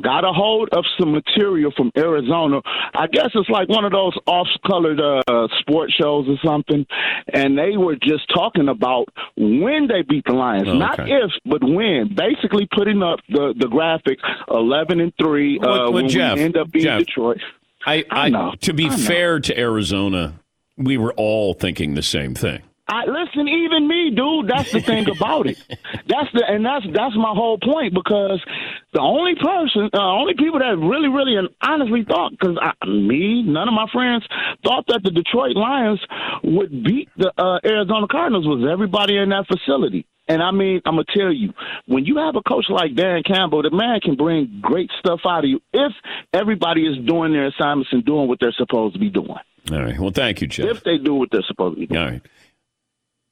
got 0.00 0.24
a 0.24 0.32
hold 0.32 0.68
of 0.72 0.84
some 0.98 1.12
material 1.12 1.72
from 1.76 1.90
Arizona. 1.96 2.60
I 2.94 3.06
guess 3.06 3.30
it's 3.34 3.48
like 3.48 3.68
one 3.68 3.84
of 3.84 3.92
those 3.92 4.16
off-colored 4.26 5.00
uh, 5.00 5.48
sports 5.60 5.94
shows 5.94 6.26
or 6.28 6.36
something, 6.44 6.86
and 7.32 7.56
they 7.58 7.76
were 7.76 7.96
just 7.96 8.28
talking 8.34 8.68
about 8.68 9.06
when 9.36 9.86
they 9.88 10.02
beat 10.02 10.24
the 10.26 10.32
Lions, 10.32 10.68
Oh, 10.68 10.74
not 10.76 11.00
okay. 11.00 11.12
if, 11.12 11.30
but 11.44 11.62
when. 11.62 12.14
Basically, 12.14 12.68
putting 12.74 13.02
up 13.02 13.20
the 13.28 13.54
the 13.58 13.68
graphic 13.68 14.18
eleven 14.50 15.00
and 15.00 15.12
three 15.20 15.58
uh, 15.58 15.66
Well, 15.66 15.92
when 15.92 16.08
Jeff, 16.08 16.36
we 16.36 16.42
end 16.42 16.56
up 16.56 16.70
beating 16.70 16.88
Jeff, 16.88 16.98
Detroit. 17.06 17.38
I, 17.86 18.04
I 18.10 18.26
I, 18.26 18.28
know, 18.30 18.54
to 18.62 18.72
be 18.72 18.88
fair 18.88 19.40
to 19.40 19.58
Arizona, 19.58 20.40
we 20.76 20.96
were 20.96 21.12
all 21.14 21.54
thinking 21.54 21.94
the 21.94 22.02
same 22.02 22.34
thing. 22.34 22.62
I 22.86 23.06
listen, 23.06 23.48
even 23.48 23.88
me, 23.88 24.10
dude. 24.10 24.48
That's 24.48 24.70
the 24.70 24.80
thing 24.80 25.08
about 25.16 25.46
it. 25.46 25.58
That's 26.06 26.28
the 26.34 26.44
and 26.46 26.64
that's 26.64 26.84
that's 26.92 27.16
my 27.16 27.32
whole 27.34 27.58
point 27.58 27.94
because 27.94 28.44
the 28.92 29.00
only 29.00 29.34
person, 29.34 29.90
uh, 29.94 30.00
only 30.00 30.34
people 30.34 30.58
that 30.58 30.76
really, 30.78 31.08
really, 31.08 31.36
and 31.36 31.48
honestly 31.62 32.04
thought, 32.04 32.32
because 32.32 32.56
me, 32.86 33.42
none 33.42 33.68
of 33.68 33.74
my 33.74 33.86
friends 33.92 34.26
thought 34.62 34.86
that 34.88 35.02
the 35.02 35.10
Detroit 35.10 35.56
Lions 35.56 36.00
would 36.42 36.84
beat 36.84 37.08
the 37.16 37.32
uh, 37.38 37.58
Arizona 37.64 38.06
Cardinals 38.06 38.46
was 38.46 38.68
everybody 38.70 39.16
in 39.16 39.30
that 39.30 39.46
facility. 39.46 40.06
And 40.28 40.42
I 40.42 40.52
mean, 40.52 40.80
I'm 40.84 40.94
gonna 40.94 41.04
tell 41.14 41.32
you, 41.32 41.52
when 41.86 42.04
you 42.06 42.18
have 42.18 42.36
a 42.36 42.42
coach 42.42 42.66
like 42.68 42.94
Dan 42.94 43.22
Campbell, 43.22 43.62
the 43.62 43.70
man 43.70 44.00
can 44.00 44.16
bring 44.16 44.58
great 44.60 44.90
stuff 44.98 45.20
out 45.26 45.44
of 45.44 45.50
you 45.50 45.60
if 45.72 45.92
everybody 46.32 46.86
is 46.86 46.96
doing 47.06 47.32
their 47.32 47.46
assignments 47.46 47.90
and 47.92 48.04
doing 48.04 48.28
what 48.28 48.38
they're 48.40 48.52
supposed 48.52 48.94
to 48.94 49.00
be 49.00 49.10
doing. 49.10 49.36
All 49.72 49.82
right. 49.82 49.98
Well, 49.98 50.10
thank 50.10 50.40
you, 50.40 50.46
Jeff. 50.46 50.66
If 50.66 50.84
they 50.84 50.98
do 50.98 51.14
what 51.14 51.30
they're 51.30 51.42
supposed 51.46 51.76
to 51.76 51.80
be 51.80 51.86
doing. 51.86 52.00
All 52.00 52.10
right. 52.10 52.22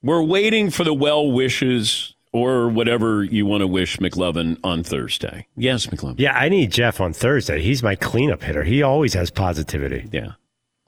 We're 0.03 0.23
waiting 0.23 0.71
for 0.71 0.85
the 0.85 0.95
well 0.95 1.31
wishes 1.31 2.15
or 2.33 2.69
whatever 2.69 3.23
you 3.23 3.47
want 3.47 3.61
to 3.61 3.67
wish 3.67 3.99
McLovin 3.99 4.59
on 4.65 4.83
Thursday. 4.83 5.47
Yes, 5.57 5.87
McLovin. 5.87 6.19
Yeah, 6.19 6.33
I 6.33 6.49
need 6.49 6.73
Jeff 6.73 7.01
on 7.01 7.13
Thursday. 7.13 7.61
He's 7.61 7.83
my 7.83 7.95
cleanup 7.95 8.43
hitter. 8.43 8.65
He 8.65 8.83
always 8.83 9.15
has 9.15 9.31
positivity. 9.31 10.09
Yeah. 10.11 10.33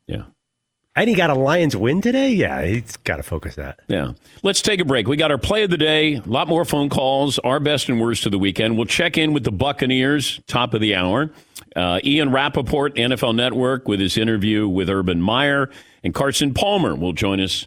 Yeah. 0.06 0.24
And 0.96 1.08
he 1.08 1.16
got 1.16 1.30
a 1.30 1.34
Lions 1.34 1.76
win 1.76 2.00
today? 2.00 2.30
Yeah, 2.30 2.64
he's 2.64 2.96
got 2.98 3.16
to 3.16 3.22
focus 3.24 3.56
that. 3.56 3.80
Yeah. 3.88 4.12
Let's 4.42 4.62
take 4.62 4.80
a 4.80 4.84
break. 4.84 5.08
We 5.08 5.16
got 5.16 5.32
our 5.32 5.38
play 5.38 5.64
of 5.64 5.70
the 5.70 5.76
day, 5.76 6.14
a 6.14 6.20
lot 6.22 6.46
more 6.46 6.64
phone 6.64 6.88
calls, 6.88 7.38
our 7.40 7.58
best 7.58 7.88
and 7.88 8.00
worst 8.00 8.26
of 8.26 8.32
the 8.32 8.38
weekend. 8.38 8.76
We'll 8.76 8.86
check 8.86 9.18
in 9.18 9.32
with 9.32 9.42
the 9.42 9.50
Buccaneers, 9.50 10.40
top 10.46 10.72
of 10.72 10.80
the 10.80 10.94
hour. 10.94 11.30
Uh, 11.74 11.98
Ian 12.04 12.30
Rapoport, 12.30 12.94
NFL 12.94 13.34
Network, 13.34 13.88
with 13.88 13.98
his 13.98 14.16
interview 14.16 14.68
with 14.68 14.88
Urban 14.88 15.20
Meyer. 15.20 15.68
And 16.04 16.14
Carson 16.14 16.54
Palmer 16.54 16.94
will 16.94 17.12
join 17.12 17.40
us 17.40 17.66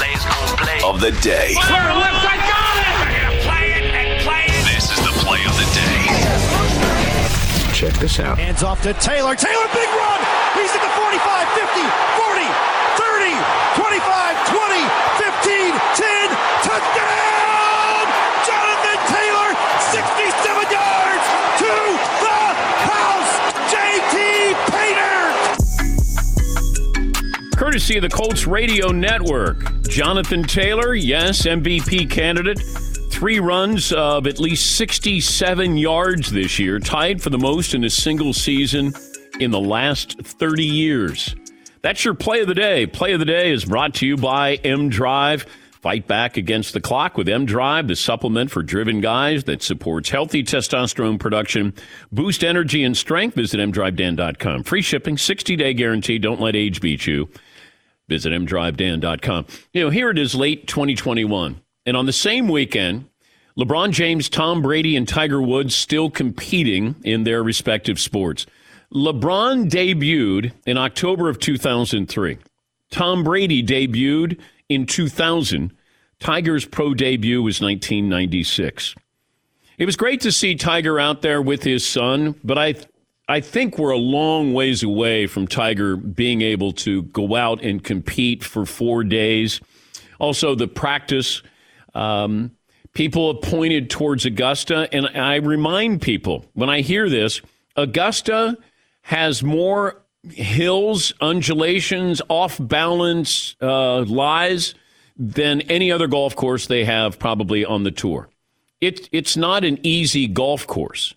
play's 0.61 0.81
gonna 0.81 0.81
play. 0.81 0.81
Of 0.83 1.01
the 1.01 1.11
day. 1.21 1.53
This 4.73 4.91
is 4.91 4.99
the 5.01 5.13
play 5.21 5.41
of 5.45 5.55
the 5.57 5.67
day. 5.73 6.05
Check 7.73 7.93
this 7.97 8.19
out. 8.19 8.37
Hands 8.37 8.61
off 8.63 8.81
to 8.83 8.93
Taylor. 8.93 9.35
Taylor, 9.35 9.67
big 9.73 9.89
run. 9.89 10.19
He's 10.53 10.69
at 10.75 10.81
the 10.81 10.93
45, 11.01 11.47
50, 11.57 11.81
40, 12.21 12.45
30, 12.97 13.33
25, 13.73 14.37
20, 14.53 14.85
15, 15.17 15.73
10. 15.97 16.29
Touchdown! 16.61 17.30
Courtesy 27.71 27.95
of 27.95 28.01
the 28.01 28.09
Colts 28.09 28.45
Radio 28.45 28.89
Network. 28.89 29.81
Jonathan 29.83 30.43
Taylor, 30.43 30.93
yes, 30.93 31.43
MVP 31.43 32.09
candidate. 32.09 32.59
Three 33.09 33.39
runs 33.39 33.93
of 33.93 34.27
at 34.27 34.39
least 34.39 34.75
67 34.75 35.77
yards 35.77 36.33
this 36.33 36.59
year, 36.59 36.79
tied 36.79 37.21
for 37.21 37.29
the 37.29 37.37
most 37.37 37.73
in 37.73 37.85
a 37.85 37.89
single 37.89 38.33
season 38.33 38.91
in 39.39 39.51
the 39.51 39.59
last 39.61 40.21
30 40.21 40.65
years. 40.65 41.33
That's 41.81 42.03
your 42.03 42.13
play 42.13 42.41
of 42.41 42.49
the 42.49 42.55
day. 42.55 42.87
Play 42.87 43.13
of 43.13 43.19
the 43.19 43.25
day 43.25 43.53
is 43.53 43.63
brought 43.63 43.93
to 43.95 44.05
you 44.05 44.17
by 44.17 44.55
M 44.55 44.89
Drive. 44.89 45.45
Fight 45.79 46.07
back 46.07 46.35
against 46.35 46.73
the 46.73 46.81
clock 46.81 47.15
with 47.15 47.29
M 47.29 47.45
Drive, 47.45 47.87
the 47.87 47.95
supplement 47.95 48.51
for 48.51 48.63
driven 48.63 48.99
guys 48.99 49.45
that 49.45 49.63
supports 49.63 50.09
healthy 50.09 50.43
testosterone 50.43 51.17
production. 51.17 51.73
Boost 52.11 52.43
energy 52.43 52.83
and 52.83 52.97
strength. 52.97 53.35
Visit 53.35 53.61
mdrivedan.com. 53.61 54.63
Free 54.63 54.81
shipping, 54.81 55.17
60 55.17 55.55
day 55.55 55.73
guarantee. 55.73 56.19
Don't 56.19 56.41
let 56.41 56.57
age 56.57 56.81
beat 56.81 57.07
you. 57.07 57.29
Visit 58.11 58.33
mdrivedan.com. 58.33 59.45
You 59.71 59.85
know, 59.85 59.89
here 59.89 60.09
it 60.09 60.17
is 60.17 60.35
late 60.35 60.67
2021. 60.67 61.61
And 61.85 61.95
on 61.95 62.05
the 62.05 62.11
same 62.11 62.49
weekend, 62.49 63.07
LeBron 63.57 63.91
James, 63.91 64.27
Tom 64.27 64.61
Brady, 64.61 64.97
and 64.97 65.07
Tiger 65.07 65.41
Woods 65.41 65.73
still 65.73 66.09
competing 66.09 66.95
in 67.05 67.23
their 67.23 67.41
respective 67.41 68.01
sports. 68.01 68.45
LeBron 68.93 69.69
debuted 69.69 70.51
in 70.65 70.77
October 70.77 71.29
of 71.29 71.39
2003. 71.39 72.37
Tom 72.89 73.23
Brady 73.23 73.63
debuted 73.63 74.37
in 74.67 74.85
2000. 74.85 75.71
Tiger's 76.19 76.65
pro 76.65 76.93
debut 76.93 77.41
was 77.41 77.61
1996. 77.61 78.93
It 79.77 79.85
was 79.85 79.95
great 79.95 80.19
to 80.21 80.33
see 80.33 80.55
Tiger 80.55 80.99
out 80.99 81.21
there 81.21 81.41
with 81.41 81.63
his 81.63 81.87
son, 81.87 82.35
but 82.43 82.57
I 82.57 82.75
I 83.31 83.39
think 83.39 83.77
we're 83.77 83.91
a 83.91 83.97
long 83.97 84.53
ways 84.53 84.83
away 84.83 85.25
from 85.25 85.47
Tiger 85.47 85.95
being 85.95 86.41
able 86.41 86.73
to 86.73 87.03
go 87.03 87.33
out 87.37 87.63
and 87.63 87.81
compete 87.81 88.43
for 88.43 88.65
four 88.65 89.05
days. 89.05 89.61
Also, 90.19 90.53
the 90.53 90.67
practice. 90.67 91.41
Um, 91.93 92.51
people 92.93 93.33
have 93.33 93.41
pointed 93.41 93.89
towards 93.89 94.25
Augusta, 94.25 94.93
and 94.93 95.07
I 95.07 95.35
remind 95.35 96.01
people 96.01 96.43
when 96.55 96.69
I 96.69 96.81
hear 96.81 97.07
this, 97.07 97.39
Augusta 97.77 98.57
has 99.03 99.41
more 99.41 100.01
hills, 100.29 101.13
undulations, 101.21 102.21
off 102.27 102.57
balance 102.59 103.55
uh, 103.61 104.01
lies 104.01 104.75
than 105.15 105.61
any 105.61 105.89
other 105.89 106.07
golf 106.07 106.35
course 106.35 106.67
they 106.67 106.83
have 106.83 107.17
probably 107.17 107.63
on 107.63 107.83
the 107.83 107.91
tour. 107.91 108.27
It, 108.81 109.07
it's 109.13 109.37
not 109.37 109.63
an 109.63 109.79
easy 109.83 110.27
golf 110.27 110.67
course. 110.67 111.13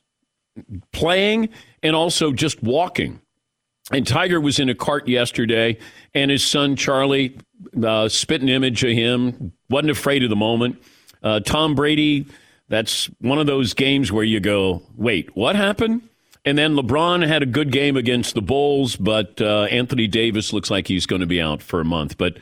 Playing 0.92 1.48
and 1.84 1.94
also 1.94 2.32
just 2.32 2.62
walking. 2.62 3.20
And 3.92 4.06
Tiger 4.06 4.40
was 4.40 4.58
in 4.58 4.70
a 4.70 4.74
cart 4.74 5.06
yesterday, 5.06 5.78
and 6.14 6.30
his 6.30 6.44
son 6.44 6.74
Charlie 6.74 7.38
uh, 7.80 8.08
spit 8.08 8.40
an 8.40 8.48
image 8.48 8.82
of 8.82 8.90
him, 8.90 9.52
wasn't 9.68 9.90
afraid 9.90 10.24
of 10.24 10.30
the 10.30 10.36
moment. 10.36 10.82
Uh, 11.22 11.40
Tom 11.40 11.74
Brady, 11.74 12.26
that's 12.68 13.06
one 13.20 13.38
of 13.38 13.46
those 13.46 13.74
games 13.74 14.10
where 14.10 14.24
you 14.24 14.40
go, 14.40 14.82
wait, 14.96 15.36
what 15.36 15.54
happened? 15.54 16.00
And 16.46 16.56
then 16.56 16.74
LeBron 16.74 17.26
had 17.26 17.42
a 17.42 17.46
good 17.46 17.70
game 17.70 17.96
against 17.96 18.34
the 18.34 18.42
Bulls, 18.42 18.96
but 18.96 19.40
uh, 19.40 19.64
Anthony 19.64 20.06
Davis 20.06 20.52
looks 20.52 20.70
like 20.70 20.88
he's 20.88 21.06
going 21.06 21.20
to 21.20 21.26
be 21.26 21.40
out 21.40 21.62
for 21.62 21.80
a 21.80 21.84
month. 21.84 22.16
But 22.16 22.38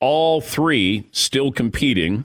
all 0.00 0.40
three 0.40 1.08
still 1.12 1.52
competing 1.52 2.24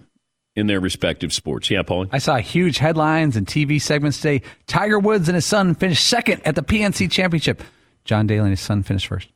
in 0.56 0.68
their 0.68 0.80
respective 0.80 1.34
sports. 1.34 1.70
Yeah, 1.70 1.84
Paul. 1.84 2.08
I 2.12 2.20
saw 2.20 2.38
huge 2.38 2.78
headlines 2.78 3.36
and 3.36 3.46
TV 3.46 3.82
segments 3.82 4.18
today. 4.18 4.42
Tiger 4.68 5.00
Woods 5.00 5.28
and 5.28 5.36
his 5.36 5.46
son 5.46 5.76
finished 5.76 6.08
second 6.08 6.42
at 6.46 6.56
the 6.56 6.64
PNC 6.64 7.12
Championship. 7.12 7.62
John 8.06 8.28
Daly 8.28 8.42
and 8.42 8.50
his 8.50 8.62
son 8.62 8.84
finished 8.84 9.08
first. 9.08 9.30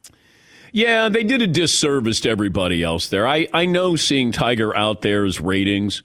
Yeah, 0.72 1.10
they 1.10 1.24
did 1.24 1.42
a 1.42 1.48
disservice 1.48 2.20
to 2.22 2.30
everybody 2.30 2.84
else 2.84 3.10
there. 3.10 3.28
I, 3.28 3.48
I 3.54 3.66
know 3.66 3.96
seeing 3.96 4.32
Tiger 4.32 4.76
out 4.76 5.02
there 5.02 5.26
is 5.26 5.42
ratings, 5.42 6.04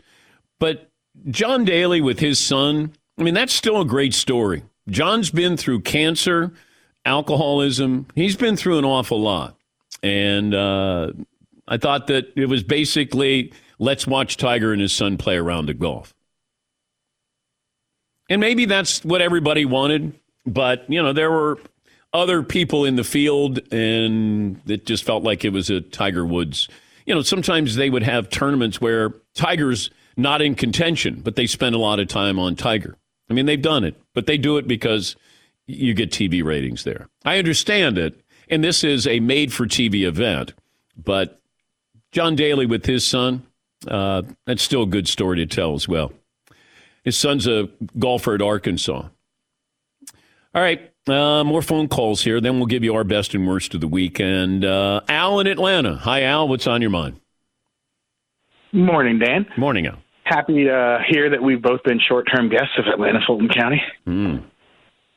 but 0.58 0.90
John 1.28 1.64
Daly 1.64 2.00
with 2.00 2.18
his 2.18 2.38
son, 2.38 2.92
I 3.18 3.22
mean, 3.22 3.34
that's 3.34 3.52
still 3.52 3.80
a 3.80 3.84
great 3.84 4.14
story. 4.14 4.62
John's 4.88 5.30
been 5.30 5.56
through 5.56 5.80
cancer, 5.82 6.52
alcoholism. 7.04 8.06
He's 8.14 8.36
been 8.36 8.56
through 8.56 8.78
an 8.78 8.84
awful 8.84 9.20
lot. 9.20 9.56
And 10.02 10.54
uh, 10.54 11.12
I 11.68 11.76
thought 11.76 12.06
that 12.08 12.32
it 12.36 12.46
was 12.46 12.62
basically 12.62 13.52
let's 13.84 14.06
watch 14.06 14.36
Tiger 14.36 14.72
and 14.72 14.80
his 14.80 14.92
son 14.92 15.18
play 15.18 15.36
around 15.36 15.46
round 15.46 15.70
of 15.70 15.78
golf. 15.78 16.14
And 18.30 18.40
maybe 18.40 18.64
that's 18.64 19.04
what 19.04 19.20
everybody 19.20 19.66
wanted, 19.66 20.18
but 20.46 20.90
you 20.90 21.02
know, 21.02 21.12
there 21.12 21.30
were 21.30 21.58
other 22.12 22.42
people 22.42 22.86
in 22.86 22.96
the 22.96 23.04
field 23.04 23.60
and 23.72 24.60
it 24.66 24.86
just 24.86 25.04
felt 25.04 25.22
like 25.22 25.44
it 25.44 25.50
was 25.50 25.68
a 25.68 25.82
Tiger 25.82 26.24
Woods. 26.24 26.68
You 27.04 27.14
know, 27.14 27.20
sometimes 27.20 27.76
they 27.76 27.90
would 27.90 28.02
have 28.02 28.30
tournaments 28.30 28.80
where 28.80 29.12
Tiger's 29.34 29.90
not 30.16 30.40
in 30.40 30.54
contention, 30.54 31.20
but 31.22 31.36
they 31.36 31.46
spend 31.46 31.74
a 31.74 31.78
lot 31.78 32.00
of 32.00 32.08
time 32.08 32.38
on 32.38 32.56
Tiger. 32.56 32.96
I 33.28 33.34
mean, 33.34 33.44
they've 33.46 33.60
done 33.60 33.84
it, 33.84 34.00
but 34.14 34.26
they 34.26 34.38
do 34.38 34.56
it 34.56 34.66
because 34.66 35.16
you 35.66 35.92
get 35.92 36.10
TV 36.10 36.42
ratings 36.42 36.84
there. 36.84 37.08
I 37.24 37.38
understand 37.38 37.98
it, 37.98 38.20
and 38.48 38.62
this 38.62 38.84
is 38.84 39.06
a 39.06 39.20
made 39.20 39.52
for 39.52 39.66
TV 39.66 40.06
event, 40.06 40.54
but 40.96 41.40
John 42.12 42.36
Daly 42.36 42.64
with 42.64 42.86
his 42.86 43.04
son, 43.04 43.46
uh, 43.88 44.22
that's 44.46 44.62
still 44.62 44.82
a 44.82 44.86
good 44.86 45.08
story 45.08 45.38
to 45.38 45.46
tell 45.46 45.74
as 45.74 45.88
well. 45.88 46.12
His 47.04 47.16
son's 47.16 47.46
a 47.46 47.68
golfer 47.98 48.34
at 48.34 48.42
Arkansas. 48.42 49.08
All 50.54 50.62
right, 50.62 50.92
uh, 51.08 51.44
more 51.44 51.62
phone 51.62 51.88
calls 51.88 52.22
here. 52.22 52.40
Then 52.40 52.58
we'll 52.58 52.66
give 52.66 52.84
you 52.84 52.94
our 52.94 53.04
best 53.04 53.34
and 53.34 53.46
worst 53.46 53.74
of 53.74 53.80
the 53.80 53.88
week. 53.88 54.20
And 54.20 54.64
uh, 54.64 55.00
Al 55.08 55.40
in 55.40 55.46
Atlanta. 55.46 55.96
Hi, 55.96 56.22
Al. 56.22 56.48
What's 56.48 56.66
on 56.66 56.80
your 56.80 56.90
mind? 56.90 57.20
Morning, 58.72 59.18
Dan. 59.18 59.46
Morning, 59.56 59.86
Al. 59.86 59.98
Happy 60.24 60.64
to 60.64 60.98
hear 61.08 61.28
that 61.30 61.42
we've 61.42 61.60
both 61.60 61.82
been 61.82 62.00
short-term 62.00 62.48
guests 62.48 62.78
of 62.78 62.86
Atlanta 62.86 63.20
Fulton 63.26 63.48
County. 63.48 63.82
Mm. 64.06 64.44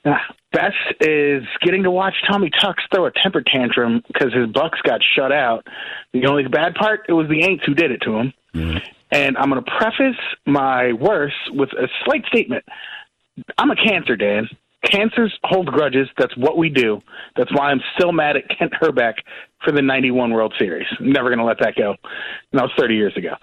Uh, 0.03 0.15
best 0.51 0.75
is 1.01 1.43
getting 1.61 1.83
to 1.83 1.91
watch 1.91 2.13
Tommy 2.29 2.49
Tucks 2.61 2.83
throw 2.93 3.05
a 3.05 3.11
temper 3.11 3.41
tantrum 3.41 4.01
because 4.07 4.33
his 4.33 4.47
Bucks 4.47 4.79
got 4.83 5.01
shut 5.15 5.31
out. 5.31 5.65
The 6.13 6.25
only 6.27 6.47
bad 6.47 6.75
part 6.75 7.05
it 7.07 7.13
was 7.13 7.27
the 7.29 7.41
Aints 7.41 7.63
who 7.65 7.73
did 7.73 7.91
it 7.91 8.01
to 8.03 8.15
him. 8.15 8.33
And 9.11 9.37
I'm 9.37 9.49
going 9.49 9.63
to 9.63 9.71
preface 9.77 10.19
my 10.45 10.93
worst 10.93 11.35
with 11.51 11.69
a 11.73 11.87
slight 12.03 12.25
statement. 12.25 12.65
I'm 13.57 13.71
a 13.71 13.75
cancer, 13.75 14.15
Dan. 14.15 14.49
Cancers 14.83 15.37
hold 15.43 15.67
grudges. 15.67 16.07
That's 16.17 16.35
what 16.37 16.57
we 16.57 16.69
do. 16.69 17.01
That's 17.35 17.51
why 17.53 17.71
I'm 17.71 17.81
still 17.95 18.11
mad 18.11 18.37
at 18.37 18.43
Kent 18.57 18.73
Hrbek 18.81 19.13
for 19.63 19.71
the 19.71 19.81
91 19.81 20.31
World 20.31 20.53
Series. 20.59 20.87
I'm 20.99 21.11
Never 21.11 21.29
going 21.29 21.39
to 21.39 21.45
let 21.45 21.59
that 21.59 21.75
go. 21.75 21.91
And 21.91 22.59
that 22.59 22.63
was 22.63 22.71
30 22.77 22.95
years 22.95 23.15
ago. 23.17 23.35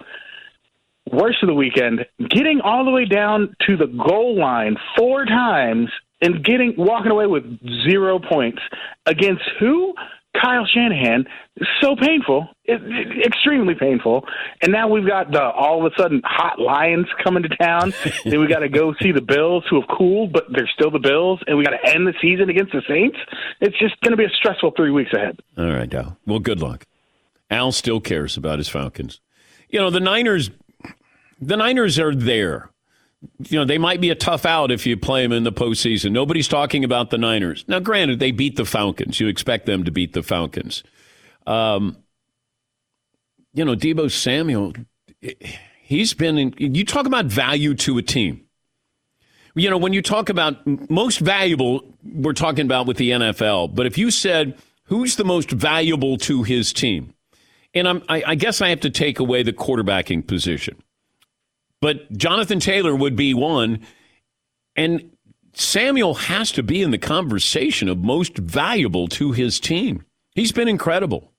Worst 1.11 1.43
of 1.43 1.47
the 1.47 1.53
weekend, 1.53 2.05
getting 2.29 2.61
all 2.61 2.83
the 2.83 2.91
way 2.91 3.05
down 3.05 3.55
to 3.67 3.77
the 3.77 3.85
goal 3.85 4.39
line 4.39 4.75
four 4.97 5.25
times 5.25 5.89
and 6.21 6.43
getting 6.43 6.73
walking 6.77 7.11
away 7.11 7.27
with 7.27 7.43
zero 7.87 8.19
points 8.19 8.59
against 9.05 9.43
who? 9.59 9.93
Kyle 10.41 10.65
Shanahan. 10.65 11.25
So 11.81 11.95
painful, 11.95 12.47
it, 12.65 12.81
it, 12.83 13.25
extremely 13.25 13.75
painful. 13.75 14.25
And 14.61 14.71
now 14.71 14.87
we've 14.87 15.07
got 15.07 15.31
the 15.31 15.41
all 15.41 15.85
of 15.85 15.91
a 15.91 15.95
sudden 16.01 16.21
hot 16.25 16.59
Lions 16.59 17.07
coming 17.23 17.43
to 17.43 17.49
town. 17.55 17.93
then 18.25 18.39
we 18.39 18.47
got 18.47 18.59
to 18.59 18.69
go 18.69 18.93
see 19.01 19.11
the 19.11 19.21
Bills, 19.21 19.63
who 19.69 19.79
have 19.79 19.89
cooled, 19.89 20.33
but 20.33 20.45
they're 20.51 20.69
still 20.73 20.91
the 20.91 20.99
Bills. 20.99 21.39
And 21.47 21.57
we 21.57 21.63
got 21.63 21.71
to 21.71 21.93
end 21.93 22.07
the 22.07 22.13
season 22.21 22.49
against 22.49 22.73
the 22.73 22.81
Saints. 22.87 23.17
It's 23.61 23.77
just 23.79 23.99
going 24.01 24.11
to 24.11 24.17
be 24.17 24.25
a 24.25 24.29
stressful 24.29 24.73
three 24.75 24.91
weeks 24.91 25.11
ahead. 25.13 25.39
All 25.57 25.71
right, 25.71 25.93
Al. 25.93 26.17
Well, 26.25 26.39
good 26.39 26.61
luck. 26.61 26.85
Al 27.49 27.71
still 27.71 28.01
cares 28.01 28.37
about 28.37 28.57
his 28.57 28.67
Falcons. 28.67 29.21
You 29.69 29.79
know, 29.79 29.89
the 29.89 29.99
Niners, 29.99 30.49
the 31.39 31.57
Niners 31.57 31.99
are 31.99 32.13
there. 32.13 32.69
You 33.39 33.59
know, 33.59 33.65
they 33.65 33.77
might 33.77 34.01
be 34.01 34.09
a 34.09 34.15
tough 34.15 34.45
out 34.45 34.71
if 34.71 34.85
you 34.85 34.97
play 34.97 35.23
them 35.23 35.31
in 35.31 35.43
the 35.43 35.51
postseason. 35.51 36.11
Nobody's 36.11 36.47
talking 36.47 36.83
about 36.83 37.09
the 37.09 37.17
Niners. 37.17 37.65
Now, 37.67 37.79
granted, 37.79 38.19
they 38.19 38.31
beat 38.31 38.55
the 38.55 38.65
Falcons. 38.65 39.19
You 39.19 39.27
expect 39.27 39.65
them 39.65 39.83
to 39.83 39.91
beat 39.91 40.13
the 40.13 40.23
Falcons. 40.23 40.83
Um, 41.47 41.97
you 43.53 43.63
know, 43.63 43.75
Deebo 43.75 44.11
Samuel, 44.11 44.73
he's 45.81 46.13
been 46.13 46.37
in, 46.37 46.53
you 46.57 46.83
talk 46.85 47.05
about 47.05 47.25
value 47.25 47.73
to 47.75 47.97
a 47.97 48.01
team. 48.01 48.41
You 49.55 49.69
know, 49.69 49.77
when 49.77 49.93
you 49.93 50.01
talk 50.01 50.29
about 50.29 50.57
most 50.89 51.19
valuable, 51.19 51.81
we're 52.03 52.33
talking 52.33 52.65
about 52.65 52.87
with 52.87 52.97
the 52.97 53.11
NFL, 53.11 53.73
but 53.73 53.85
if 53.85 53.97
you 53.97 54.11
said 54.11 54.57
who's 54.83 55.15
the 55.15 55.23
most 55.23 55.49
valuable 55.49 56.17
to 56.17 56.43
his 56.43 56.73
team, 56.73 57.13
and 57.73 57.87
I'm, 57.87 58.03
I, 58.09 58.23
I 58.27 58.35
guess 58.35 58.61
I 58.61 58.69
have 58.69 58.81
to 58.81 58.89
take 58.89 59.19
away 59.19 59.43
the 59.43 59.53
quarterbacking 59.53 60.27
position, 60.27 60.75
but 61.85 62.11
Jonathan 62.17 62.59
Taylor 62.59 62.95
would 62.95 63.15
be 63.15 63.35
one, 63.35 63.85
and 64.75 65.11
Samuel 65.53 66.15
has 66.15 66.51
to 66.53 66.63
be 66.63 66.81
in 66.81 66.89
the 66.89 66.97
conversation 66.97 67.89
of 67.89 67.99
most 67.99 68.39
valuable 68.39 69.07
to 69.09 69.33
his 69.33 69.59
team. 69.59 70.03
He's 70.33 70.51
been 70.51 70.67
incredible. 70.67 71.31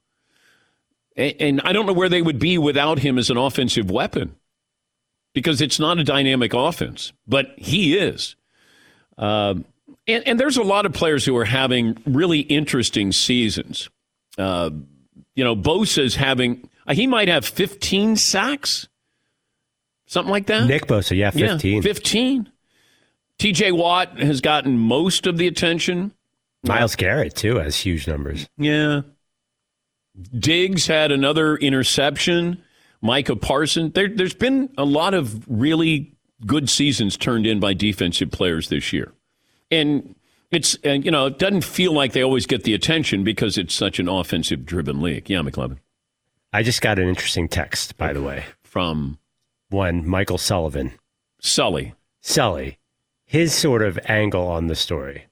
And 1.17 1.61
I 1.63 1.73
don't 1.73 1.85
know 1.85 1.93
where 1.93 2.09
they 2.09 2.23
would 2.23 2.39
be 2.39 2.59
without 2.59 3.01
him 3.01 3.19
as 3.19 3.29
an 3.29 3.37
offensive 3.37 3.91
weapon 3.91 4.37
because 5.35 5.61
it's 5.61 5.81
not 5.81 5.99
a 5.99 6.05
dynamic 6.05 6.55
offense, 6.55 7.13
but 7.27 7.47
he 7.57 7.99
is. 7.99 8.37
Uh, 9.19 9.55
and, 10.07 10.29
and, 10.29 10.39
there's 10.39 10.59
a 10.59 10.63
lot 10.63 10.87
of 10.87 10.93
players 10.93 11.25
who 11.25 11.37
are 11.39 11.45
having 11.45 12.01
really 12.07 12.39
interesting 12.39 13.11
seasons. 13.11 13.91
Uh, 14.39 14.71
you 15.35 15.43
know, 15.43 15.57
Bosa's 15.57 16.15
having, 16.15 16.71
uh, 16.87 16.95
he 16.95 17.09
might 17.09 17.27
have 17.27 17.45
15 17.45 18.15
sacks, 18.15 18.87
something 20.07 20.31
like 20.31 20.47
that. 20.47 20.67
Nick 20.67 20.87
Bosa, 20.87 21.17
yeah, 21.17 21.31
15. 21.31 21.77
Yeah, 21.77 21.81
15. 21.81 22.51
TJ 23.39 23.77
Watt 23.77 24.19
has 24.19 24.41
gotten 24.41 24.79
most 24.79 25.27
of 25.27 25.37
the 25.37 25.47
attention. 25.47 26.13
Myles 26.63 26.97
Garrett, 26.97 27.35
too, 27.35 27.57
has 27.57 27.77
huge 27.77 28.09
numbers. 28.09 28.49
Yeah. 28.57 29.03
Diggs 30.39 30.87
had 30.87 31.13
another 31.13 31.57
interception. 31.57 32.63
Micah 33.03 33.37
Parson. 33.37 33.93
There, 33.93 34.09
has 34.19 34.35
been 34.35 34.71
a 34.79 34.85
lot 34.85 35.15
of 35.15 35.45
really 35.49 36.17
good 36.45 36.69
seasons 36.69 37.17
turned 37.17 37.47
in 37.47 37.61
by 37.61 37.75
defensive 37.75 38.31
players 38.31 38.69
this 38.69 38.93
year, 38.93 39.13
and 39.71 40.15
it's 40.51 40.77
and 40.83 41.05
you 41.05 41.11
know 41.11 41.27
it 41.27 41.39
doesn't 41.39 41.65
feel 41.65 41.93
like 41.93 42.13
they 42.13 42.23
always 42.23 42.47
get 42.47 42.65
the 42.65 42.75
attention 42.75 43.25
because 43.25 43.59
it's 43.59 43.75
such 43.75 43.99
an 43.99 44.09
offensive 44.09 44.65
driven 44.65 45.01
league. 45.01 45.29
Yeah, 45.29 45.41
McLovin. 45.41 45.79
I 46.53 46.63
just 46.63 46.81
got 46.81 46.99
an 46.99 47.09
interesting 47.09 47.49
text, 47.49 47.97
by 47.99 48.13
the 48.13 48.23
way, 48.23 48.45
from 48.65 49.19
one 49.71 50.07
Michael 50.07 50.39
Sullivan. 50.39 50.93
Sully. 51.41 51.95
Sully. 52.21 52.79
His 53.25 53.53
sort 53.53 53.83
of 53.83 53.99
angle 54.07 54.47
on 54.47 54.69
the 54.69 54.75
story. 54.75 55.27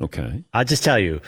Okay. 0.00 0.44
I'll 0.52 0.64
just 0.64 0.84
tell 0.84 0.98
you, 0.98 1.20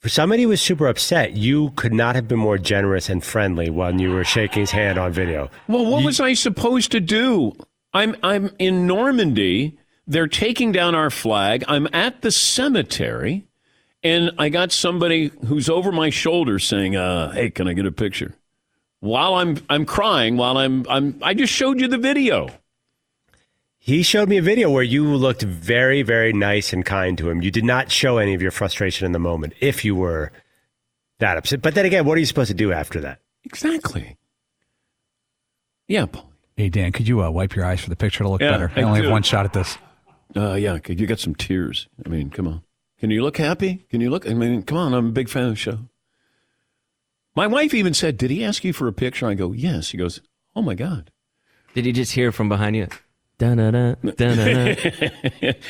for 0.00 0.08
somebody 0.08 0.42
who 0.42 0.50
was 0.50 0.60
super 0.60 0.86
upset, 0.86 1.32
you 1.32 1.70
could 1.70 1.92
not 1.92 2.14
have 2.14 2.28
been 2.28 2.38
more 2.38 2.58
generous 2.58 3.08
and 3.08 3.24
friendly 3.24 3.70
when 3.70 3.98
you 3.98 4.10
were 4.10 4.24
shaking 4.24 4.60
his 4.60 4.70
hand 4.70 4.98
on 4.98 5.12
video. 5.12 5.50
Well, 5.68 5.86
what 5.86 6.00
you, 6.00 6.06
was 6.06 6.20
I 6.20 6.34
supposed 6.34 6.92
to 6.92 7.00
do? 7.00 7.56
I'm 7.92 8.14
I'm 8.22 8.50
in 8.58 8.86
Normandy. 8.86 9.78
They're 10.06 10.28
taking 10.28 10.70
down 10.70 10.94
our 10.94 11.10
flag. 11.10 11.64
I'm 11.66 11.88
at 11.92 12.22
the 12.22 12.30
cemetery, 12.30 13.46
and 14.02 14.30
I 14.38 14.48
got 14.48 14.70
somebody 14.70 15.32
who's 15.46 15.68
over 15.68 15.90
my 15.90 16.10
shoulder 16.10 16.58
saying, 16.58 16.94
uh, 16.94 17.32
"Hey, 17.32 17.50
can 17.50 17.66
I 17.66 17.72
get 17.72 17.86
a 17.86 17.92
picture?" 17.92 18.34
While 19.00 19.34
I'm 19.34 19.58
I'm 19.68 19.84
crying, 19.84 20.36
while 20.36 20.56
I'm 20.56 20.86
I'm 20.88 21.18
I 21.22 21.34
just 21.34 21.52
showed 21.52 21.80
you 21.80 21.88
the 21.88 21.98
video. 21.98 22.48
He 23.78 24.02
showed 24.02 24.28
me 24.28 24.36
a 24.36 24.42
video 24.42 24.68
where 24.68 24.82
you 24.82 25.04
looked 25.14 25.42
very, 25.42 26.02
very 26.02 26.32
nice 26.32 26.72
and 26.72 26.84
kind 26.84 27.16
to 27.18 27.30
him. 27.30 27.40
You 27.40 27.52
did 27.52 27.64
not 27.64 27.92
show 27.92 28.18
any 28.18 28.34
of 28.34 28.42
your 28.42 28.50
frustration 28.50 29.06
in 29.06 29.12
the 29.12 29.20
moment 29.20 29.52
if 29.60 29.84
you 29.84 29.94
were 29.94 30.32
that 31.20 31.36
upset. 31.36 31.62
But 31.62 31.76
then 31.76 31.86
again, 31.86 32.04
what 32.04 32.16
are 32.16 32.18
you 32.18 32.26
supposed 32.26 32.48
to 32.48 32.54
do 32.54 32.72
after 32.72 33.00
that? 33.02 33.20
Exactly. 33.44 34.16
Yeah, 35.86 36.06
Paul. 36.06 36.32
Hey, 36.56 36.68
Dan, 36.68 36.90
could 36.90 37.06
you 37.06 37.22
uh, 37.22 37.30
wipe 37.30 37.54
your 37.54 37.64
eyes 37.64 37.80
for 37.80 37.90
the 37.90 37.96
picture 37.96 38.24
to 38.24 38.28
look 38.28 38.40
yeah, 38.40 38.50
better? 38.50 38.72
I, 38.74 38.80
I 38.80 38.82
only 38.82 39.00
do. 39.00 39.04
have 39.04 39.12
one 39.12 39.22
shot 39.22 39.44
at 39.44 39.52
this. 39.52 39.78
Uh, 40.34 40.54
yeah, 40.54 40.78
you 40.88 41.06
got 41.06 41.20
some 41.20 41.34
tears. 41.34 41.86
I 42.04 42.08
mean, 42.08 42.30
come 42.30 42.48
on. 42.48 42.62
Can 42.98 43.10
you 43.10 43.22
look 43.22 43.36
happy? 43.36 43.86
Can 43.90 44.00
you 44.00 44.10
look? 44.10 44.28
I 44.28 44.34
mean, 44.34 44.62
come 44.62 44.78
on. 44.78 44.94
I'm 44.94 45.08
a 45.08 45.12
big 45.12 45.28
fan 45.28 45.44
of 45.44 45.50
the 45.50 45.56
show. 45.56 45.78
My 47.36 47.46
wife 47.46 47.74
even 47.74 47.94
said, 47.94 48.16
Did 48.16 48.30
he 48.30 48.42
ask 48.42 48.64
you 48.64 48.72
for 48.72 48.88
a 48.88 48.92
picture? 48.92 49.26
I 49.28 49.34
go, 49.34 49.52
Yes. 49.52 49.90
He 49.90 49.98
goes, 49.98 50.20
Oh 50.56 50.62
my 50.62 50.74
God. 50.74 51.10
Did 51.74 51.84
he 51.84 51.92
just 51.92 52.12
hear 52.12 52.32
from 52.32 52.48
behind 52.48 52.74
you? 52.74 52.88
Da-na-na, 53.38 53.96
da-na-na. 54.02 54.74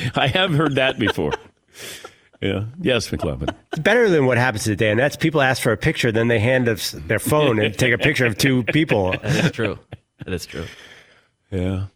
I 0.14 0.29
have 0.29 0.55
heard 0.55 0.77
that 0.77 1.01
before. 1.01 1.33
Yeah. 2.41 2.67
Yes, 2.81 3.11
McLovin. 3.11 3.53
It's 3.73 3.81
better 3.81 4.09
than 4.09 4.27
what 4.27 4.39
happens 4.39 4.62
today, 4.62 4.91
and 4.91 5.01
that's 5.01 5.17
people 5.17 5.41
ask 5.43 5.61
for 5.61 5.73
a 5.73 5.77
picture, 5.77 6.12
then 6.12 6.29
they 6.29 6.39
hand 6.39 6.69
us 6.69 6.93
their 6.93 7.19
phone 7.19 7.59
and 7.59 7.77
take 7.77 7.93
a 7.93 7.99
picture 7.99 8.25
of 8.27 8.39
two 8.39 8.62
people. 8.64 9.17
That 9.23 9.45
is 9.47 9.51
true. 9.51 9.79
That 10.25 10.33
is 10.33 10.47
true. 10.47 10.67
Yeah. 11.51 11.87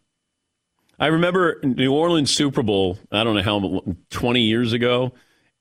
I 0.99 1.07
remember 1.07 1.59
New 1.63 1.93
Orleans 1.93 2.31
Super 2.31 2.63
Bowl, 2.63 2.99
I 3.11 3.23
don't 3.23 3.35
know 3.35 3.41
how, 3.41 3.81
20 4.09 4.41
years 4.41 4.73
ago. 4.73 5.13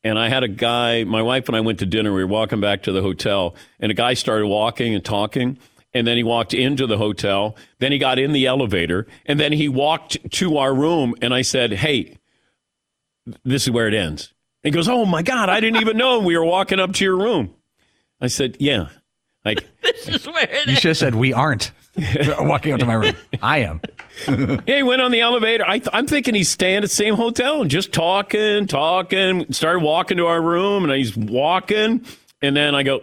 And 0.02 0.18
I 0.18 0.28
had 0.28 0.42
a 0.42 0.48
guy, 0.48 1.04
my 1.04 1.20
wife 1.22 1.48
and 1.48 1.56
I 1.56 1.60
went 1.60 1.80
to 1.80 1.86
dinner. 1.86 2.12
We 2.12 2.24
were 2.24 2.30
walking 2.30 2.60
back 2.60 2.84
to 2.84 2.92
the 2.92 3.02
hotel, 3.02 3.54
and 3.78 3.90
a 3.90 3.94
guy 3.94 4.14
started 4.14 4.46
walking 4.46 4.94
and 4.94 5.04
talking 5.04 5.58
and 5.92 6.06
then 6.06 6.16
he 6.16 6.22
walked 6.22 6.54
into 6.54 6.86
the 6.86 6.98
hotel. 6.98 7.56
Then 7.78 7.92
he 7.92 7.98
got 7.98 8.18
in 8.18 8.32
the 8.32 8.46
elevator, 8.46 9.06
and 9.26 9.40
then 9.40 9.52
he 9.52 9.68
walked 9.68 10.18
to 10.32 10.58
our 10.58 10.74
room. 10.74 11.14
And 11.20 11.34
I 11.34 11.42
said, 11.42 11.72
"Hey, 11.72 12.18
this 13.44 13.66
is 13.66 13.70
where 13.70 13.88
it 13.88 13.94
ends." 13.94 14.32
he 14.62 14.70
goes, 14.70 14.88
"Oh 14.88 15.04
my 15.06 15.22
God, 15.22 15.48
I 15.48 15.60
didn't 15.60 15.80
even 15.80 15.96
know 15.96 16.20
we 16.20 16.36
were 16.36 16.44
walking 16.44 16.78
up 16.78 16.92
to 16.94 17.04
your 17.04 17.16
room." 17.16 17.54
I 18.20 18.28
said, 18.28 18.56
"Yeah." 18.60 18.88
Like 19.44 19.66
this 19.82 20.08
is 20.08 20.26
where 20.26 20.48
it 20.50 20.66
you 20.66 20.74
should 20.74 20.90
have 20.90 20.96
said 20.98 21.14
we 21.14 21.32
aren't 21.32 21.72
walking 22.38 22.72
up 22.72 22.80
to 22.80 22.86
my 22.86 22.94
room. 22.94 23.16
I 23.42 23.58
am. 23.58 23.80
He 24.26 24.82
went 24.82 25.00
on 25.00 25.12
the 25.12 25.20
elevator. 25.20 25.64
I 25.66 25.80
am 25.92 26.06
thinking 26.06 26.34
he's 26.34 26.48
staying 26.48 26.78
at 26.78 26.82
the 26.82 26.88
same 26.88 27.14
hotel 27.14 27.62
and 27.62 27.70
just 27.70 27.92
talking, 27.92 28.66
talking. 28.66 29.52
Started 29.52 29.80
walking 29.80 30.16
to 30.18 30.26
our 30.26 30.42
room, 30.42 30.84
and 30.84 30.92
he's 30.92 31.16
walking, 31.16 32.04
and 32.42 32.56
then 32.56 32.74
I 32.74 32.82
go, 32.82 33.02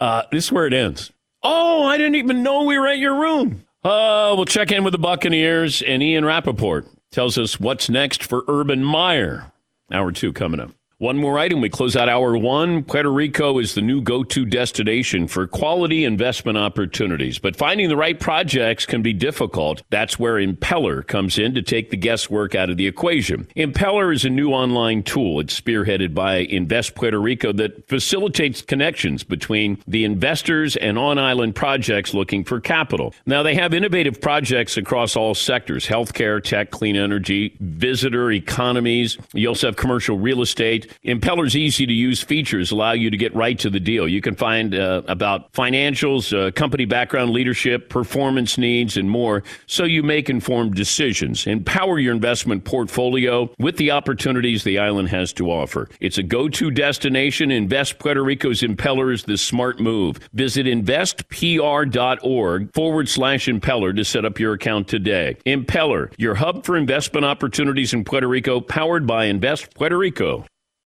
uh, 0.00 0.22
"This 0.30 0.46
is 0.46 0.52
where 0.52 0.66
it 0.66 0.74
ends." 0.74 1.12
Oh, 1.42 1.84
I 1.84 1.96
didn't 1.96 2.16
even 2.16 2.42
know 2.42 2.64
we 2.64 2.78
were 2.78 2.86
at 2.86 2.98
your 2.98 3.18
room. 3.18 3.64
Uh, 3.82 4.34
we'll 4.36 4.44
check 4.44 4.70
in 4.70 4.84
with 4.84 4.92
the 4.92 4.98
Buccaneers, 4.98 5.82
and 5.82 6.02
Ian 6.02 6.24
Rapoport 6.24 6.86
tells 7.10 7.36
us 7.36 7.58
what's 7.58 7.88
next 7.88 8.22
for 8.22 8.44
Urban 8.46 8.84
Meyer. 8.84 9.50
Hour 9.90 10.12
two 10.12 10.32
coming 10.32 10.60
up. 10.60 10.70
One 11.02 11.16
more 11.16 11.36
item. 11.36 11.60
We 11.60 11.68
close 11.68 11.96
out 11.96 12.08
hour 12.08 12.36
one. 12.38 12.84
Puerto 12.84 13.10
Rico 13.10 13.58
is 13.58 13.74
the 13.74 13.82
new 13.82 14.00
go 14.00 14.22
to 14.22 14.46
destination 14.46 15.26
for 15.26 15.48
quality 15.48 16.04
investment 16.04 16.56
opportunities. 16.56 17.40
But 17.40 17.56
finding 17.56 17.88
the 17.88 17.96
right 17.96 18.20
projects 18.20 18.86
can 18.86 19.02
be 19.02 19.12
difficult. 19.12 19.82
That's 19.90 20.16
where 20.16 20.34
Impeller 20.34 21.04
comes 21.04 21.40
in 21.40 21.54
to 21.54 21.62
take 21.62 21.90
the 21.90 21.96
guesswork 21.96 22.54
out 22.54 22.70
of 22.70 22.76
the 22.76 22.86
equation. 22.86 23.48
Impeller 23.56 24.14
is 24.14 24.24
a 24.24 24.30
new 24.30 24.50
online 24.50 25.02
tool. 25.02 25.40
It's 25.40 25.60
spearheaded 25.60 26.14
by 26.14 26.36
Invest 26.36 26.94
Puerto 26.94 27.20
Rico 27.20 27.52
that 27.54 27.88
facilitates 27.88 28.62
connections 28.62 29.24
between 29.24 29.82
the 29.88 30.04
investors 30.04 30.76
and 30.76 30.96
on 30.96 31.18
island 31.18 31.56
projects 31.56 32.14
looking 32.14 32.44
for 32.44 32.60
capital. 32.60 33.12
Now, 33.26 33.42
they 33.42 33.56
have 33.56 33.74
innovative 33.74 34.20
projects 34.20 34.76
across 34.76 35.16
all 35.16 35.34
sectors 35.34 35.84
healthcare, 35.84 36.40
tech, 36.40 36.70
clean 36.70 36.94
energy, 36.94 37.56
visitor 37.58 38.30
economies. 38.30 39.18
You 39.32 39.48
also 39.48 39.66
have 39.66 39.74
commercial 39.74 40.16
real 40.16 40.42
estate. 40.42 40.90
Impeller's 41.04 41.56
easy 41.56 41.86
to 41.86 41.92
use 41.92 42.22
features 42.22 42.70
allow 42.70 42.92
you 42.92 43.10
to 43.10 43.16
get 43.16 43.34
right 43.34 43.58
to 43.58 43.70
the 43.70 43.80
deal. 43.80 44.08
You 44.08 44.20
can 44.20 44.34
find 44.34 44.74
uh, 44.74 45.02
about 45.08 45.52
financials, 45.52 46.36
uh, 46.36 46.50
company 46.52 46.84
background, 46.84 47.30
leadership, 47.30 47.88
performance 47.88 48.58
needs, 48.58 48.96
and 48.96 49.08
more 49.08 49.42
so 49.66 49.84
you 49.84 50.02
make 50.02 50.28
informed 50.28 50.74
decisions. 50.74 51.46
Empower 51.46 51.98
your 51.98 52.14
investment 52.14 52.64
portfolio 52.64 53.50
with 53.58 53.76
the 53.76 53.90
opportunities 53.90 54.64
the 54.64 54.78
island 54.78 55.08
has 55.08 55.32
to 55.34 55.50
offer. 55.50 55.88
It's 56.00 56.18
a 56.18 56.22
go 56.22 56.48
to 56.48 56.70
destination. 56.70 57.50
Invest 57.50 57.98
Puerto 57.98 58.22
Rico's 58.22 58.62
Impeller 58.62 59.12
is 59.12 59.24
the 59.24 59.36
smart 59.36 59.80
move. 59.80 60.18
Visit 60.32 60.66
investpr.org 60.66 62.74
forward 62.74 63.08
slash 63.08 63.46
impeller 63.46 63.94
to 63.96 64.04
set 64.04 64.24
up 64.24 64.38
your 64.38 64.54
account 64.54 64.88
today. 64.88 65.36
Impeller, 65.46 66.12
your 66.16 66.34
hub 66.34 66.64
for 66.64 66.76
investment 66.76 67.24
opportunities 67.24 67.92
in 67.92 68.04
Puerto 68.04 68.28
Rico, 68.28 68.60
powered 68.60 69.06
by 69.06 69.26
Invest 69.26 69.74
Puerto 69.74 69.98
Rico. 69.98 70.44